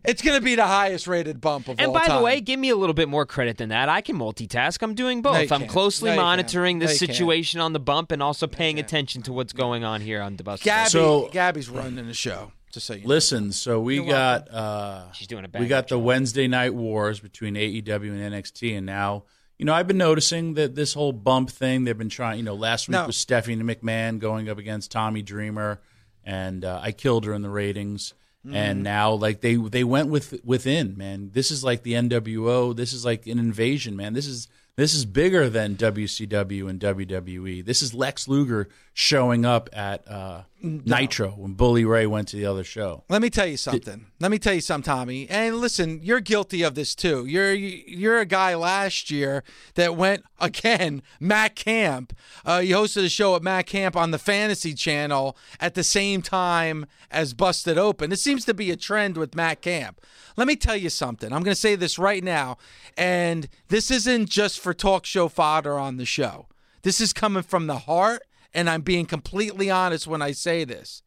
It's 0.08 0.22
going 0.22 0.38
to 0.38 0.44
be 0.44 0.54
the 0.54 0.68
highest 0.68 1.08
rated 1.08 1.42
bump 1.42 1.68
of 1.68 1.80
And 1.80 1.88
all 1.88 1.94
time. 1.96 2.02
And 2.04 2.10
by 2.10 2.18
the 2.20 2.24
way, 2.24 2.40
give 2.42 2.60
me 2.60 2.70
a 2.70 2.76
little 2.76 2.94
bit 2.94 3.10
more 3.10 3.26
credit 3.26 3.58
than 3.58 3.70
that. 3.70 3.90
I 3.90 4.02
can 4.02 4.16
multitask. 4.18 4.84
I'm 4.84 4.94
doing 4.94 5.24
both. 5.24 5.50
No, 5.50 5.56
I'm 5.56 5.66
closely 5.66 6.12
No, 6.12 6.18
monitoring 6.18 6.78
the 6.78 6.86
No, 6.86 6.92
you 6.92 7.00
can't. 7.00 7.10
situation 7.12 7.60
on 7.60 7.74
the 7.74 7.80
bump 7.80 8.12
and 8.12 8.22
also 8.22 8.46
paying 8.46 8.78
attention 8.78 9.24
to 9.24 9.34
what's 9.34 9.52
going 9.52 9.84
on 9.84 10.02
here 10.02 10.22
on 10.22 10.36
the 10.36 10.44
bus. 10.44 10.62
Gabby, 10.62 10.90
So- 10.92 11.30
Gabby's 11.32 11.68
running 11.68 12.06
the 12.06 12.14
show, 12.14 12.52
just 12.72 12.86
so 12.86 12.94
you 12.94 13.02
know. 13.02 13.08
Listen, 13.08 13.52
so 13.52 13.80
we 13.82 14.06
got 14.06 14.48
uh, 14.52 15.12
She's 15.14 15.26
doing 15.28 15.44
a 15.44 15.48
bad 15.48 15.60
we 15.60 15.68
got 15.68 15.80
up 15.80 15.88
the 15.88 15.96
job. 15.96 16.04
Wednesday 16.04 16.48
night 16.48 16.76
wars 16.76 17.20
between 17.20 17.56
AEW 17.56 18.12
and 18.12 18.34
NXT, 18.34 18.78
and 18.78 18.86
now 18.86 19.24
you 19.58 19.66
know 19.66 19.74
I've 19.74 19.88
been 19.88 19.98
noticing 19.98 20.56
that 20.56 20.76
this 20.76 20.94
whole 20.94 21.14
bump 21.14 21.50
thing 21.50 21.84
they've 21.84 21.98
been 21.98 22.10
trying. 22.10 22.38
You 22.38 22.44
know, 22.44 22.56
last 22.56 22.88
week 22.90 23.06
was 23.08 23.18
Stephanie 23.18 23.64
McMahon 23.64 24.20
going 24.20 24.50
up 24.50 24.58
against 24.58 24.92
Tommy 24.92 25.22
Dreamer, 25.22 25.82
and 26.24 26.66
uh, 26.66 26.80
I 26.82 26.92
killed 26.92 27.26
her 27.26 27.34
in 27.34 27.42
the 27.42 27.50
ratings. 27.50 28.14
Mm-hmm. 28.46 28.56
And 28.56 28.84
now, 28.84 29.14
like 29.14 29.42
they 29.42 29.56
they 29.56 29.84
went 29.84 30.10
with 30.10 30.40
within 30.44 30.96
man. 30.98 31.32
This 31.34 31.50
is 31.50 31.64
like 31.64 31.82
the 31.82 31.94
NWO. 31.94 32.76
This 32.76 32.94
is 32.94 33.04
like 33.04 33.26
an 33.26 33.40
invasion, 33.40 33.96
man. 33.96 34.14
This 34.14 34.28
is 34.28 34.48
this 34.76 34.94
is 34.94 35.06
bigger 35.06 35.50
than 35.50 35.76
WCW 35.76 36.70
and 36.70 36.80
WWE. 36.80 37.64
This 37.66 37.82
is 37.82 37.94
Lex 37.94 38.28
Luger 38.28 38.68
showing 38.94 39.46
up 39.46 39.70
at 39.72 40.08
uh, 40.08 40.44
Nitro 40.66 41.30
when 41.32 41.54
Bully 41.54 41.86
Ray 41.86 42.08
went 42.08 42.28
to 42.30 42.38
the 42.38 42.46
other 42.46 42.64
show. 42.64 43.04
Let 43.10 43.22
me 43.22 43.30
tell 43.30 43.46
you 43.46 43.58
something. 43.58 44.08
Let 44.20 44.32
me 44.32 44.40
tell 44.40 44.54
you 44.54 44.62
something, 44.62 44.92
Tommy. 44.92 45.30
And 45.30 45.58
listen, 45.58 46.00
you're 46.02 46.20
guilty 46.20 46.64
of 46.64 46.76
this 46.76 46.96
too. 46.96 47.26
You're 47.26 47.54
you're 47.54 48.20
a 48.20 48.26
guy 48.26 48.56
last 48.56 49.12
year 49.12 49.44
that 49.76 49.96
went 49.96 50.24
again. 50.40 51.02
Matt 51.20 51.56
Camp. 51.56 52.14
Uh, 52.46 52.62
you 52.64 52.76
hosted 52.76 53.06
a 53.06 53.10
show 53.10 53.36
at 53.36 53.44
Matt 53.44 53.68
Camp 53.68 53.96
on 53.96 54.12
the 54.12 54.18
Fantasy 54.18 54.74
Channel 54.74 55.38
at 55.60 55.76
the 55.76 55.84
same 55.84 56.22
time 56.22 56.86
as 57.12 57.34
Busted 57.34 57.78
Open. 57.78 58.12
It 58.12 58.20
seems 58.20 58.46
to 58.46 58.54
be 58.54 58.72
a 58.72 58.76
trend 58.76 59.18
with 59.18 59.36
Matt 59.36 59.62
Camp. 59.62 60.02
Let 60.38 60.48
me 60.48 60.56
tell 60.56 60.76
you 60.76 60.90
something. 60.90 61.32
I'm 61.32 61.44
going 61.44 61.56
to 61.56 61.60
say 61.60 61.76
this 61.76 61.98
right 61.98 62.24
now, 62.24 62.58
and 62.98 63.48
this 63.70 63.90
isn't 63.90 64.30
just 64.30 64.60
for 64.60 64.74
talk 64.74 65.06
show 65.06 65.28
fodder 65.28 65.78
on 65.80 65.98
the 65.98 66.06
show. 66.06 66.48
This 66.84 67.02
is 67.02 67.14
coming 67.14 67.44
from 67.44 67.68
the 67.68 67.80
heart, 67.80 68.24
and 68.56 68.70
I'm 68.70 68.82
being 68.82 69.06
completely 69.06 69.70
honest 69.70 70.08
when 70.08 70.22
I 70.22 70.32
say 70.32 70.64
this. 70.64 71.04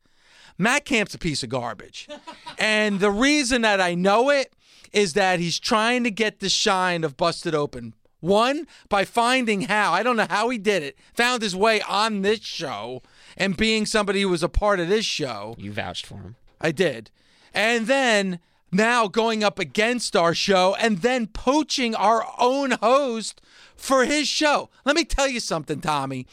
Matt 0.59 0.85
Camp's 0.85 1.15
a 1.15 1.19
piece 1.19 1.43
of 1.43 1.49
garbage. 1.49 2.07
and 2.59 3.01
the 3.01 3.11
reason 3.11 3.63
that 3.63 3.81
I 3.81 3.95
know 3.95 4.31
it 4.31 4.53
is 4.93 5.15
that 5.15 5.41
he's 5.41 5.59
trying 5.59 6.05
to 6.05 6.11
get 6.11 6.41
the 6.41 6.49
shine 6.49 7.05
of 7.05 7.17
Busted 7.17 7.55
Open. 7.55 7.95
One, 8.21 8.67
by 8.89 9.05
finding 9.05 9.63
how, 9.63 9.93
I 9.93 10.03
don't 10.03 10.17
know 10.17 10.27
how 10.29 10.49
he 10.51 10.59
did 10.59 10.83
it, 10.83 10.99
found 11.15 11.43
his 11.43 11.55
way 11.55 11.81
on 11.83 12.23
this 12.23 12.41
show 12.41 13.03
and 13.37 13.57
being 13.57 13.87
somebody 13.87 14.23
who 14.23 14.29
was 14.29 14.43
a 14.43 14.49
part 14.49 14.81
of 14.81 14.89
this 14.89 15.07
show. 15.07 15.55
You 15.57 15.73
vouched 15.73 16.05
for 16.05 16.17
him. 16.17 16.37
I 16.61 16.73
did. 16.73 17.11
And 17.55 17.87
then 17.87 18.41
now 18.73 19.07
going 19.07 19.45
up 19.45 19.61
against 19.61 20.17
our 20.17 20.35
show 20.35 20.75
and 20.81 20.99
then 20.99 21.29
poaching 21.29 21.95
our 21.95 22.27
own 22.39 22.73
host 22.73 23.41
for 23.77 24.05
his 24.05 24.27
show. 24.27 24.69
Let 24.85 24.97
me 24.97 25.05
tell 25.05 25.29
you 25.29 25.39
something, 25.39 25.81
Tommy. 25.81 26.27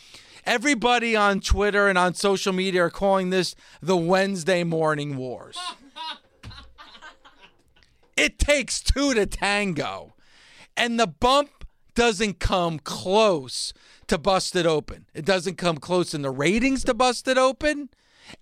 Everybody 0.45 1.15
on 1.15 1.39
Twitter 1.39 1.87
and 1.87 1.97
on 1.97 2.13
social 2.13 2.53
media 2.53 2.83
are 2.83 2.89
calling 2.91 3.31
this 3.31 3.55
the 3.81 3.97
Wednesday 3.97 4.63
Morning 4.63 5.17
Wars. 5.17 5.57
it 8.17 8.37
takes 8.37 8.81
two 8.81 9.13
to 9.15 9.25
tango. 9.25 10.13
And 10.77 10.99
the 10.99 11.07
bump 11.07 11.65
doesn't 11.95 12.39
come 12.39 12.77
close 12.77 13.73
to 14.07 14.17
Busted 14.17 14.67
Open. 14.67 15.07
It 15.15 15.25
doesn't 15.25 15.57
come 15.57 15.77
close 15.77 16.13
in 16.13 16.21
the 16.21 16.29
ratings 16.29 16.83
to 16.83 16.93
Busted 16.93 17.37
Open. 17.37 17.89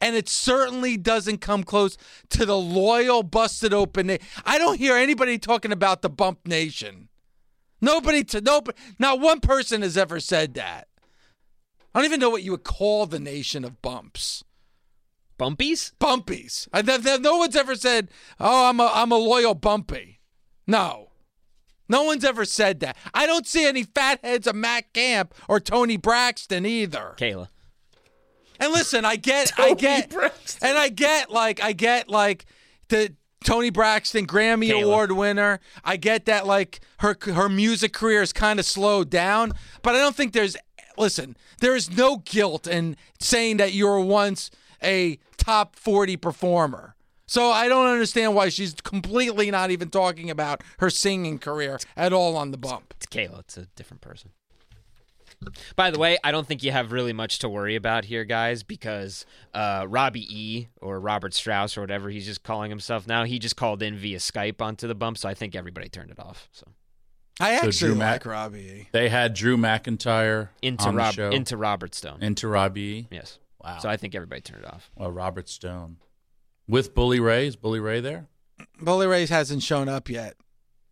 And 0.01 0.15
it 0.15 0.27
certainly 0.27 0.97
doesn't 0.97 1.39
come 1.39 1.63
close 1.63 1.97
to 2.29 2.45
the 2.45 2.57
loyal 2.57 3.23
Busted 3.23 3.73
Open. 3.73 4.17
I 4.45 4.57
don't 4.57 4.77
hear 4.77 4.97
anybody 4.97 5.37
talking 5.37 5.71
about 5.71 6.01
the 6.01 6.09
Bump 6.09 6.45
Nation. 6.45 7.09
Nobody 7.79 8.23
to 8.25 8.41
nobody. 8.41 8.77
Not 8.97 9.19
one 9.19 9.41
person 9.41 9.81
has 9.81 9.97
ever 9.97 10.19
said 10.19 10.53
that. 10.53 10.87
I 11.93 11.99
don't 11.99 12.05
even 12.05 12.19
know 12.19 12.29
what 12.29 12.43
you 12.43 12.51
would 12.51 12.63
call 12.63 13.05
the 13.05 13.19
nation 13.19 13.63
of 13.63 13.81
bumps. 13.81 14.43
Bumpies? 15.39 15.91
Bumpies. 15.99 16.67
I, 16.71 16.81
th- 16.81 17.03
th- 17.03 17.21
no 17.21 17.37
one's 17.37 17.55
ever 17.55 17.75
said, 17.75 18.09
"Oh, 18.39 18.69
I'm 18.69 18.79
a 18.79 18.89
I'm 18.93 19.11
a 19.11 19.17
loyal 19.17 19.55
bumpy." 19.55 20.19
No, 20.65 21.09
no 21.89 22.03
one's 22.03 22.23
ever 22.23 22.45
said 22.45 22.79
that. 22.79 22.95
I 23.13 23.25
don't 23.25 23.45
see 23.45 23.65
any 23.65 23.83
fatheads 23.83 24.47
of 24.47 24.55
Matt 24.55 24.93
Camp 24.93 25.33
or 25.49 25.59
Tony 25.59 25.97
Braxton 25.97 26.65
either. 26.65 27.15
Kayla. 27.17 27.49
And 28.59 28.71
listen, 28.71 29.03
I 29.03 29.15
get, 29.17 29.51
I 29.59 29.73
get, 29.73 30.13
and 30.61 30.77
I 30.77 30.89
get 30.89 31.29
like, 31.29 31.61
I 31.61 31.73
get 31.73 32.07
like 32.07 32.45
the 32.87 33.13
Tony 33.43 33.69
Braxton 33.71 34.25
Grammy 34.25 34.69
Kayla. 34.69 34.83
Award 34.83 35.11
winner. 35.11 35.59
I 35.83 35.97
get 35.97 36.25
that 36.25 36.47
like 36.47 36.79
her 36.99 37.17
her 37.25 37.49
music 37.49 37.91
career 37.91 38.21
is 38.21 38.31
kind 38.31 38.59
of 38.59 38.65
slowed 38.65 39.09
down, 39.09 39.51
but 39.81 39.95
I 39.95 39.99
don't 39.99 40.15
think 40.15 40.33
there's. 40.33 40.55
Listen, 40.97 41.35
there 41.59 41.75
is 41.75 41.95
no 41.95 42.17
guilt 42.17 42.67
in 42.67 42.95
saying 43.19 43.57
that 43.57 43.73
you 43.73 43.87
were 43.87 43.99
once 43.99 44.51
a 44.81 45.17
top 45.37 45.75
forty 45.75 46.17
performer. 46.17 46.95
So 47.25 47.49
I 47.49 47.67
don't 47.67 47.87
understand 47.87 48.35
why 48.35 48.49
she's 48.49 48.73
completely 48.73 49.49
not 49.49 49.71
even 49.71 49.89
talking 49.89 50.29
about 50.29 50.61
her 50.79 50.89
singing 50.89 51.39
career 51.39 51.79
at 51.95 52.13
all 52.13 52.35
on 52.37 52.51
the 52.51 52.57
bump. 52.57 52.93
It's 52.97 53.05
Kayla. 53.05 53.39
It's 53.39 53.57
a 53.57 53.65
different 53.75 54.01
person. 54.01 54.31
By 55.75 55.91
the 55.91 55.99
way, 55.99 56.17
I 56.23 56.31
don't 56.31 56.47
think 56.47 56.63
you 56.63 56.71
have 56.71 56.91
really 56.91 57.11
much 57.11 57.39
to 57.39 57.49
worry 57.49 57.75
about 57.75 58.05
here, 58.05 58.23
guys, 58.23 58.63
because 58.63 59.25
uh, 59.53 59.85
Robbie 59.89 60.27
E. 60.29 60.67
or 60.79 60.99
Robert 60.99 61.33
Strauss 61.33 61.77
or 61.77 61.81
whatever 61.81 62.09
he's 62.09 62.25
just 62.25 62.43
calling 62.43 62.69
himself 62.69 63.07
now, 63.07 63.25
he 63.25 63.39
just 63.39 63.57
called 63.57 63.81
in 63.83 63.97
via 63.97 64.19
Skype 64.19 64.61
onto 64.61 64.87
the 64.87 64.95
bump, 64.95 65.17
so 65.17 65.27
I 65.27 65.33
think 65.33 65.55
everybody 65.55 65.89
turned 65.89 66.11
it 66.11 66.19
off. 66.19 66.47
So 66.51 66.67
I 67.39 67.57
So 67.57 67.67
actually 67.67 67.71
Drew 67.71 67.89
like 67.89 67.97
Mac- 67.97 68.25
Robbie. 68.25 68.89
They 68.91 69.09
had 69.09 69.33
Drew 69.33 69.57
McIntyre 69.57 70.49
into 70.61 70.85
on 70.85 70.95
the 70.95 71.11
show. 71.11 71.29
into 71.31 71.57
Robert 71.57 71.95
Stone. 71.95 72.21
into 72.21 72.47
Robbie. 72.47 73.07
yes. 73.11 73.39
Wow. 73.63 73.77
So 73.79 73.89
I 73.89 73.97
think 73.97 74.13
everybody 74.13 74.41
turned 74.41 74.65
it 74.65 74.73
off. 74.73 74.91
Well, 74.97 75.11
Robert 75.11 75.47
Stone 75.47 75.97
with 76.67 76.93
Bully 76.93 77.19
Ray. 77.19 77.47
Is 77.47 77.55
Bully 77.55 77.79
Ray 77.79 78.01
there? 78.01 78.27
Bully 78.81 79.07
Rays 79.07 79.29
hasn't 79.29 79.63
shown 79.63 79.87
up 79.89 80.09
yet. 80.09 80.35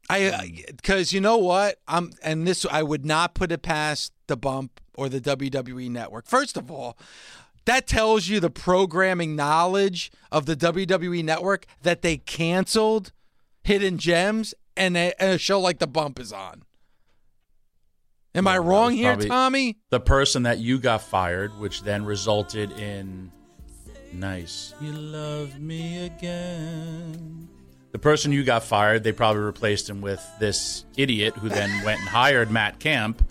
I 0.09 0.63
because 0.67 1.11
hmm. 1.11 1.15
you 1.15 1.21
know 1.21 1.37
what 1.37 1.77
I'm 1.87 2.11
and 2.23 2.47
this 2.47 2.65
I 2.69 2.83
would 2.83 3.05
not 3.05 3.33
put 3.33 3.51
it 3.51 3.61
past 3.61 4.13
the 4.27 4.37
bump 4.37 4.81
or 4.95 5.09
the 5.09 5.21
WWE 5.21 5.89
network. 5.89 6.27
First 6.27 6.57
of 6.57 6.71
all, 6.71 6.97
that 7.65 7.87
tells 7.87 8.27
you 8.27 8.39
the 8.39 8.49
programming 8.49 9.35
knowledge 9.35 10.11
of 10.31 10.45
the 10.45 10.55
WWE 10.55 11.23
network 11.23 11.65
that 11.83 12.01
they 12.01 12.17
canceled 12.17 13.11
Hidden 13.63 13.99
Gems 13.99 14.53
and 14.75 14.95
a, 14.97 15.13
and 15.21 15.31
a 15.31 15.37
show 15.37 15.59
like 15.59 15.79
the 15.79 15.87
Bump 15.87 16.19
is 16.19 16.33
on. 16.33 16.63
Am 18.33 18.47
I 18.47 18.57
wrong 18.57 18.93
here, 18.93 19.15
Tommy? 19.17 19.77
The 19.89 19.99
person 19.99 20.43
that 20.43 20.59
you 20.59 20.79
got 20.79 21.01
fired, 21.01 21.57
which 21.59 21.83
then 21.83 22.05
resulted 22.05 22.71
in 22.71 23.31
nice. 24.13 24.73
You 24.79 24.93
love 24.93 25.59
me 25.59 26.05
again. 26.05 27.49
The 27.91 27.99
person 27.99 28.31
you 28.31 28.45
got 28.45 28.63
fired, 28.63 29.03
they 29.03 29.11
probably 29.11 29.41
replaced 29.41 29.89
him 29.89 29.99
with 29.99 30.25
this 30.39 30.85
idiot 30.95 31.35
who 31.35 31.49
then 31.49 31.83
went 31.83 31.99
and 31.99 32.07
hired 32.07 32.49
Matt 32.49 32.79
Camp 32.79 33.21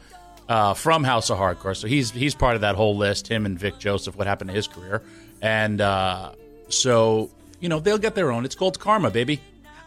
uh, 0.51 0.74
from 0.74 1.03
House 1.03 1.30
of 1.30 1.38
Hardcore. 1.38 1.74
So 1.74 1.86
he's 1.86 2.11
he's 2.11 2.34
part 2.34 2.57
of 2.57 2.61
that 2.61 2.74
whole 2.74 2.95
list. 2.95 3.26
Him 3.26 3.47
and 3.47 3.59
Vic 3.59 3.78
Joseph. 3.78 4.16
What 4.16 4.26
happened 4.26 4.49
to 4.49 4.55
his 4.55 4.68
career? 4.68 5.03
And 5.41 5.80
uh, 5.80 6.32
so 6.68 7.30
you 7.59 7.70
know 7.70 7.80
they'll 7.80 7.97
get 7.97 8.14
their 8.14 8.30
own. 8.30 8.45
It's 8.45 8.55
called 8.55 8.78
karma, 8.78 9.11
baby. 9.11 9.41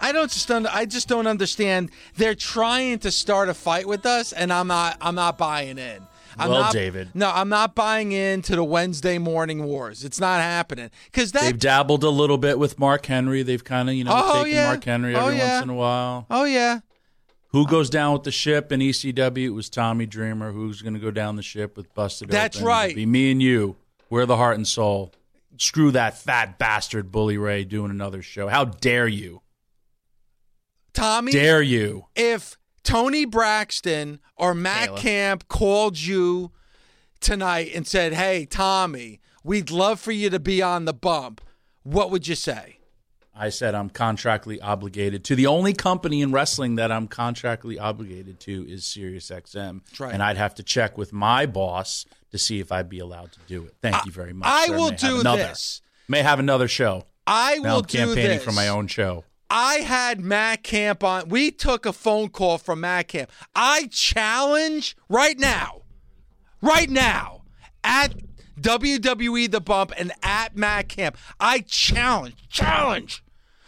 I 0.04 0.12
don't 0.12 0.30
just 0.30 0.52
un- 0.52 0.68
I 0.68 0.86
just 0.86 1.08
don't 1.08 1.28
understand. 1.28 1.90
They're 2.18 2.36
trying 2.36 3.00
to 3.00 3.12
start 3.12 3.50
a 3.50 3.54
fight 3.54 3.88
with 3.88 4.06
us, 4.06 4.34
and 4.34 4.52
I'm 4.54 4.68
not 4.68 4.98
I'm 5.02 5.16
not 5.16 5.38
buying 5.38 5.78
in. 5.78 6.06
I'm 6.38 6.50
Well, 6.50 6.62
not, 6.62 6.74
David. 6.74 7.10
No, 7.14 7.30
I'm 7.32 7.48
not 7.50 7.76
buying 7.76 8.12
into 8.12 8.56
the 8.56 8.64
Wednesday 8.64 9.20
morning 9.20 9.66
wars. 9.66 10.04
It's 10.04 10.20
not 10.20 10.42
happening 10.42 10.90
because. 11.06 11.32
They've 11.32 11.58
dabbled 11.58 12.04
a 12.04 12.10
little 12.10 12.40
bit 12.40 12.58
with 12.58 12.80
Mark 12.80 13.06
Henry. 13.06 13.44
They've 13.44 13.64
kind 13.64 13.88
of 13.88 13.94
you 13.96 14.04
know 14.04 14.12
Oh, 14.16 14.44
taken 14.44 14.56
yeah. 14.58 14.68
Mark 14.68 14.84
Henry 14.84 15.16
Oh, 15.16 15.26
every 15.28 15.38
yeah. 15.38 15.54
once 15.58 15.64
in 15.66 15.70
a 15.70 15.76
while. 15.76 16.26
oh 16.32 16.46
yeah, 16.46 16.80
Who 17.50 17.68
goes 17.68 17.88
down 17.92 18.14
with 18.14 18.24
the 18.24 18.32
ship 18.32 18.72
in 18.72 18.80
ECW? 18.80 19.46
It 19.46 19.50
was 19.52 19.70
Tommy 19.70 20.08
Dreamer. 20.08 20.52
Who's 20.54 20.82
going 20.82 20.96
to 20.96 21.00
go 21.00 21.12
down 21.12 21.36
the 21.36 21.44
ship 21.44 21.78
with 21.78 21.94
Busted 21.94 22.30
That's 22.30 22.58
Open? 22.58 22.68
right. 22.68 22.90
It'll 22.90 22.96
be 22.96 23.06
me 23.06 23.32
and 23.32 23.42
you. 23.42 23.76
We're 24.10 24.26
the 24.26 24.38
heart 24.38 24.58
and 24.58 24.68
soul. 24.68 25.12
Screw 25.60 25.92
that 25.92 26.18
fat 26.18 26.58
bastard 26.58 27.12
Bully 27.12 27.38
Ray 27.38 27.64
doing 27.64 27.92
another 27.92 28.24
show. 28.24 28.48
How 28.48 28.66
dare 28.66 29.08
you? 29.08 29.43
Tommy. 30.94 31.32
Dare 31.32 31.62
you? 31.62 32.06
if 32.16 32.58
Tony 32.84 33.26
Braxton 33.26 34.20
or 34.36 34.54
Matt 34.54 34.90
Kayla. 34.90 34.98
Camp 34.98 35.48
called 35.48 35.98
you 36.00 36.52
tonight 37.20 37.72
and 37.74 37.88
said, 37.88 38.14
"Hey, 38.14 38.46
Tommy, 38.46 39.20
we'd 39.44 39.72
love 39.72 40.00
for 40.00 40.12
you 40.12 40.30
to 40.30 40.40
be 40.40 40.62
on 40.62 40.86
the 40.86 40.94
bump," 40.94 41.42
what 41.84 42.12
would 42.12 42.28
you 42.28 42.36
say? 42.36 42.78
I 43.36 43.50
said 43.50 43.74
I'm 43.74 43.90
contractually 43.90 44.60
obligated 44.62 45.24
to. 45.26 45.36
The 45.36 45.48
only 45.48 45.74
company 45.74 46.22
in 46.22 46.32
wrestling 46.32 46.76
that 46.76 46.92
I'm 46.92 47.08
contractually 47.08 47.82
obligated 47.82 48.40
to 48.42 48.64
is 48.70 48.84
SiriusXM. 48.84 49.82
That's 49.86 50.00
right. 50.00 50.14
And 50.14 50.22
I'd 50.22 50.38
have 50.38 50.54
to 50.56 50.64
check 50.64 51.00
with 51.00 51.12
my 51.12 51.48
boss 51.48 52.06
to 52.32 52.38
see 52.38 52.60
if 52.60 52.72
I'd 52.72 52.90
be 52.90 53.00
allowed 53.00 53.32
to 53.32 53.40
do 53.48 53.64
it. 53.66 53.74
Thank 53.82 54.06
you 54.06 54.12
very 54.12 54.34
much. 54.34 54.48
I 54.48 54.68
sir. 54.68 54.78
will 54.78 54.92
May 54.92 54.98
do 54.98 55.20
another. 55.22 55.44
this. 55.44 55.82
May 56.08 56.22
have 56.22 56.38
another 56.40 56.68
show. 56.68 57.08
I 57.26 57.56
Now 57.56 57.70
will 57.72 57.80
I'm 57.80 57.86
do 57.86 57.98
campaigning 57.98 58.38
this. 58.38 58.44
for 58.44 58.52
my 58.52 58.68
own 58.68 58.86
show. 58.86 59.24
I 59.50 59.76
had 59.76 60.20
Matt 60.20 60.64
Camp 60.64 61.04
on. 61.04 61.30
We 61.30 61.52
took 61.52 61.86
a 61.86 61.94
phone 61.94 62.30
call 62.30 62.58
from 62.58 62.82
Matt 62.82 63.10
Camp. 63.10 63.30
I 63.56 63.88
challenge 63.92 64.98
right 65.10 65.38
now, 65.38 65.84
right 66.62 66.90
now, 66.90 67.44
at 67.84 68.16
WWE 68.60 69.52
The 69.52 69.62
Bump 69.62 69.94
and 69.98 70.12
at 70.22 70.56
Matt 70.56 70.90
Camp. 70.90 71.18
I 71.40 71.60
challenge, 71.60 72.48
challenge 72.50 73.24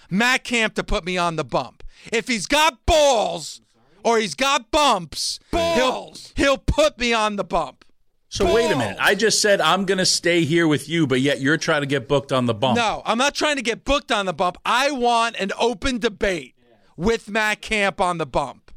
Matt 0.10 0.44
Camp 0.44 0.76
to 0.76 0.84
put 0.84 1.06
me 1.06 1.18
on 1.18 1.36
the 1.36 1.44
bump. 1.44 1.84
If 2.12 2.28
he's 2.28 2.48
got 2.48 2.86
balls 2.86 3.62
or 4.04 4.20
he's 4.20 4.36
got 4.36 4.72
bumps, 4.72 5.40
he'll 5.52 6.14
he'll 6.36 6.58
put 6.58 6.98
me 7.00 7.14
on 7.14 7.36
the 7.36 7.44
bump. 7.44 7.85
So 8.30 8.54
wait 8.54 8.72
a 8.72 8.76
minute. 8.76 8.98
I 9.00 9.16
just 9.16 9.42
said 9.42 9.62
I'm 9.62 9.86
going 9.86 9.98
to 10.00 10.06
stay 10.06 10.44
here 10.44 10.68
with 10.68 10.90
you, 10.90 11.08
but 11.08 11.22
yet 11.22 11.40
you're 11.40 11.58
trying 11.58 11.82
to 11.82 11.88
get 11.88 12.08
booked 12.08 12.32
on 12.32 12.48
the 12.48 12.54
bump. 12.54 12.76
No, 12.78 13.02
I'm 13.06 13.18
not 13.18 13.34
trying 13.34 13.56
to 13.56 13.62
get 13.62 13.86
booked 13.86 14.12
on 14.12 14.26
the 14.26 14.34
bump. 14.34 14.58
I 14.66 14.92
want 14.92 15.36
an 15.38 15.52
open 15.60 16.00
debate 16.00 16.56
with 16.98 17.30
Matt 17.30 17.62
Camp 17.62 18.02
on 18.02 18.18
the 18.18 18.26
bump. 18.26 18.72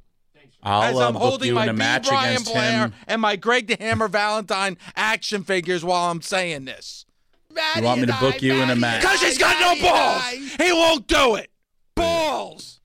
I'll 0.63 0.83
as 0.83 0.97
uh, 0.97 1.07
I'm 1.09 1.13
book 1.15 1.23
holding 1.23 1.49
you 1.49 1.55
my 1.55 1.65
in 1.65 1.69
a 1.71 1.73
B. 1.73 1.79
match 1.79 2.09
Brian 2.09 2.31
against 2.33 2.53
Blair 2.53 2.71
him. 2.87 2.95
and 3.07 3.21
my 3.23 3.37
Greg 3.37 3.69
the 3.69 3.77
Hammer 3.79 4.09
Valentine 4.09 4.77
action 4.97 5.45
figures 5.45 5.85
while 5.85 6.11
I'm 6.11 6.21
saying 6.21 6.65
this. 6.65 7.05
You 7.77 7.83
want 7.83 8.01
me 8.01 8.07
to 8.07 8.17
book 8.21 8.43
you 8.43 8.55
in 8.55 8.71
a 8.71 8.77
match? 8.77 9.01
Because 9.01 9.21
he's 9.21 9.39
got 9.39 9.59
no 9.61 9.81
balls. 9.89 10.23
He 10.57 10.73
won't 10.73 11.07
do 11.09 11.37
it. 11.37 11.51
Balls. 11.95 12.81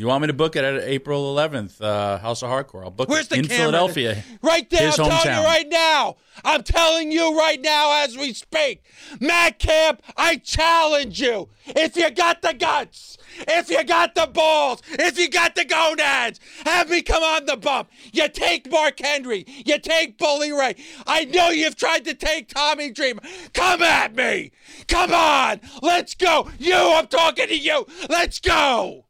You 0.00 0.06
want 0.06 0.22
me 0.22 0.28
to 0.28 0.32
book 0.32 0.56
it 0.56 0.64
at 0.64 0.82
April 0.84 1.36
11th, 1.36 1.78
uh, 1.82 2.16
House 2.16 2.42
of 2.42 2.48
Hardcore? 2.48 2.84
I'll 2.84 2.90
book 2.90 3.10
Where's 3.10 3.30
it 3.30 3.36
in 3.36 3.44
camera? 3.44 3.58
Philadelphia. 3.58 4.24
Right 4.40 4.68
there. 4.70 4.86
His 4.86 4.98
I'm 4.98 5.10
telling 5.10 5.26
hometown. 5.26 5.42
you 5.42 5.46
right 5.46 5.68
now. 5.68 6.16
I'm 6.42 6.62
telling 6.62 7.12
you 7.12 7.38
right 7.38 7.60
now 7.60 8.02
as 8.02 8.16
we 8.16 8.32
speak. 8.32 8.82
Matt 9.20 9.58
Camp, 9.58 10.00
I 10.16 10.36
challenge 10.36 11.20
you. 11.20 11.50
If 11.66 11.96
you 11.96 12.10
got 12.10 12.40
the 12.40 12.54
guts, 12.54 13.18
if 13.46 13.68
you 13.68 13.84
got 13.84 14.14
the 14.14 14.26
balls, 14.26 14.80
if 14.88 15.18
you 15.18 15.28
got 15.28 15.54
the 15.54 15.66
gonads, 15.66 16.40
have 16.64 16.88
me 16.88 17.02
come 17.02 17.22
on 17.22 17.44
the 17.44 17.58
bump. 17.58 17.90
You 18.10 18.30
take 18.30 18.70
Mark 18.70 18.98
Henry. 19.00 19.44
You 19.66 19.78
take 19.78 20.16
Bully 20.16 20.50
Ray. 20.50 20.76
I 21.06 21.26
know 21.26 21.50
you've 21.50 21.76
tried 21.76 22.06
to 22.06 22.14
take 22.14 22.48
Tommy 22.48 22.90
Dreamer. 22.90 23.20
Come 23.52 23.82
at 23.82 24.16
me. 24.16 24.52
Come 24.88 25.12
on. 25.12 25.60
Let's 25.82 26.14
go. 26.14 26.48
You, 26.58 26.94
I'm 26.94 27.06
talking 27.06 27.48
to 27.48 27.58
you. 27.58 27.86
Let's 28.08 28.40
go. 28.40 29.04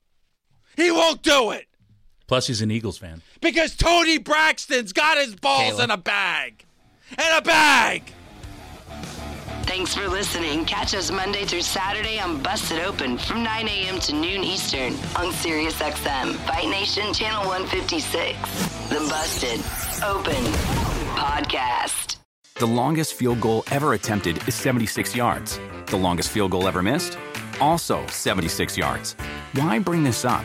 He 0.80 0.90
won't 0.90 1.22
do 1.22 1.50
it 1.50 1.66
Plus, 2.26 2.46
he's 2.46 2.62
an 2.62 2.70
Eagles 2.70 2.96
fan. 2.98 3.22
because 3.40 3.74
Tony 3.76 4.18
Braxton's 4.18 4.92
got 4.92 5.18
his 5.18 5.34
balls 5.34 5.74
Kayla. 5.80 5.84
in 5.84 5.90
a 5.90 5.96
bag. 5.96 6.64
In 7.12 7.36
a 7.36 7.42
bag. 7.42 8.12
Thanks 9.62 9.94
for 9.94 10.08
listening. 10.08 10.64
Catch 10.64 10.94
us 10.94 11.10
Monday 11.10 11.44
through 11.44 11.62
Saturday 11.62 12.18
on 12.18 12.42
Busted 12.42 12.80
Open 12.80 13.18
from 13.18 13.42
9 13.44 13.68
a.m. 13.68 13.98
to 14.00 14.12
noon 14.14 14.42
Eastern 14.42 14.92
on 15.16 15.32
SiriusXM, 15.32 16.34
Fight 16.46 16.68
Nation 16.68 17.12
Channel 17.14 17.46
156. 17.46 18.38
The 18.88 18.96
Busted 19.08 19.60
Open 20.04 20.44
Podcast. 21.14 22.16
The 22.56 22.66
longest 22.66 23.14
field 23.14 23.40
goal 23.40 23.64
ever 23.70 23.94
attempted 23.94 24.46
is 24.48 24.54
76 24.54 25.14
yards. 25.16 25.58
The 25.86 25.96
longest 25.96 26.30
field 26.30 26.50
goal 26.50 26.66
ever 26.68 26.82
missed? 26.82 27.16
Also 27.60 28.04
76 28.08 28.76
yards. 28.76 29.14
Why 29.54 29.78
bring 29.78 30.02
this 30.04 30.24
up? 30.24 30.44